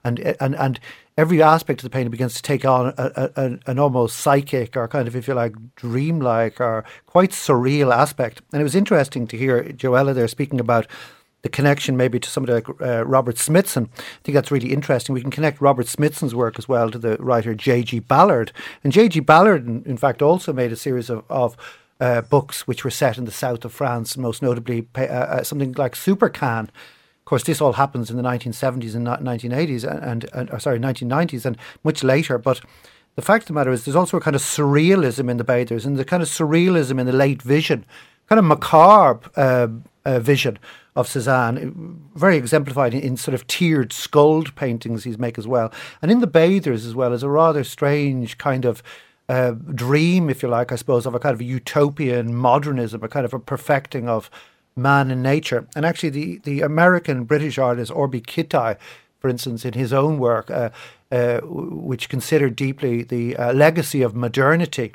and 0.06 0.36
and 0.40 0.54
and 0.54 0.80
every 1.18 1.42
aspect 1.42 1.80
of 1.80 1.84
the 1.84 1.90
painting 1.90 2.10
begins 2.10 2.34
to 2.34 2.42
take 2.42 2.64
on 2.64 2.92
a, 2.98 3.30
a, 3.36 3.58
an 3.66 3.78
almost 3.78 4.18
psychic 4.18 4.76
or 4.76 4.86
kind 4.86 5.08
of, 5.08 5.16
if 5.16 5.26
you 5.26 5.34
like, 5.34 5.54
dreamlike 5.74 6.60
or 6.60 6.84
quite 7.06 7.30
surreal 7.30 7.94
aspect. 7.94 8.42
And 8.52 8.60
it 8.60 8.64
was 8.64 8.74
interesting 8.74 9.26
to 9.28 9.36
hear 9.36 9.64
Jorella 9.64 10.14
there 10.14 10.28
speaking 10.28 10.60
about 10.60 10.86
the 11.42 11.48
connection 11.48 11.96
maybe 11.96 12.18
to 12.18 12.28
somebody 12.28 12.52
like 12.52 12.68
uh, 12.80 13.06
Robert 13.06 13.38
Smithson. 13.38 13.88
I 13.96 14.02
think 14.24 14.34
that's 14.34 14.50
really 14.50 14.72
interesting. 14.72 15.14
We 15.14 15.22
can 15.22 15.30
connect 15.30 15.60
Robert 15.60 15.86
Smithson's 15.86 16.34
work 16.34 16.58
as 16.58 16.68
well 16.68 16.90
to 16.90 16.98
the 16.98 17.16
writer 17.18 17.54
J.G. 17.54 18.00
Ballard. 18.00 18.52
And 18.84 18.92
J.G. 18.92 19.20
Ballard, 19.20 19.66
in, 19.66 19.84
in, 19.84 19.96
fact, 19.96 20.22
also 20.22 20.52
made 20.52 20.72
a 20.72 20.76
series 20.76 21.08
of, 21.08 21.24
of 21.30 21.56
uh, 22.00 22.22
books 22.22 22.66
which 22.66 22.84
were 22.84 22.90
set 22.90 23.16
in 23.16 23.24
the 23.24 23.30
south 23.30 23.64
of 23.64 23.72
France, 23.72 24.16
most 24.16 24.42
notably 24.42 24.86
uh, 24.96 25.02
uh 25.02 25.42
something 25.42 25.72
like 25.72 25.96
Super-Cannes, 25.96 26.70
course, 27.26 27.42
this 27.42 27.60
all 27.60 27.74
happens 27.74 28.10
in 28.10 28.16
the 28.16 28.22
1970s 28.22 28.94
and 28.94 29.06
1980s 29.06 29.84
and, 29.84 30.24
and, 30.32 30.50
and 30.50 30.62
sorry, 30.62 30.78
1990s 30.78 31.44
and 31.44 31.58
much 31.84 32.02
later. 32.02 32.38
But 32.38 32.60
the 33.16 33.22
fact 33.22 33.44
of 33.44 33.48
the 33.48 33.52
matter 33.54 33.72
is, 33.72 33.84
there's 33.84 33.96
also 33.96 34.16
a 34.16 34.20
kind 34.20 34.36
of 34.36 34.42
surrealism 34.42 35.30
in 35.30 35.36
the 35.36 35.44
bathers 35.44 35.84
and 35.84 35.96
the 35.96 36.04
kind 36.04 36.22
of 36.22 36.28
surrealism 36.28 37.00
in 37.00 37.06
the 37.06 37.12
late 37.12 37.42
vision, 37.42 37.84
kind 38.28 38.38
of 38.38 38.44
macabre 38.44 39.30
uh, 39.36 39.68
uh, 40.04 40.20
vision 40.20 40.58
of 40.94 41.08
Cezanne, 41.08 42.00
very 42.14 42.36
exemplified 42.36 42.94
in, 42.94 43.00
in, 43.00 43.16
sort 43.16 43.34
of 43.34 43.46
tiered 43.46 43.92
scold 43.92 44.54
paintings 44.54 45.04
he's 45.04 45.18
make 45.18 45.36
as 45.36 45.46
well. 45.46 45.72
And 46.00 46.10
in 46.10 46.20
the 46.20 46.26
Bathers 46.26 46.86
as 46.86 46.94
well 46.94 47.12
is 47.12 47.22
a 47.22 47.28
rather 47.28 47.64
strange 47.64 48.38
kind 48.38 48.64
of 48.64 48.82
uh, 49.28 49.50
dream, 49.50 50.30
if 50.30 50.42
you 50.42 50.48
like, 50.48 50.72
I 50.72 50.76
suppose, 50.76 51.04
of 51.06 51.14
a 51.14 51.18
kind 51.18 51.34
of 51.34 51.42
utopian 51.42 52.34
modernism, 52.34 53.02
a 53.02 53.08
kind 53.08 53.26
of 53.26 53.34
a 53.34 53.38
perfecting 53.38 54.08
of 54.08 54.30
man 54.76 55.10
and 55.10 55.22
nature. 55.22 55.66
And 55.74 55.84
actually, 55.84 56.10
the, 56.10 56.38
the 56.38 56.60
American 56.60 57.24
British 57.24 57.58
artist 57.58 57.90
R.B. 57.90 58.20
Kitaj, 58.20 58.76
for 59.18 59.28
instance, 59.28 59.64
in 59.64 59.72
his 59.72 59.92
own 59.92 60.18
work, 60.18 60.50
uh, 60.50 60.70
uh, 61.10 61.40
which 61.42 62.08
considered 62.08 62.54
deeply 62.54 63.02
the 63.02 63.36
uh, 63.36 63.52
legacy 63.52 64.02
of 64.02 64.14
modernity, 64.14 64.92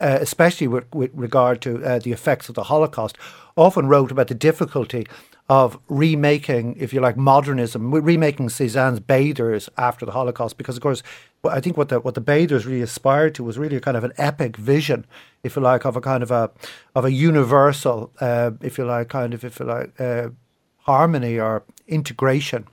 uh, 0.00 0.18
especially 0.20 0.68
with, 0.68 0.92
with, 0.94 1.10
regard 1.14 1.62
to 1.62 1.82
uh, 1.84 1.98
the 1.98 2.12
effects 2.12 2.48
of 2.48 2.54
the 2.54 2.64
Holocaust, 2.64 3.16
often 3.56 3.86
wrote 3.88 4.10
about 4.10 4.28
the 4.28 4.34
difficulty 4.34 5.06
of 5.48 5.78
remaking, 5.88 6.76
if 6.78 6.92
you 6.94 7.00
like, 7.00 7.16
modernism, 7.16 7.90
remaking 7.90 8.48
Cezanne's 8.48 9.00
Bathers 9.00 9.68
after 9.76 10.06
the 10.06 10.12
Holocaust, 10.12 10.56
because 10.56 10.76
of 10.76 10.82
course, 10.82 11.02
I 11.44 11.60
think 11.60 11.76
what 11.76 11.88
the 11.88 11.98
what 12.00 12.14
the 12.14 12.20
Bathers 12.20 12.64
really 12.66 12.82
aspired 12.82 13.34
to 13.34 13.44
was 13.44 13.58
really 13.58 13.76
a 13.76 13.80
kind 13.80 13.96
of 13.96 14.04
an 14.04 14.12
epic 14.16 14.56
vision, 14.56 15.04
if 15.42 15.56
you 15.56 15.62
like, 15.62 15.84
of 15.84 15.96
a 15.96 16.00
kind 16.00 16.22
of 16.22 16.30
a 16.30 16.50
of 16.94 17.04
a 17.04 17.10
universal, 17.10 18.12
uh, 18.20 18.52
if 18.60 18.78
you 18.78 18.84
like, 18.84 19.08
kind 19.08 19.34
of 19.34 19.44
if 19.44 19.58
you 19.58 19.66
like, 19.66 20.00
uh, 20.00 20.28
harmony 20.78 21.38
or 21.38 21.64
integration 21.88 22.66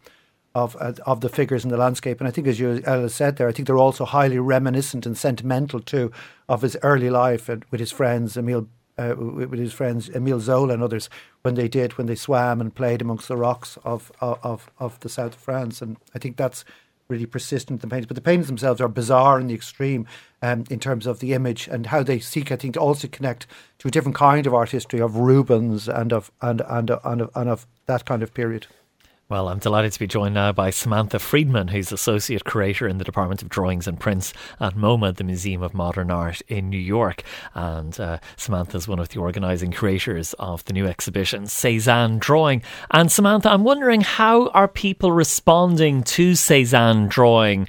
of 0.54 0.78
uh, 0.80 0.94
of 1.06 1.22
the 1.22 1.30
figures 1.30 1.64
in 1.64 1.72
the 1.72 1.78
landscape. 1.78 2.20
And 2.22 2.28
I 2.28 2.32
think, 2.32 2.48
as 2.48 2.60
Jorella 2.60 3.10
said 3.10 3.38
there, 3.38 3.48
I 3.48 3.52
think 3.52 3.66
they're 3.68 3.78
also 3.78 4.06
highly 4.06 4.40
reminiscent 4.40 5.06
and 5.06 5.18
sentimental 5.18 5.80
too 5.80 6.12
of 6.48 6.62
his 6.62 6.78
early 6.84 7.10
life 7.10 7.50
and 7.50 7.66
with 7.72 7.80
his 7.80 7.92
friends 7.92 8.38
Emile 8.38 8.68
uh, 9.00 9.16
with 9.16 9.60
his 9.60 9.74
friends 9.74 10.10
Emile 10.10 10.40
Zola 10.40 10.74
and 10.74 10.84
others 10.84 11.10
when 11.42 11.56
they 11.56 11.68
did 11.68 11.98
when 11.98 12.08
they 12.08 12.16
swam 12.16 12.60
and 12.60 12.76
played 12.76 13.02
amongst 13.02 13.28
the 13.28 13.38
rocks 13.38 13.78
of 13.84 14.12
of 14.22 14.70
of 14.78 15.00
the 15.00 15.10
south 15.10 15.34
of 15.34 15.40
France, 15.40 15.82
and 15.82 15.98
I 16.14 16.20
think 16.20 16.38
that's 16.38 16.66
really 17.08 17.26
persistent 17.26 17.78
in 17.78 17.90
the 17.90 17.92
paintings. 17.92 18.08
But 18.08 18.16
the 18.16 18.22
paintings 18.22 18.48
themselves 18.48 18.80
are 18.82 18.88
bizarre 18.88 19.40
in 19.40 19.48
the 19.48 19.56
extreme 19.56 20.06
um, 20.42 20.66
in 20.70 20.80
terms 20.80 21.08
of 21.08 21.20
the 21.20 21.34
image 21.34 21.68
and 21.68 21.88
how 21.88 22.04
they 22.04 22.20
seek, 22.20 22.52
I 22.52 22.56
think, 22.56 22.76
to 22.76 22.80
also 22.80 23.08
connect 23.08 23.48
to 23.80 23.88
a 23.88 23.92
different 23.92 24.16
kind 24.16 24.46
of 24.46 24.54
art 24.54 24.70
history 24.70 25.02
of 25.02 25.18
Rubens 25.18 25.90
and 25.90 26.14
of 26.14 26.32
and 26.42 26.62
and 26.68 26.92
and 27.04 27.22
of, 27.22 27.32
and 27.36 27.50
of 27.50 27.66
that 27.88 28.06
kind 28.06 28.24
of 28.24 28.34
period. 28.34 28.68
Well, 29.30 29.48
I'm 29.48 29.60
delighted 29.60 29.92
to 29.92 30.00
be 30.00 30.08
joined 30.08 30.34
now 30.34 30.52
by 30.52 30.72
Samantha 30.72 31.20
Friedman, 31.20 31.68
who's 31.68 31.92
Associate 31.92 32.44
Curator 32.44 32.88
in 32.88 32.98
the 32.98 33.04
Department 33.04 33.44
of 33.44 33.50
Drawings 33.50 33.88
and 33.88 34.00
Prints 34.00 34.34
at 34.60 34.74
MoMA, 34.74 35.16
the 35.16 35.24
Museum 35.24 35.62
of 35.62 35.76
Modern 35.76 36.10
Art 36.10 36.42
in 36.48 36.72
New 36.72 36.80
York. 36.80 37.22
And 37.54 38.00
uh, 38.00 38.18
Samantha 38.38 38.78
is 38.78 38.88
one 38.88 38.98
of 38.98 39.10
the 39.10 39.20
organising 39.20 39.72
creators 39.72 40.34
of 40.40 40.66
the 40.66 40.74
new 40.74 40.88
exhibition, 40.88 41.46
Cezanne 41.46 42.18
Drawing. 42.18 42.64
And 42.90 43.12
Samantha, 43.12 43.52
I'm 43.52 43.64
wondering 43.64 44.02
how 44.02 44.48
are 44.48 44.68
people 44.68 45.12
responding 45.12 46.02
to 46.06 46.34
Cezanne 46.34 47.08
Drawing? 47.08 47.68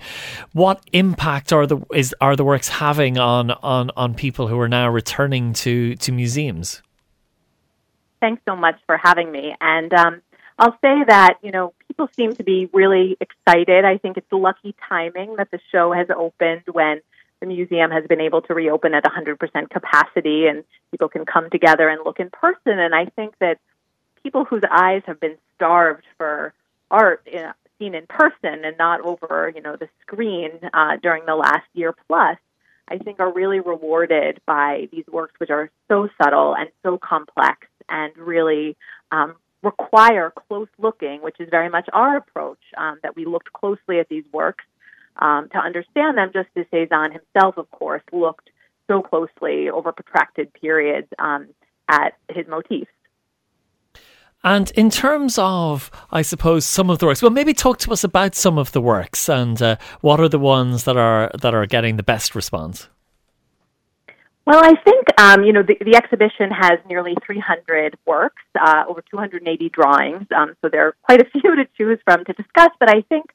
What 0.54 0.80
impact 0.94 1.52
are 1.52 1.66
the 1.66 1.84
is 1.94 2.14
are 2.22 2.36
the 2.36 2.44
works 2.44 2.68
having 2.68 3.18
on 3.18 3.50
on 3.50 3.90
on 3.98 4.14
people 4.14 4.48
who 4.48 4.58
are 4.58 4.68
now 4.68 4.88
returning 4.88 5.52
to 5.52 5.94
to 5.96 6.10
museums? 6.10 6.80
Thanks 8.22 8.40
so 8.48 8.56
much 8.56 8.76
for 8.86 8.96
having 8.96 9.30
me. 9.30 9.54
And 9.60 9.92
um, 9.92 10.22
I'll 10.60 10.76
say 10.82 11.04
that, 11.06 11.38
you 11.42 11.52
know, 11.52 11.72
people 11.88 12.10
seem 12.14 12.34
to 12.36 12.44
be 12.44 12.68
really 12.74 13.16
excited. 13.18 13.86
I 13.86 13.96
think 13.96 14.18
it's 14.18 14.30
lucky 14.30 14.74
timing 14.86 15.36
that 15.36 15.50
the 15.50 15.58
show 15.72 15.90
has 15.92 16.08
opened 16.14 16.64
when 16.70 17.00
the 17.40 17.46
museum 17.46 17.90
has 17.90 18.06
been 18.06 18.20
able 18.20 18.42
to 18.42 18.52
reopen 18.52 18.92
at 18.92 19.02
100% 19.02 19.38
capacity 19.70 20.48
and 20.48 20.62
people 20.90 21.08
can 21.08 21.24
come 21.24 21.48
together 21.48 21.88
and 21.88 22.02
look 22.04 22.20
in 22.20 22.28
person. 22.28 22.78
And 22.78 22.94
I 22.94 23.06
think 23.06 23.36
that 23.40 23.58
people 24.22 24.44
whose 24.44 24.62
eyes 24.70 25.00
have 25.06 25.18
been 25.18 25.38
starved 25.56 26.04
for 26.18 26.52
art 26.90 27.22
you 27.24 27.40
know, 27.40 27.52
seen 27.78 27.94
in 27.94 28.06
person 28.06 28.62
and 28.62 28.76
not 28.76 29.00
over, 29.00 29.50
you 29.54 29.62
know, 29.62 29.76
the 29.76 29.88
screen 30.02 30.50
uh, 30.74 30.98
during 31.02 31.24
the 31.24 31.36
last 31.36 31.66
year 31.72 31.94
plus, 32.06 32.36
I 32.86 32.98
think 32.98 33.18
are 33.18 33.32
really 33.32 33.60
rewarded 33.60 34.42
by 34.44 34.90
these 34.92 35.06
works, 35.10 35.32
which 35.38 35.48
are 35.48 35.70
so 35.88 36.10
subtle 36.22 36.54
and 36.54 36.68
so 36.82 36.98
complex 36.98 37.66
and 37.88 38.14
really 38.18 38.76
um, 39.10 39.36
require 39.62 40.32
close 40.48 40.68
looking, 40.78 41.22
which 41.22 41.36
is 41.38 41.48
very 41.50 41.68
much 41.68 41.88
our 41.92 42.16
approach, 42.16 42.60
um, 42.76 42.98
that 43.02 43.16
we 43.16 43.24
looked 43.24 43.52
closely 43.52 43.98
at 43.98 44.08
these 44.08 44.24
works 44.32 44.64
um, 45.16 45.48
to 45.50 45.58
understand 45.58 46.16
them, 46.16 46.30
just 46.32 46.48
as 46.56 46.66
Cezanne 46.70 47.12
himself, 47.12 47.56
of 47.58 47.70
course, 47.70 48.02
looked 48.12 48.50
so 48.88 49.02
closely 49.02 49.68
over 49.68 49.92
protracted 49.92 50.52
periods 50.54 51.08
um, 51.18 51.48
at 51.88 52.14
his 52.30 52.46
motifs. 52.48 52.90
And 54.42 54.70
in 54.70 54.88
terms 54.88 55.38
of, 55.38 55.90
I 56.10 56.22
suppose, 56.22 56.64
some 56.64 56.88
of 56.88 56.98
the 56.98 57.06
works, 57.06 57.20
well, 57.20 57.30
maybe 57.30 57.52
talk 57.52 57.78
to 57.80 57.92
us 57.92 58.04
about 58.04 58.34
some 58.34 58.56
of 58.56 58.72
the 58.72 58.80
works 58.80 59.28
and 59.28 59.60
uh, 59.60 59.76
what 60.00 60.18
are 60.18 60.30
the 60.30 60.38
ones 60.38 60.84
that 60.84 60.96
are 60.96 61.30
that 61.42 61.54
are 61.54 61.66
getting 61.66 61.96
the 61.96 62.02
best 62.02 62.34
response. 62.34 62.88
Well, 64.46 64.60
I 64.64 64.74
think 64.82 65.20
um, 65.20 65.44
you 65.44 65.52
know 65.52 65.62
the, 65.62 65.76
the, 65.80 65.96
exhibition 65.96 66.50
has 66.50 66.78
nearly 66.88 67.14
300 67.24 67.96
works, 68.06 68.42
uh, 68.60 68.84
over 68.88 69.02
280 69.10 69.68
drawings. 69.68 70.26
Um, 70.34 70.54
so 70.60 70.68
there 70.70 70.88
are 70.88 70.96
quite 71.02 71.20
a 71.20 71.30
few 71.40 71.56
to 71.56 71.66
choose 71.76 71.98
from 72.04 72.24
to 72.24 72.32
discuss. 72.32 72.70
But 72.80 72.88
I 72.88 73.02
think 73.02 73.26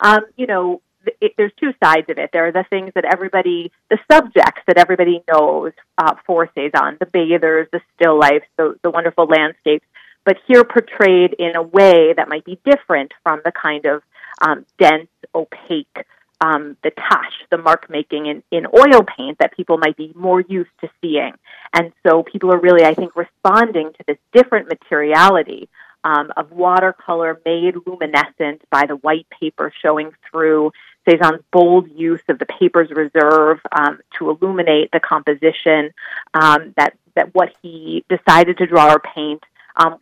um, 0.00 0.22
you 0.36 0.46
know 0.46 0.80
it, 1.20 1.34
there's 1.36 1.52
two 1.60 1.72
sides 1.82 2.08
of 2.08 2.18
it. 2.18 2.30
There 2.32 2.46
are 2.46 2.52
the 2.52 2.64
things 2.70 2.92
that 2.94 3.04
everybody, 3.04 3.72
the 3.90 3.98
subjects 4.10 4.62
that 4.66 4.78
everybody 4.78 5.22
knows 5.30 5.72
uh, 5.98 6.14
for 6.26 6.48
Cezanne, 6.54 6.96
the 6.98 7.06
bathers, 7.06 7.68
the 7.72 7.80
still 7.94 8.18
lifes, 8.18 8.46
the, 8.56 8.76
the 8.82 8.90
wonderful 8.90 9.26
landscapes. 9.26 9.86
But 10.24 10.38
here 10.46 10.64
portrayed 10.64 11.34
in 11.38 11.54
a 11.54 11.62
way 11.62 12.14
that 12.16 12.28
might 12.28 12.44
be 12.44 12.58
different 12.64 13.12
from 13.22 13.42
the 13.44 13.52
kind 13.52 13.84
of 13.84 14.02
um, 14.40 14.64
dense, 14.78 15.08
opaque 15.34 16.06
um, 16.40 16.76
the 16.82 16.90
tache, 16.90 17.46
the 17.50 17.58
mark 17.58 17.88
making 17.88 18.26
in, 18.26 18.42
in 18.50 18.66
oil 18.66 19.02
paint 19.16 19.38
that 19.38 19.56
people 19.56 19.78
might 19.78 19.96
be 19.96 20.12
more 20.14 20.40
used 20.40 20.70
to 20.80 20.88
seeing. 21.00 21.32
And 21.72 21.92
so 22.06 22.22
people 22.22 22.52
are 22.52 22.60
really, 22.60 22.84
I 22.84 22.94
think, 22.94 23.16
responding 23.16 23.92
to 23.92 24.04
this 24.06 24.18
different 24.32 24.68
materiality 24.68 25.68
um, 26.04 26.32
of 26.36 26.52
watercolor 26.52 27.40
made 27.44 27.74
luminescent 27.86 28.62
by 28.70 28.86
the 28.86 28.96
white 28.96 29.26
paper 29.30 29.72
showing 29.82 30.10
through 30.30 30.72
Cezanne's 31.08 31.42
bold 31.50 31.90
use 31.90 32.22
of 32.28 32.38
the 32.38 32.46
paper's 32.46 32.90
reserve 32.90 33.60
um, 33.72 33.98
to 34.18 34.30
illuminate 34.30 34.90
the 34.92 35.00
composition, 35.00 35.90
um, 36.34 36.74
that, 36.76 36.94
that 37.14 37.34
what 37.34 37.50
he 37.62 38.04
decided 38.08 38.58
to 38.58 38.66
draw 38.66 38.92
or 38.92 39.00
paint 39.00 39.42
um, 39.76 39.98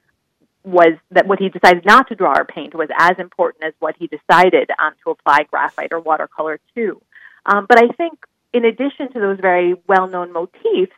was 0.64 0.94
that 1.10 1.26
what 1.26 1.38
he 1.38 1.48
decided 1.48 1.84
not 1.84 2.08
to 2.08 2.14
draw 2.14 2.34
or 2.36 2.44
paint 2.44 2.74
was 2.74 2.88
as 2.96 3.18
important 3.18 3.64
as 3.64 3.74
what 3.80 3.96
he 3.98 4.06
decided 4.06 4.70
um, 4.78 4.92
to 5.04 5.10
apply 5.10 5.44
graphite 5.50 5.92
or 5.92 6.00
watercolor 6.00 6.60
to. 6.74 7.00
Um, 7.46 7.66
but 7.68 7.78
I 7.78 7.88
think, 7.88 8.18
in 8.52 8.64
addition 8.64 9.12
to 9.12 9.20
those 9.20 9.38
very 9.40 9.74
well 9.88 10.06
known 10.06 10.32
motifs, 10.32 10.92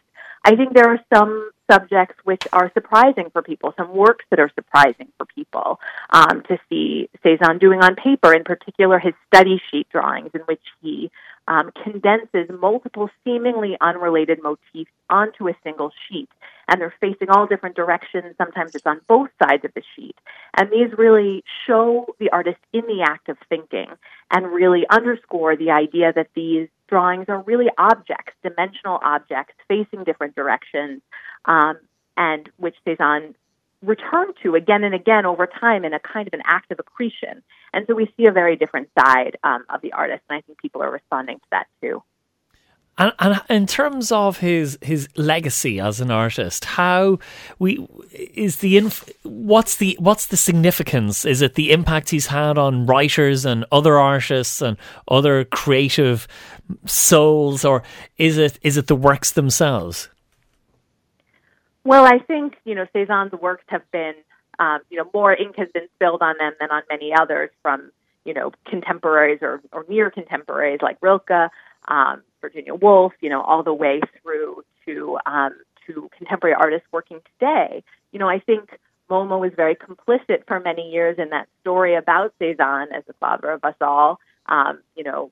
I 0.47 0.57
think 0.57 0.75
there 0.75 0.91
are 0.91 1.01
some 1.15 1.51
subjects 1.71 2.17
which 2.25 2.43
are 2.53 2.71
surprising 2.75 3.31
for 3.33 3.41
people, 3.41 3.73
some 3.79 3.95
works 3.95 4.27
that 4.31 4.39
are 4.39 4.51
surprising 4.55 5.09
for 5.17 5.25
people 5.35 5.81
um, 6.11 6.43
to 6.49 6.59
see 6.69 7.09
Cezanne 7.23 7.59
doing 7.59 7.81
on 7.81 7.97
paper, 7.97 8.35
in 8.35 8.45
particular 8.45 8.99
his 8.99 9.15
study 9.27 9.63
sheet 9.71 9.89
drawings, 9.89 10.31
in 10.35 10.43
which 10.43 10.61
he 10.83 11.11
um, 11.49 11.71
condenses 11.83 12.51
multiple 12.61 13.09
seemingly 13.25 13.79
unrelated 13.81 14.43
motifs 14.43 14.91
onto 15.09 15.49
a 15.49 15.57
single 15.63 15.91
sheet. 16.09 16.29
And 16.69 16.81
they're 16.81 16.95
facing 17.01 17.31
all 17.31 17.47
different 17.47 17.77
directions. 17.77 18.35
Sometimes 18.39 18.75
it's 18.75 18.87
on 18.87 19.01
both 19.09 19.31
sides 19.43 19.65
of 19.65 19.73
the 19.75 19.83
sheet. 19.95 20.17
And 20.57 20.71
these 20.71 20.97
really 20.97 21.45
show 21.67 22.07
the 22.19 22.31
artist 22.31 22.59
in 22.73 22.83
the 22.83 23.05
act 23.07 23.29
of 23.29 23.37
thinking 23.49 23.89
and 24.31 24.47
really 24.47 24.85
underscore 24.89 25.57
the 25.57 25.71
idea 25.71 26.13
that 26.13 26.29
these 26.35 26.69
drawings 26.89 27.27
are 27.29 27.43
really 27.43 27.71
objects, 27.79 28.33
dimensional 28.43 28.99
objects 29.03 29.55
facing 29.69 30.05
different 30.05 30.35
directions, 30.35 31.03
um, 31.45 31.79
and 32.17 32.49
which 32.57 32.77
Cezanne 32.85 33.35
return 33.83 34.29
to 34.43 34.55
again 34.55 34.85
and 34.85 34.95
again 34.95 35.27
over 35.27 35.47
time 35.47 35.85
in 35.85 35.93
a 35.93 36.01
kind 36.01 36.27
of 36.27 36.35
an 36.35 36.43
act 36.47 36.71
of 36.73 36.79
accretion. 36.79 37.43
And 37.73 37.87
so 37.87 37.95
we 37.95 38.13
see 38.17 38.27
a 38.27 38.33
very 38.33 38.57
different 38.57 38.89
side 38.99 39.37
um, 39.45 39.65
of 39.69 39.83
the 39.83 39.93
artist, 39.93 40.23
and 40.29 40.39
I 40.39 40.41
think 40.41 40.59
people 40.59 40.83
are 40.83 40.91
responding 40.91 41.39
to 41.39 41.47
that 41.51 41.67
too. 41.81 42.03
And, 42.97 43.13
and 43.19 43.41
in 43.51 43.67
terms 43.67 44.13
of 44.13 44.39
his 44.39 44.79
his 44.81 45.09
legacy 45.17 45.81
as 45.81 46.01
an 46.01 46.13
artist, 46.13 46.65
how 46.65 47.19
we 47.59 47.85
is 48.13 48.59
the 48.59 48.77
inf- 48.77 49.11
what's 49.25 49.77
the 49.77 49.97
what's 49.99 50.27
the 50.27 50.37
significance? 50.37 51.25
Is 51.25 51.43
it 51.43 51.57
the 51.57 51.73
impact 51.73 52.11
he's 52.11 52.29
had 52.29 52.57
on 52.57 52.87
writers 52.87 53.45
and 53.45 53.65
other 53.73 53.99
artists 53.99 54.63
and 54.63 54.77
other 55.09 55.45
creative 55.45 56.29
souls, 56.87 57.65
or 57.65 57.83
is 58.17 58.39
it 58.39 58.61
is 58.63 58.77
it 58.77 58.87
the 58.87 58.97
works 58.97 59.33
themselves? 59.33 60.09
Well, 61.83 62.05
I 62.05 62.19
think 62.19 62.55
you 62.65 62.77
know 62.77 62.87
Cezanne's 62.95 63.33
works 63.33 63.65
have 63.69 63.91
been, 63.91 64.15
um, 64.61 64.81
you 64.89 64.99
know, 64.99 65.11
more 65.13 65.35
ink 65.35 65.57
has 65.59 65.69
been 65.75 65.89
spilled 65.97 66.23
on 66.23 66.37
them 66.39 66.53
than 66.61 66.71
on 66.71 66.83
many 66.89 67.13
others 67.13 67.51
from 67.61 67.91
you 68.25 68.35
know 68.35 68.53
contemporaries 68.67 69.41
or, 69.43 69.61
or 69.73 69.85
near 69.89 70.13
contemporaries 70.13 70.79
like 70.81 70.97
Rilke, 71.01 71.51
um, 71.89 72.23
Virginia 72.45 72.75
Woolf, 72.75 73.15
you 73.21 73.31
know, 73.31 73.41
all 73.41 73.63
the 73.63 73.73
way 73.73 74.01
through 74.21 74.63
to 74.85 75.19
um, 75.25 75.55
to 75.87 76.11
contemporary 76.17 76.55
artists 76.55 76.87
working 76.93 77.21
today. 77.33 77.83
You 78.13 78.19
know, 78.19 78.29
I 78.29 78.39
think 78.39 78.79
MoMA 79.11 79.41
was 79.41 79.53
very 79.57 79.75
complicit 79.75 80.47
for 80.47 80.61
many 80.61 80.91
years 80.91 81.17
in 81.19 81.31
that 81.31 81.49
story 81.63 81.95
about 81.95 82.35
Cezanne 82.39 82.93
as 82.93 83.05
the 83.07 83.15
father 83.15 83.51
of 83.51 83.65
us 83.65 83.75
all, 83.81 84.21
um, 84.47 84.81
you 84.95 85.05
know, 85.05 85.31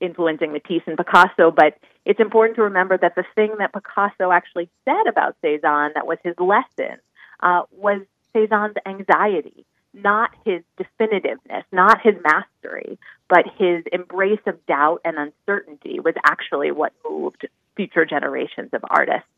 influencing 0.00 0.52
Matisse 0.52 0.82
and 0.86 0.98
Picasso. 0.98 1.50
But 1.50 1.78
it's 2.04 2.20
important 2.20 2.56
to 2.56 2.62
remember 2.64 2.98
that 2.98 3.14
the 3.14 3.24
thing 3.34 3.54
that 3.58 3.72
Picasso 3.72 4.30
actually 4.30 4.68
said 4.84 5.06
about 5.08 5.36
Cezanne 5.42 5.92
that 5.94 6.06
was 6.06 6.18
his 6.22 6.34
lesson 6.38 6.98
uh, 7.40 7.62
was 7.72 8.02
Cezanne's 8.34 8.76
anxiety, 8.84 9.64
not 9.92 10.30
his 10.44 10.62
definitiveness, 10.78 11.64
not 11.72 12.00
his 12.02 12.14
mastery, 12.22 12.98
but 13.28 13.44
his 13.58 13.84
embrace 13.92 14.40
of 14.46 14.64
doubt 14.66 15.00
and 15.04 15.16
uncertainty 15.18 16.00
was 16.00 16.14
actually 16.24 16.70
what 16.70 16.92
moved 17.08 17.46
future 17.76 18.04
generations 18.04 18.70
of 18.72 18.84
artists. 18.88 19.28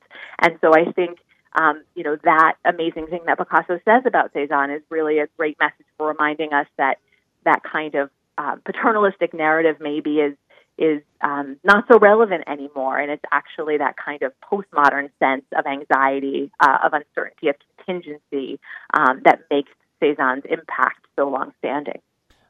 And 0.40 0.58
so 0.60 0.72
I 0.74 0.90
think 0.92 1.18
um, 1.54 1.82
you 1.94 2.02
know, 2.02 2.16
that 2.24 2.54
amazing 2.64 3.08
thing 3.08 3.20
that 3.26 3.38
Picasso 3.38 3.78
says 3.84 4.02
about 4.06 4.32
Cezanne 4.32 4.70
is 4.70 4.82
really 4.88 5.18
a 5.18 5.26
great 5.36 5.58
message 5.60 5.86
for 5.98 6.08
reminding 6.08 6.52
us 6.52 6.66
that 6.78 6.98
that 7.44 7.62
kind 7.62 7.94
of 7.94 8.10
uh, 8.38 8.56
paternalistic 8.64 9.34
narrative 9.34 9.76
maybe 9.80 10.20
is 10.20 10.34
is 10.78 11.02
um, 11.20 11.58
not 11.62 11.84
so 11.92 11.98
relevant 11.98 12.44
anymore, 12.46 12.98
and 12.98 13.10
it's 13.10 13.24
actually 13.30 13.76
that 13.76 13.94
kind 14.02 14.22
of 14.22 14.32
postmodern 14.40 15.10
sense 15.18 15.44
of 15.54 15.66
anxiety, 15.66 16.50
uh, 16.60 16.78
of 16.84 16.94
uncertainty, 16.94 17.48
of 17.48 17.56
contingency 17.76 18.58
um, 18.94 19.20
that 19.24 19.40
makes 19.50 19.70
Cezanne's 20.02 20.44
impact 20.50 21.06
so 21.16 21.28
long-standing. 21.28 22.00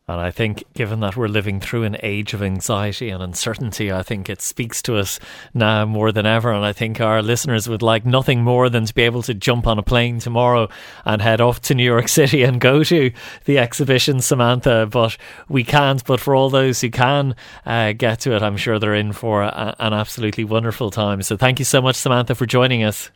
And 0.08 0.20
I 0.20 0.32
think, 0.32 0.64
given 0.74 0.98
that 1.00 1.16
we're 1.16 1.28
living 1.28 1.60
through 1.60 1.84
an 1.84 1.96
age 2.02 2.34
of 2.34 2.42
anxiety 2.42 3.08
and 3.08 3.22
uncertainty, 3.22 3.92
I 3.92 4.02
think 4.02 4.28
it 4.28 4.42
speaks 4.42 4.82
to 4.82 4.96
us 4.96 5.20
now 5.54 5.86
more 5.86 6.10
than 6.10 6.26
ever. 6.26 6.52
And 6.52 6.64
I 6.64 6.72
think 6.72 7.00
our 7.00 7.22
listeners 7.22 7.68
would 7.68 7.82
like 7.82 8.04
nothing 8.04 8.42
more 8.42 8.68
than 8.68 8.84
to 8.84 8.94
be 8.94 9.02
able 9.02 9.22
to 9.22 9.32
jump 9.32 9.64
on 9.66 9.78
a 9.78 9.82
plane 9.82 10.18
tomorrow 10.18 10.68
and 11.04 11.22
head 11.22 11.40
off 11.40 11.60
to 11.62 11.74
New 11.74 11.84
York 11.84 12.08
City 12.10 12.42
and 12.42 12.60
go 12.60 12.82
to 12.82 13.12
the 13.44 13.58
exhibition, 13.58 14.20
Samantha. 14.20 14.88
But 14.90 15.16
we 15.48 15.62
can't. 15.62 16.04
But 16.04 16.18
for 16.18 16.34
all 16.34 16.50
those 16.50 16.80
who 16.80 16.90
can 16.90 17.36
uh, 17.64 17.92
get 17.92 18.20
to 18.20 18.34
it, 18.34 18.42
I'm 18.42 18.56
sure 18.56 18.80
they're 18.80 18.94
in 18.94 19.12
for 19.12 19.42
a, 19.42 19.76
an 19.78 19.92
absolutely 19.92 20.44
wonderful 20.44 20.90
time. 20.90 21.22
So 21.22 21.36
thank 21.36 21.60
you 21.60 21.64
so 21.64 21.80
much, 21.80 21.94
Samantha, 21.94 22.34
for 22.34 22.44
joining 22.44 22.82
us. 22.82 23.10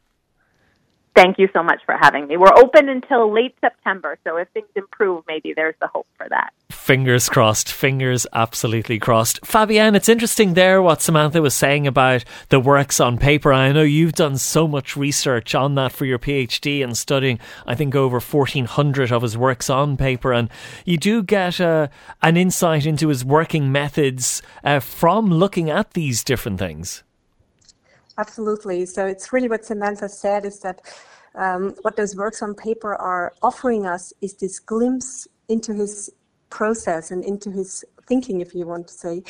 Thank 1.17 1.39
you 1.39 1.49
so 1.55 1.63
much 1.63 1.81
for 1.87 1.97
having 1.99 2.27
me. 2.27 2.37
We're 2.37 2.55
open 2.59 2.91
until 2.91 3.33
late 3.33 3.55
September, 3.63 4.19
so 4.23 4.37
if 4.37 4.49
things 4.51 4.69
improve, 4.77 5.25
maybe 5.27 5.55
there's 5.57 5.75
the 5.81 5.87
hope 5.87 6.07
for 6.19 6.29
that. 6.29 6.51
Fingers 6.69 7.31
crossed, 7.31 7.73
fingers 7.73 8.27
absolutely 8.35 8.99
crossed. 8.99 9.41
Fabienne, 9.41 9.97
it's 9.97 10.11
interesting 10.11 10.53
there 10.53 10.83
what 10.83 11.01
Samantha 11.01 11.41
was 11.41 11.55
saying 11.55 11.87
about 11.87 12.23
the 12.51 12.61
works 12.61 13.01
on 13.01 13.17
paper. 13.17 13.51
I 13.51 13.73
know 13.73 13.83
you've 13.83 14.13
done 14.13 14.37
so 14.37 14.69
much 14.69 14.95
research 14.95 15.55
on 15.55 15.75
that 15.77 15.93
for 15.93 16.05
your 16.05 16.19
PhD 16.19 16.85
and 16.85 16.95
studying, 16.99 17.41
I 17.67 17.75
think, 17.75 17.95
over 17.95 18.21
1,400 18.21 19.11
of 19.11 19.23
his 19.23 19.39
works 19.39 19.71
on 19.71 19.97
paper. 19.97 20.35
And 20.35 20.51
you 20.85 20.99
do 20.99 21.23
get 21.23 21.63
uh, 21.63 21.89
an 22.21 22.37
insight 22.37 22.85
into 22.85 23.09
his 23.09 23.25
working 23.25 23.73
methods 23.73 24.43
uh, 24.63 24.81
from 24.81 25.31
looking 25.31 25.71
at 25.71 25.95
these 25.95 26.23
different 26.23 26.59
things. 26.59 27.05
Absolutely. 28.19 28.87
So 28.87 29.07
it's 29.07 29.33
really 29.33 29.49
what 29.49 29.65
Samantha 29.65 30.09
said 30.09 30.45
is 30.47 30.61
that 30.61 30.81
um, 31.35 31.75
what 31.83 31.97
those 31.97 32.17
works 32.17 32.43
on 32.43 32.55
paper 32.55 32.95
are 32.95 33.35
offering 33.43 33.87
us 33.87 34.13
is 34.23 34.35
this 34.35 34.59
glimpse 34.59 35.29
into 35.49 35.75
his 35.75 36.11
process 36.49 37.11
and 37.11 37.25
into 37.25 37.51
his 37.51 37.85
thinking, 38.09 38.41
if 38.41 38.55
you 38.55 38.67
want 38.67 38.89
to 38.89 38.95
say. 38.95 39.23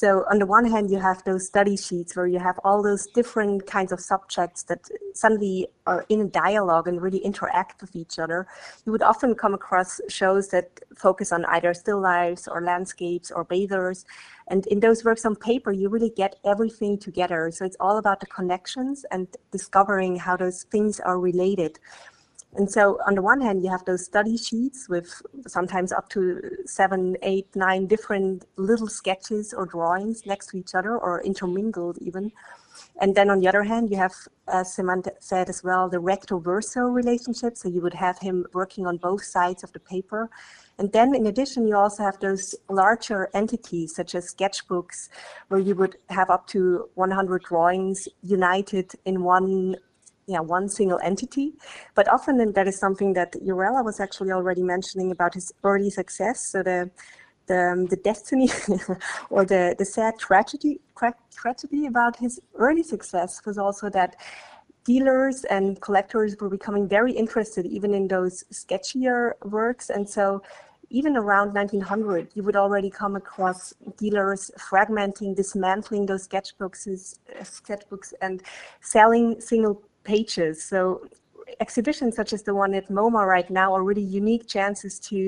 So 0.00 0.24
on 0.30 0.38
the 0.38 0.46
one 0.46 0.64
hand, 0.64 0.92
you 0.92 1.00
have 1.00 1.24
those 1.24 1.48
study 1.48 1.76
sheets 1.76 2.14
where 2.14 2.28
you 2.28 2.38
have 2.38 2.60
all 2.62 2.84
those 2.84 3.08
different 3.08 3.66
kinds 3.66 3.90
of 3.90 3.98
subjects 3.98 4.62
that 4.68 4.88
suddenly 5.12 5.66
are 5.88 6.06
in 6.08 6.20
a 6.20 6.28
dialogue 6.28 6.86
and 6.86 7.02
really 7.02 7.18
interact 7.18 7.80
with 7.80 7.96
each 7.96 8.16
other. 8.20 8.46
You 8.86 8.92
would 8.92 9.02
often 9.02 9.34
come 9.34 9.54
across 9.54 10.00
shows 10.08 10.50
that 10.50 10.68
focus 10.96 11.32
on 11.32 11.44
either 11.46 11.74
still 11.74 12.00
lifes 12.00 12.46
or 12.46 12.62
landscapes 12.62 13.32
or 13.32 13.42
bathers. 13.42 14.04
And 14.46 14.68
in 14.68 14.78
those 14.78 15.04
works 15.04 15.26
on 15.26 15.34
paper, 15.34 15.72
you 15.72 15.88
really 15.88 16.10
get 16.10 16.36
everything 16.44 16.96
together. 16.96 17.50
So 17.50 17.64
it's 17.64 17.76
all 17.80 17.98
about 17.98 18.20
the 18.20 18.26
connections 18.26 19.04
and 19.10 19.26
discovering 19.50 20.14
how 20.14 20.36
those 20.36 20.62
things 20.62 21.00
are 21.00 21.18
related. 21.18 21.80
And 22.54 22.70
so, 22.70 22.98
on 23.06 23.14
the 23.14 23.22
one 23.22 23.40
hand, 23.40 23.62
you 23.62 23.70
have 23.70 23.84
those 23.84 24.04
study 24.04 24.36
sheets 24.36 24.88
with 24.88 25.22
sometimes 25.46 25.92
up 25.92 26.08
to 26.10 26.40
seven, 26.64 27.16
eight, 27.22 27.46
nine 27.54 27.86
different 27.86 28.46
little 28.56 28.88
sketches 28.88 29.52
or 29.52 29.66
drawings 29.66 30.24
next 30.24 30.46
to 30.48 30.56
each 30.56 30.74
other 30.74 30.96
or 30.96 31.22
intermingled 31.22 31.98
even. 32.00 32.32
And 33.00 33.14
then 33.14 33.30
on 33.30 33.40
the 33.40 33.48
other 33.48 33.62
hand, 33.62 33.90
you 33.90 33.96
have, 33.96 34.14
as 34.46 34.72
Samantha 34.72 35.12
said 35.20 35.48
as 35.48 35.62
well, 35.62 35.88
the 35.88 36.00
recto 36.00 36.38
verso 36.38 36.82
relationship. 36.82 37.56
So 37.56 37.68
you 37.68 37.80
would 37.80 37.94
have 37.94 38.18
him 38.18 38.46
working 38.54 38.86
on 38.86 38.96
both 38.96 39.24
sides 39.24 39.62
of 39.62 39.72
the 39.72 39.80
paper. 39.80 40.30
And 40.78 40.92
then 40.92 41.14
in 41.14 41.26
addition, 41.26 41.66
you 41.66 41.76
also 41.76 42.02
have 42.02 42.18
those 42.20 42.54
larger 42.68 43.30
entities 43.34 43.94
such 43.94 44.14
as 44.14 44.32
sketchbooks, 44.32 45.08
where 45.48 45.60
you 45.60 45.74
would 45.74 45.96
have 46.08 46.30
up 46.30 46.46
to 46.48 46.88
100 46.94 47.42
drawings 47.42 48.08
united 48.22 48.92
in 49.04 49.22
one 49.22 49.76
yeah, 50.28 50.40
one 50.40 50.68
single 50.68 51.00
entity. 51.02 51.54
But 51.94 52.06
often 52.08 52.52
that 52.52 52.68
is 52.68 52.78
something 52.78 53.14
that 53.14 53.32
Jorella 53.32 53.82
was 53.82 53.98
actually 53.98 54.30
already 54.30 54.62
mentioning 54.62 55.10
about 55.10 55.34
his 55.34 55.52
early 55.64 55.90
success. 55.90 56.40
So 56.40 56.62
the 56.62 56.90
the, 57.48 57.72
um, 57.72 57.86
the 57.86 57.96
destiny 57.96 58.50
or 59.30 59.44
the, 59.44 59.74
the 59.78 59.84
sad 59.84 60.18
tragedy 60.18 60.80
tragedy 61.34 61.86
about 61.86 62.14
his 62.14 62.38
early 62.56 62.82
success 62.82 63.40
was 63.46 63.56
also 63.56 63.88
that 63.88 64.16
dealers 64.84 65.44
and 65.44 65.80
collectors 65.80 66.36
were 66.38 66.50
becoming 66.50 66.86
very 66.86 67.12
interested 67.12 67.64
even 67.64 67.94
in 67.94 68.06
those 68.06 68.44
sketchier 68.52 69.32
works 69.44 69.88
and 69.88 70.08
so 70.08 70.42
even 70.90 71.16
around 71.16 71.54
1900 71.54 72.28
you 72.34 72.42
would 72.42 72.56
already 72.56 72.90
come 72.90 73.16
across 73.16 73.72
dealers 73.96 74.50
fragmenting 74.58 75.34
dismantling 75.36 76.06
those 76.06 76.26
sketchbooks 76.26 77.16
sketchbooks 77.42 78.12
and 78.20 78.42
selling 78.80 79.40
single 79.40 79.82
pages. 80.08 80.54
So 80.72 80.80
exhibitions 81.60 82.16
such 82.16 82.32
as 82.32 82.42
the 82.42 82.54
one 82.54 82.72
at 82.74 82.88
MoMA 82.88 83.22
right 83.36 83.50
now 83.50 83.68
are 83.76 83.84
really 83.90 84.08
unique 84.22 84.46
chances 84.56 84.98
to 85.10 85.18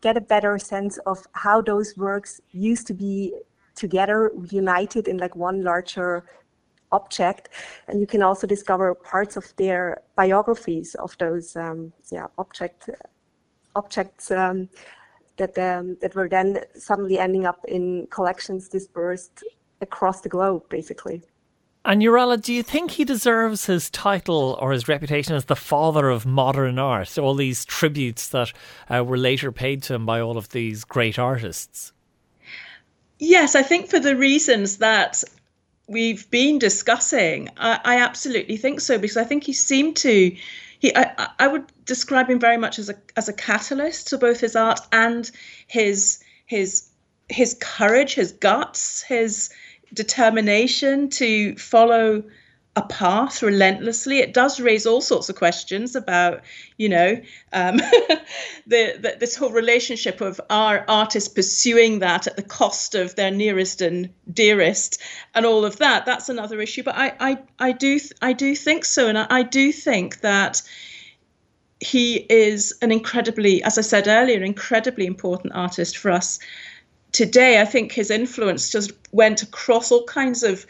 get 0.00 0.16
a 0.16 0.24
better 0.34 0.58
sense 0.58 0.94
of 1.12 1.18
how 1.32 1.60
those 1.60 1.88
works 1.96 2.40
used 2.50 2.86
to 2.88 2.94
be 2.94 3.34
together, 3.74 4.32
united 4.50 5.08
in 5.08 5.16
like 5.18 5.34
one 5.36 5.62
larger 5.62 6.24
object. 6.92 7.48
And 7.88 8.00
you 8.00 8.06
can 8.06 8.22
also 8.22 8.46
discover 8.46 8.94
parts 8.94 9.36
of 9.36 9.44
their 9.56 10.02
biographies 10.16 10.94
of 10.96 11.16
those 11.18 11.56
um, 11.56 11.92
yeah, 12.10 12.26
object, 12.38 12.90
objects 13.74 14.30
um, 14.30 14.68
that, 15.36 15.56
um, 15.58 15.96
that 16.00 16.14
were 16.14 16.28
then 16.28 16.48
suddenly 16.74 17.18
ending 17.18 17.46
up 17.46 17.60
in 17.68 18.06
collections 18.10 18.68
dispersed 18.68 19.44
across 19.80 20.20
the 20.20 20.28
globe, 20.28 20.62
basically. 20.68 21.22
And 21.84 22.02
Jorella, 22.02 22.40
do 22.40 22.52
you 22.52 22.62
think 22.62 22.92
he 22.92 23.04
deserves 23.04 23.64
his 23.64 23.88
title 23.88 24.58
or 24.60 24.72
his 24.72 24.86
reputation 24.86 25.34
as 25.34 25.46
the 25.46 25.56
father 25.56 26.10
of 26.10 26.26
modern 26.26 26.78
art? 26.78 27.16
All 27.16 27.34
these 27.34 27.64
tributes 27.64 28.28
that 28.28 28.52
uh, 28.90 29.02
were 29.02 29.16
later 29.16 29.50
paid 29.50 29.82
to 29.84 29.94
him 29.94 30.04
by 30.04 30.20
all 30.20 30.36
of 30.36 30.50
these 30.50 30.84
great 30.84 31.18
artists. 31.18 31.92
Yes, 33.18 33.54
I 33.54 33.62
think 33.62 33.88
for 33.88 33.98
the 33.98 34.16
reasons 34.16 34.78
that 34.78 35.24
we've 35.86 36.30
been 36.30 36.58
discussing, 36.58 37.48
I, 37.56 37.80
I 37.84 37.96
absolutely 38.00 38.58
think 38.58 38.80
so 38.80 38.98
because 38.98 39.16
I 39.16 39.24
think 39.24 39.44
he 39.44 39.54
seemed 39.54 39.96
to. 39.96 40.36
He, 40.80 40.96
I, 40.96 41.28
I 41.38 41.48
would 41.48 41.64
describe 41.84 42.28
him 42.28 42.38
very 42.38 42.56
much 42.56 42.78
as 42.78 42.88
a 42.90 42.94
as 43.16 43.28
a 43.28 43.32
catalyst 43.34 44.08
to 44.08 44.18
both 44.18 44.40
his 44.40 44.54
art 44.54 44.80
and 44.92 45.30
his 45.66 46.22
his 46.46 46.88
his 47.28 47.56
courage, 47.60 48.14
his 48.14 48.32
guts, 48.32 49.02
his 49.02 49.50
determination 49.92 51.08
to 51.10 51.56
follow 51.56 52.24
a 52.76 52.82
path 52.82 53.42
relentlessly. 53.42 54.18
It 54.20 54.32
does 54.32 54.60
raise 54.60 54.86
all 54.86 55.00
sorts 55.00 55.28
of 55.28 55.34
questions 55.34 55.96
about, 55.96 56.42
you 56.76 56.88
know, 56.88 57.20
um, 57.52 57.76
the, 58.66 58.96
the, 58.98 59.16
this 59.18 59.34
whole 59.34 59.50
relationship 59.50 60.20
of 60.20 60.40
our 60.50 60.84
artists 60.86 61.28
pursuing 61.28 61.98
that 61.98 62.28
at 62.28 62.36
the 62.36 62.42
cost 62.42 62.94
of 62.94 63.16
their 63.16 63.32
nearest 63.32 63.80
and 63.80 64.10
dearest, 64.32 65.02
and 65.34 65.44
all 65.44 65.64
of 65.64 65.78
that. 65.78 66.06
That's 66.06 66.28
another 66.28 66.60
issue. 66.60 66.84
But 66.84 66.94
I, 66.96 67.12
I, 67.18 67.38
I 67.58 67.72
do, 67.72 67.98
I 68.22 68.32
do 68.32 68.54
think 68.54 68.84
so, 68.84 69.08
and 69.08 69.18
I, 69.18 69.26
I 69.28 69.42
do 69.42 69.72
think 69.72 70.20
that 70.20 70.62
he 71.80 72.16
is 72.28 72.74
an 72.82 72.92
incredibly, 72.92 73.62
as 73.64 73.78
I 73.78 73.82
said 73.82 74.06
earlier, 74.06 74.42
incredibly 74.42 75.06
important 75.06 75.54
artist 75.56 75.96
for 75.96 76.10
us 76.10 76.38
today, 77.12 77.60
I 77.60 77.64
think 77.64 77.92
his 77.92 78.10
influence 78.10 78.70
just 78.70 78.92
went 79.12 79.42
across 79.42 79.90
all 79.90 80.04
kinds 80.04 80.42
of 80.42 80.66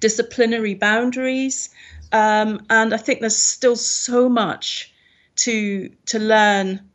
disciplinary 0.00 0.74
boundaries. 0.74 1.70
Um, 2.12 2.64
and 2.70 2.94
I 2.94 2.96
think 2.96 3.20
there's 3.20 3.36
still 3.36 3.76
so 3.76 4.28
much 4.28 4.92
to 5.36 5.90
to 6.06 6.18
learn 6.18 6.88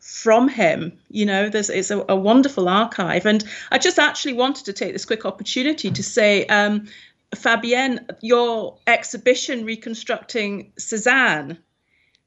from 0.00 0.48
him. 0.48 0.98
You 1.10 1.26
know, 1.26 1.48
there's 1.48 1.70
it's 1.70 1.90
a, 1.90 2.04
a 2.08 2.16
wonderful 2.16 2.68
archive. 2.68 3.26
And 3.26 3.44
I 3.70 3.78
just 3.78 3.98
actually 3.98 4.34
wanted 4.34 4.66
to 4.66 4.72
take 4.72 4.92
this 4.92 5.04
quick 5.04 5.24
opportunity 5.24 5.90
to 5.90 6.02
say, 6.02 6.46
um, 6.46 6.88
Fabienne, 7.34 8.08
your 8.20 8.78
exhibition 8.86 9.64
reconstructing 9.64 10.72
Cezanne 10.78 11.58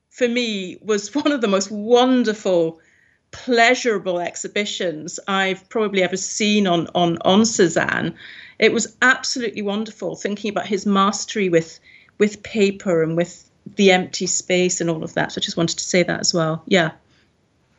for 0.10 0.28
me 0.28 0.78
was 0.82 1.14
one 1.16 1.32
of 1.32 1.42
the 1.42 1.48
most 1.48 1.72
wonderful 1.72 2.80
pleasurable 3.32 4.20
exhibitions 4.20 5.20
I've 5.28 5.68
probably 5.70 6.04
ever 6.04 6.18
seen 6.18 6.68
on 6.68 6.88
on 6.96 7.18
on 7.22 7.46
Cezanne. 7.46 8.16
It 8.60 8.74
was 8.74 8.96
absolutely 9.02 9.62
wonderful 9.62 10.16
thinking 10.16 10.50
about 10.50 10.68
his 10.68 10.86
mastery 10.86 11.50
with 11.50 11.80
with 12.18 12.44
paper 12.44 13.02
and 13.02 13.18
with 13.18 13.50
the 13.76 13.92
empty 13.92 14.28
space 14.28 14.82
and 14.82 14.90
all 14.90 15.04
of 15.04 15.14
that. 15.16 15.32
So 15.32 15.40
I 15.40 15.42
just 15.42 15.58
wanted 15.58 15.78
to 15.78 15.84
say 15.84 16.04
that 16.04 16.20
as 16.20 16.34
well. 16.34 16.64
Yeah. 16.68 16.92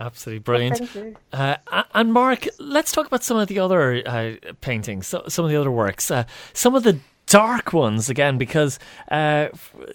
Absolutely 0.01 0.41
brilliant. 0.41 1.17
Uh, 1.33 1.57
and 1.95 2.13
Mark, 2.13 2.49
let's 2.59 2.91
talk 2.91 3.07
about 3.07 3.23
some 3.23 3.37
of 3.37 3.47
the 3.47 3.61
other 3.61 4.03
uh, 4.05 4.33
paintings, 4.61 5.07
so, 5.07 5.23
some 5.29 5.45
of 5.45 5.51
the 5.53 5.57
other 5.57 5.71
works. 5.71 6.11
Uh, 6.11 6.25
some 6.55 6.75
of 6.75 6.83
the 6.83 6.99
dark 7.33 7.73
ones 7.73 8.11
again 8.11 8.37
because 8.37 8.79
uh, 9.11 9.49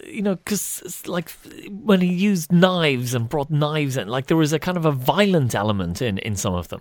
you 0.04 0.20
know 0.20 0.34
because 0.34 1.06
like 1.06 1.30
when 1.70 2.00
he 2.00 2.12
used 2.12 2.50
knives 2.50 3.14
and 3.14 3.28
brought 3.28 3.48
knives 3.48 3.96
in 3.96 4.08
like 4.08 4.26
there 4.26 4.36
was 4.36 4.52
a 4.52 4.58
kind 4.58 4.76
of 4.76 4.84
a 4.84 4.90
violent 4.90 5.54
element 5.54 6.02
in 6.02 6.18
in 6.18 6.34
some 6.34 6.52
of 6.52 6.66
them 6.66 6.80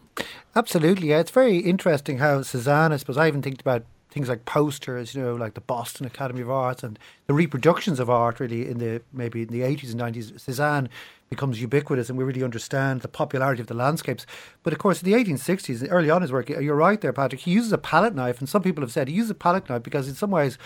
absolutely 0.55 1.09
yeah 1.09 1.19
it's 1.19 1.29
very 1.29 1.59
interesting 1.59 2.17
how 2.17 2.41
Cezanne 2.41 2.91
I 2.91 2.97
suppose 2.97 3.17
I 3.17 3.27
even 3.27 3.43
think 3.43 3.61
about 3.61 3.83
things 4.09 4.29
like 4.29 4.45
posters, 4.45 5.13
you 5.13 5.21
know, 5.21 5.35
like 5.35 5.53
the 5.53 5.61
Boston 5.61 6.07
Academy 6.07 6.41
of 6.41 6.49
Arts 6.49 6.81
and 6.81 6.97
the 7.27 7.35
reproductions 7.35 7.99
of 7.99 8.09
art 8.09 8.39
really 8.39 8.67
in 8.67 8.79
the 8.79 9.01
maybe 9.13 9.43
in 9.43 9.49
the 9.49 9.61
80s 9.61 9.91
and 9.91 10.01
90s. 10.01 10.39
Cezanne 10.39 10.89
becomes 11.29 11.61
ubiquitous 11.61 12.09
and 12.09 12.17
we 12.17 12.23
really 12.23 12.43
understand 12.43 13.01
the 13.01 13.07
popularity 13.07 13.61
of 13.61 13.67
the 13.67 13.73
landscapes. 13.73 14.25
But 14.63 14.73
of 14.73 14.79
course, 14.79 15.01
in 15.01 15.11
the 15.11 15.17
1860s, 15.17 15.87
early 15.89 16.09
on 16.09 16.17
in 16.17 16.21
his 16.23 16.31
work, 16.31 16.49
you're 16.49 16.75
right 16.75 16.99
there, 16.99 17.13
Patrick, 17.13 17.41
he 17.41 17.51
uses 17.51 17.71
a 17.73 17.77
palette 17.77 18.15
knife. 18.15 18.39
And 18.39 18.47
some 18.47 18.61
people 18.61 18.81
have 18.81 18.91
said 18.91 19.07
he 19.07 19.13
uses 19.13 19.31
a 19.31 19.35
palette 19.35 19.69
knife 19.69 19.83
because, 19.83 20.07
in 20.07 20.15
some 20.15 20.31
ways, 20.31 20.57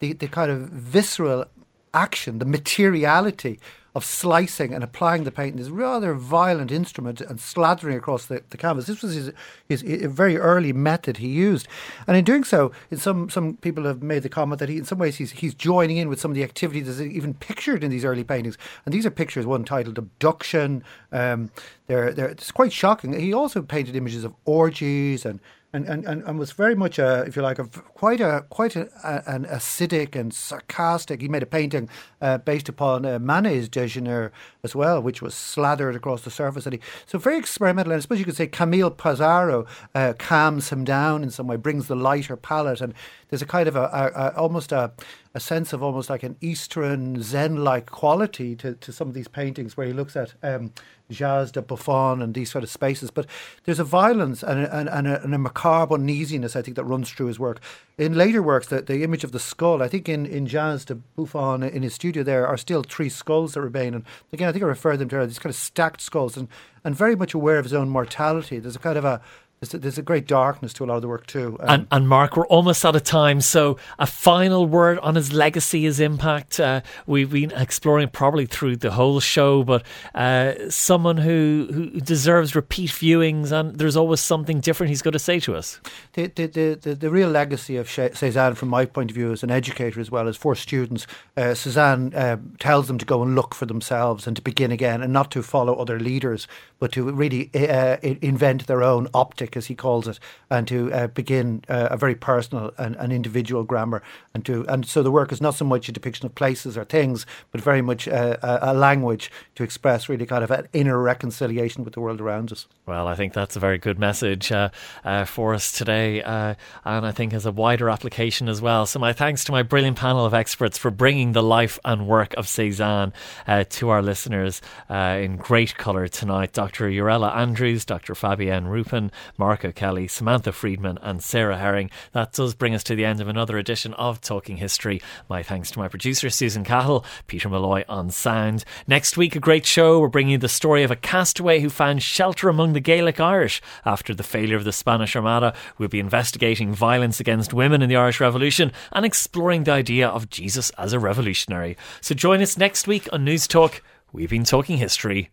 the, 0.00 0.12
the 0.12 0.28
kind 0.28 0.50
of 0.50 0.68
visceral 0.68 1.44
action, 1.92 2.38
the 2.38 2.44
materiality 2.44 3.58
of 3.96 4.04
slicing 4.04 4.74
and 4.74 4.84
applying 4.84 5.24
the 5.24 5.32
paint 5.32 5.52
in 5.52 5.56
this 5.56 5.70
rather 5.70 6.12
violent 6.12 6.70
instrument 6.70 7.22
and 7.22 7.38
slathering 7.38 7.96
across 7.96 8.26
the, 8.26 8.42
the 8.50 8.58
canvas. 8.58 8.84
This 8.84 9.00
was 9.00 9.14
his, 9.14 9.32
his, 9.70 9.80
his, 9.80 10.12
very 10.12 10.36
early 10.36 10.74
method 10.74 11.16
he 11.16 11.28
used. 11.28 11.66
And 12.06 12.14
in 12.14 12.22
doing 12.22 12.44
so, 12.44 12.72
in 12.90 12.98
some, 12.98 13.30
some 13.30 13.56
people 13.56 13.84
have 13.84 14.02
made 14.02 14.22
the 14.22 14.28
comment 14.28 14.58
that 14.58 14.68
he, 14.68 14.76
in 14.76 14.84
some 14.84 14.98
ways 14.98 15.16
he's, 15.16 15.30
he's 15.30 15.54
joining 15.54 15.96
in 15.96 16.10
with 16.10 16.20
some 16.20 16.30
of 16.30 16.34
the 16.34 16.44
activities 16.44 16.94
that 16.94 17.04
even 17.04 17.32
pictured 17.32 17.82
in 17.82 17.90
these 17.90 18.04
early 18.04 18.22
paintings. 18.22 18.58
And 18.84 18.92
these 18.92 19.06
are 19.06 19.10
pictures, 19.10 19.46
one 19.46 19.64
titled 19.64 19.96
Abduction. 19.96 20.84
Um, 21.10 21.50
they're, 21.86 22.12
they're, 22.12 22.28
it's 22.28 22.52
quite 22.52 22.74
shocking. 22.74 23.18
He 23.18 23.32
also 23.32 23.62
painted 23.62 23.96
images 23.96 24.24
of 24.24 24.34
orgies 24.44 25.24
and 25.24 25.40
and, 25.76 25.86
and, 25.86 26.06
and, 26.06 26.22
and 26.24 26.38
was 26.38 26.52
very 26.52 26.74
much 26.74 26.98
a, 26.98 27.24
if 27.26 27.36
you 27.36 27.42
like, 27.42 27.58
a 27.58 27.66
quite 27.66 28.20
a 28.20 28.46
quite 28.48 28.74
a, 28.76 28.88
an 29.30 29.44
acidic 29.44 30.16
and 30.16 30.32
sarcastic. 30.32 31.20
He 31.20 31.28
made 31.28 31.42
a 31.42 31.46
painting 31.46 31.88
uh, 32.22 32.38
based 32.38 32.68
upon 32.68 33.04
uh, 33.04 33.18
Manet's 33.18 33.68
Déjeuner 33.68 34.30
as 34.62 34.74
well, 34.74 35.02
which 35.02 35.20
was 35.20 35.34
slathered 35.34 35.94
across 35.94 36.22
the 36.22 36.30
surface. 36.30 36.64
And 36.64 36.74
he, 36.74 36.80
so 37.04 37.18
very 37.18 37.36
experimental. 37.36 37.92
And 37.92 37.98
I 37.98 38.00
suppose 38.00 38.18
you 38.18 38.24
could 38.24 38.36
say 38.36 38.46
Camille 38.46 38.90
Pissarro 38.90 39.66
uh, 39.94 40.14
calms 40.18 40.70
him 40.70 40.82
down 40.84 41.22
in 41.22 41.30
some 41.30 41.46
way, 41.46 41.56
brings 41.56 41.88
the 41.88 41.96
lighter 41.96 42.36
palette, 42.36 42.80
and 42.80 42.94
there's 43.28 43.42
a 43.42 43.46
kind 43.46 43.68
of 43.68 43.76
a, 43.76 43.84
a, 43.84 44.20
a 44.20 44.36
almost 44.36 44.72
a, 44.72 44.92
a 45.34 45.40
sense 45.40 45.72
of 45.72 45.82
almost 45.82 46.08
like 46.08 46.22
an 46.22 46.36
Eastern 46.40 47.22
Zen-like 47.22 47.90
quality 47.90 48.56
to, 48.56 48.74
to 48.74 48.92
some 48.92 49.08
of 49.08 49.14
these 49.14 49.28
paintings, 49.28 49.76
where 49.76 49.86
he 49.86 49.92
looks 49.92 50.16
at 50.16 50.34
um, 50.42 50.72
Jas 51.10 51.50
de 51.50 51.62
Bouffan 51.62 52.22
and 52.22 52.34
these 52.34 52.50
sort 52.50 52.64
of 52.64 52.70
spaces. 52.70 53.10
But 53.10 53.26
there's 53.64 53.78
a 53.78 53.84
violence 53.84 54.42
and 54.42 54.60
a, 54.60 54.96
and, 54.96 55.06
a, 55.06 55.22
and 55.22 55.34
a 55.34 55.38
macabre 55.38 55.94
uneasiness, 55.94 56.56
I 56.56 56.62
think, 56.62 56.76
that 56.76 56.84
runs 56.84 57.10
through 57.10 57.26
his 57.26 57.38
work. 57.38 57.60
In 57.98 58.14
later 58.14 58.42
works, 58.42 58.68
the, 58.68 58.82
the 58.82 59.02
image 59.02 59.24
of 59.24 59.32
the 59.32 59.38
skull, 59.38 59.82
I 59.82 59.88
think 59.88 60.08
in, 60.08 60.26
in 60.26 60.46
Jas 60.46 60.84
de 60.84 60.98
Bouffan 61.16 61.68
in 61.70 61.82
his 61.82 61.94
studio 61.94 62.22
there 62.22 62.46
are 62.46 62.56
still 62.56 62.82
three 62.82 63.08
skulls 63.08 63.54
that 63.54 63.60
remain. 63.60 63.94
And 63.94 64.04
again, 64.32 64.48
I 64.48 64.52
think 64.52 64.64
I 64.64 64.68
refer 64.68 64.96
them 64.96 65.08
to 65.08 65.26
these 65.26 65.38
kind 65.38 65.50
of 65.50 65.56
stacked 65.56 66.00
skulls 66.00 66.36
and, 66.36 66.48
and 66.84 66.94
very 66.94 67.16
much 67.16 67.34
aware 67.34 67.58
of 67.58 67.64
his 67.64 67.74
own 67.74 67.88
mortality. 67.88 68.58
There's 68.58 68.76
a 68.76 68.80
kind 68.80 68.98
of 68.98 69.04
a 69.04 69.20
there's 69.60 69.72
a, 69.72 69.78
there's 69.78 69.98
a 69.98 70.02
great 70.02 70.26
darkness 70.26 70.74
to 70.74 70.84
a 70.84 70.86
lot 70.86 70.96
of 70.96 71.02
the 71.02 71.08
work 71.08 71.26
too. 71.26 71.56
Um, 71.60 71.68
and, 71.68 71.86
and, 71.90 72.08
Mark, 72.08 72.36
we're 72.36 72.46
almost 72.48 72.84
out 72.84 72.94
of 72.94 73.04
time. 73.04 73.40
So, 73.40 73.78
a 73.98 74.06
final 74.06 74.66
word 74.66 74.98
on 74.98 75.14
his 75.14 75.32
legacy, 75.32 75.84
his 75.84 75.98
impact. 75.98 76.60
Uh, 76.60 76.82
we've 77.06 77.30
been 77.30 77.52
exploring 77.52 78.08
probably 78.08 78.44
through 78.44 78.76
the 78.76 78.90
whole 78.90 79.18
show, 79.18 79.64
but 79.64 79.82
uh, 80.14 80.68
someone 80.68 81.16
who, 81.16 81.68
who 81.72 82.00
deserves 82.00 82.54
repeat 82.54 82.90
viewings, 82.90 83.50
and 83.50 83.78
there's 83.78 83.96
always 83.96 84.20
something 84.20 84.60
different 84.60 84.90
he's 84.90 85.00
going 85.00 85.12
to 85.12 85.18
say 85.18 85.40
to 85.40 85.56
us. 85.56 85.80
The, 86.12 86.26
the, 86.26 86.46
the, 86.46 86.78
the, 86.80 86.94
the 86.94 87.10
real 87.10 87.30
legacy 87.30 87.76
of 87.78 87.88
Cezanne, 87.88 88.54
from 88.56 88.68
my 88.68 88.84
point 88.84 89.10
of 89.10 89.14
view 89.14 89.32
as 89.32 89.42
an 89.42 89.50
educator 89.50 90.00
as 90.00 90.10
well 90.10 90.28
as 90.28 90.36
for 90.36 90.54
students, 90.54 91.06
uh, 91.34 91.54
Cezanne 91.54 92.12
uh, 92.14 92.36
tells 92.58 92.88
them 92.88 92.98
to 92.98 93.06
go 93.06 93.22
and 93.22 93.34
look 93.34 93.54
for 93.54 93.64
themselves 93.64 94.26
and 94.26 94.36
to 94.36 94.42
begin 94.42 94.70
again 94.70 95.02
and 95.02 95.14
not 95.14 95.30
to 95.30 95.42
follow 95.42 95.74
other 95.76 95.98
leaders, 95.98 96.46
but 96.78 96.92
to 96.92 97.10
really 97.10 97.50
uh, 97.54 97.96
invent 98.02 98.66
their 98.66 98.82
own 98.82 99.08
optic, 99.14 99.56
as 99.56 99.66
he 99.66 99.74
calls 99.74 100.06
it, 100.06 100.18
and 100.50 100.68
to 100.68 100.92
uh, 100.92 101.06
begin 101.08 101.62
uh, 101.68 101.88
a 101.90 101.96
very 101.96 102.14
personal 102.14 102.72
and, 102.78 102.96
and, 102.96 103.12
individual 103.12 103.64
grammar. 103.64 104.02
And 104.34 104.44
to 104.46 104.66
and 104.68 104.86
so 104.86 105.02
the 105.02 105.10
work 105.10 105.32
is 105.32 105.40
not 105.40 105.54
so 105.54 105.64
much 105.64 105.88
a 105.88 105.92
depiction 105.92 106.26
of 106.26 106.34
places 106.34 106.76
or 106.76 106.84
things, 106.84 107.24
but 107.50 107.60
very 107.60 107.80
much 107.80 108.06
uh, 108.06 108.36
a, 108.42 108.72
a, 108.72 108.74
language 108.74 109.30
to 109.54 109.62
express 109.62 110.08
really 110.08 110.26
kind 110.26 110.44
of 110.44 110.50
an 110.50 110.68
inner 110.72 111.00
reconciliation 111.00 111.84
with 111.84 111.94
the 111.94 112.00
world 112.00 112.20
around 112.20 112.52
us. 112.52 112.66
Well, 112.84 113.08
I 113.08 113.14
think 113.14 113.32
that's 113.32 113.56
a 113.56 113.60
very 113.60 113.78
good 113.78 113.98
message 113.98 114.52
uh, 114.52 114.68
uh, 115.04 115.24
for 115.24 115.54
us 115.54 115.72
today, 115.72 116.22
uh, 116.22 116.54
and 116.84 117.06
I 117.06 117.12
think 117.12 117.32
has 117.32 117.46
a 117.46 117.52
wider 117.52 117.88
application 117.88 118.48
as 118.48 118.60
well. 118.60 118.84
So 118.86 118.98
my 118.98 119.12
thanks 119.12 119.44
to 119.44 119.52
my 119.52 119.62
brilliant 119.62 119.96
panel 119.96 120.26
of 120.26 120.34
experts 120.34 120.76
for 120.76 120.90
bringing 120.90 121.32
the 121.32 121.42
life 121.42 121.78
and 121.84 122.06
work 122.06 122.34
of 122.34 122.46
Cezanne 122.46 123.12
to 123.46 123.88
our 123.88 124.02
listeners 124.02 124.60
in 124.90 125.36
great 125.36 125.76
colour 125.76 126.08
tonight. 126.08 126.58
Jorella 126.74 127.34
Andrews, 127.34 127.84
Dr. 127.84 128.14
Fabienne 128.14 128.68
Ruppen, 128.68 129.10
Mark 129.36 129.64
O'Kelly, 129.64 130.08
Samantha 130.08 130.52
Friedman, 130.52 130.98
and 131.02 131.22
Sarah 131.22 131.58
Herring. 131.58 131.90
That 132.12 132.32
does 132.32 132.54
bring 132.54 132.74
us 132.74 132.82
to 132.84 132.94
the 132.94 133.04
end 133.04 133.20
of 133.20 133.28
another 133.28 133.58
edition 133.58 133.94
of 133.94 134.20
Talking 134.20 134.56
History. 134.56 135.00
My 135.28 135.42
thanks 135.42 135.70
to 135.72 135.78
my 135.78 135.88
producer, 135.88 136.30
Susan 136.30 136.64
Cahill, 136.64 137.04
Peter 137.26 137.48
Malloy 137.48 137.84
on 137.88 138.10
sound. 138.10 138.64
Next 138.86 139.16
week, 139.16 139.36
a 139.36 139.40
great 139.40 139.66
show. 139.66 140.00
We're 140.00 140.08
bringing 140.08 140.32
you 140.32 140.38
the 140.38 140.48
story 140.48 140.82
of 140.82 140.90
a 140.90 140.96
castaway 140.96 141.60
who 141.60 141.70
found 141.70 142.02
shelter 142.02 142.48
among 142.48 142.72
the 142.72 142.80
Gaelic 142.80 143.20
Irish 143.20 143.62
after 143.84 144.14
the 144.14 144.22
failure 144.22 144.56
of 144.56 144.64
the 144.64 144.72
Spanish 144.72 145.16
Armada. 145.16 145.54
We'll 145.78 145.88
be 145.88 146.00
investigating 146.00 146.74
violence 146.74 147.20
against 147.20 147.54
women 147.54 147.82
in 147.82 147.88
the 147.88 147.96
Irish 147.96 148.20
Revolution 148.20 148.72
and 148.92 149.04
exploring 149.04 149.64
the 149.64 149.72
idea 149.72 150.08
of 150.08 150.30
Jesus 150.30 150.70
as 150.70 150.92
a 150.92 151.00
revolutionary. 151.00 151.76
So 152.00 152.14
join 152.14 152.42
us 152.42 152.56
next 152.56 152.86
week 152.86 153.08
on 153.12 153.24
Newstalk. 153.24 153.80
We've 154.12 154.30
been 154.30 154.44
talking 154.44 154.78
history. 154.78 155.30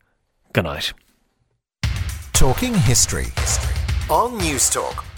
Good 0.54 0.66
night. 0.66 0.94
Talking 2.34 2.74
history 2.74 3.28
on 4.10 4.40
Newstalk. 4.40 5.12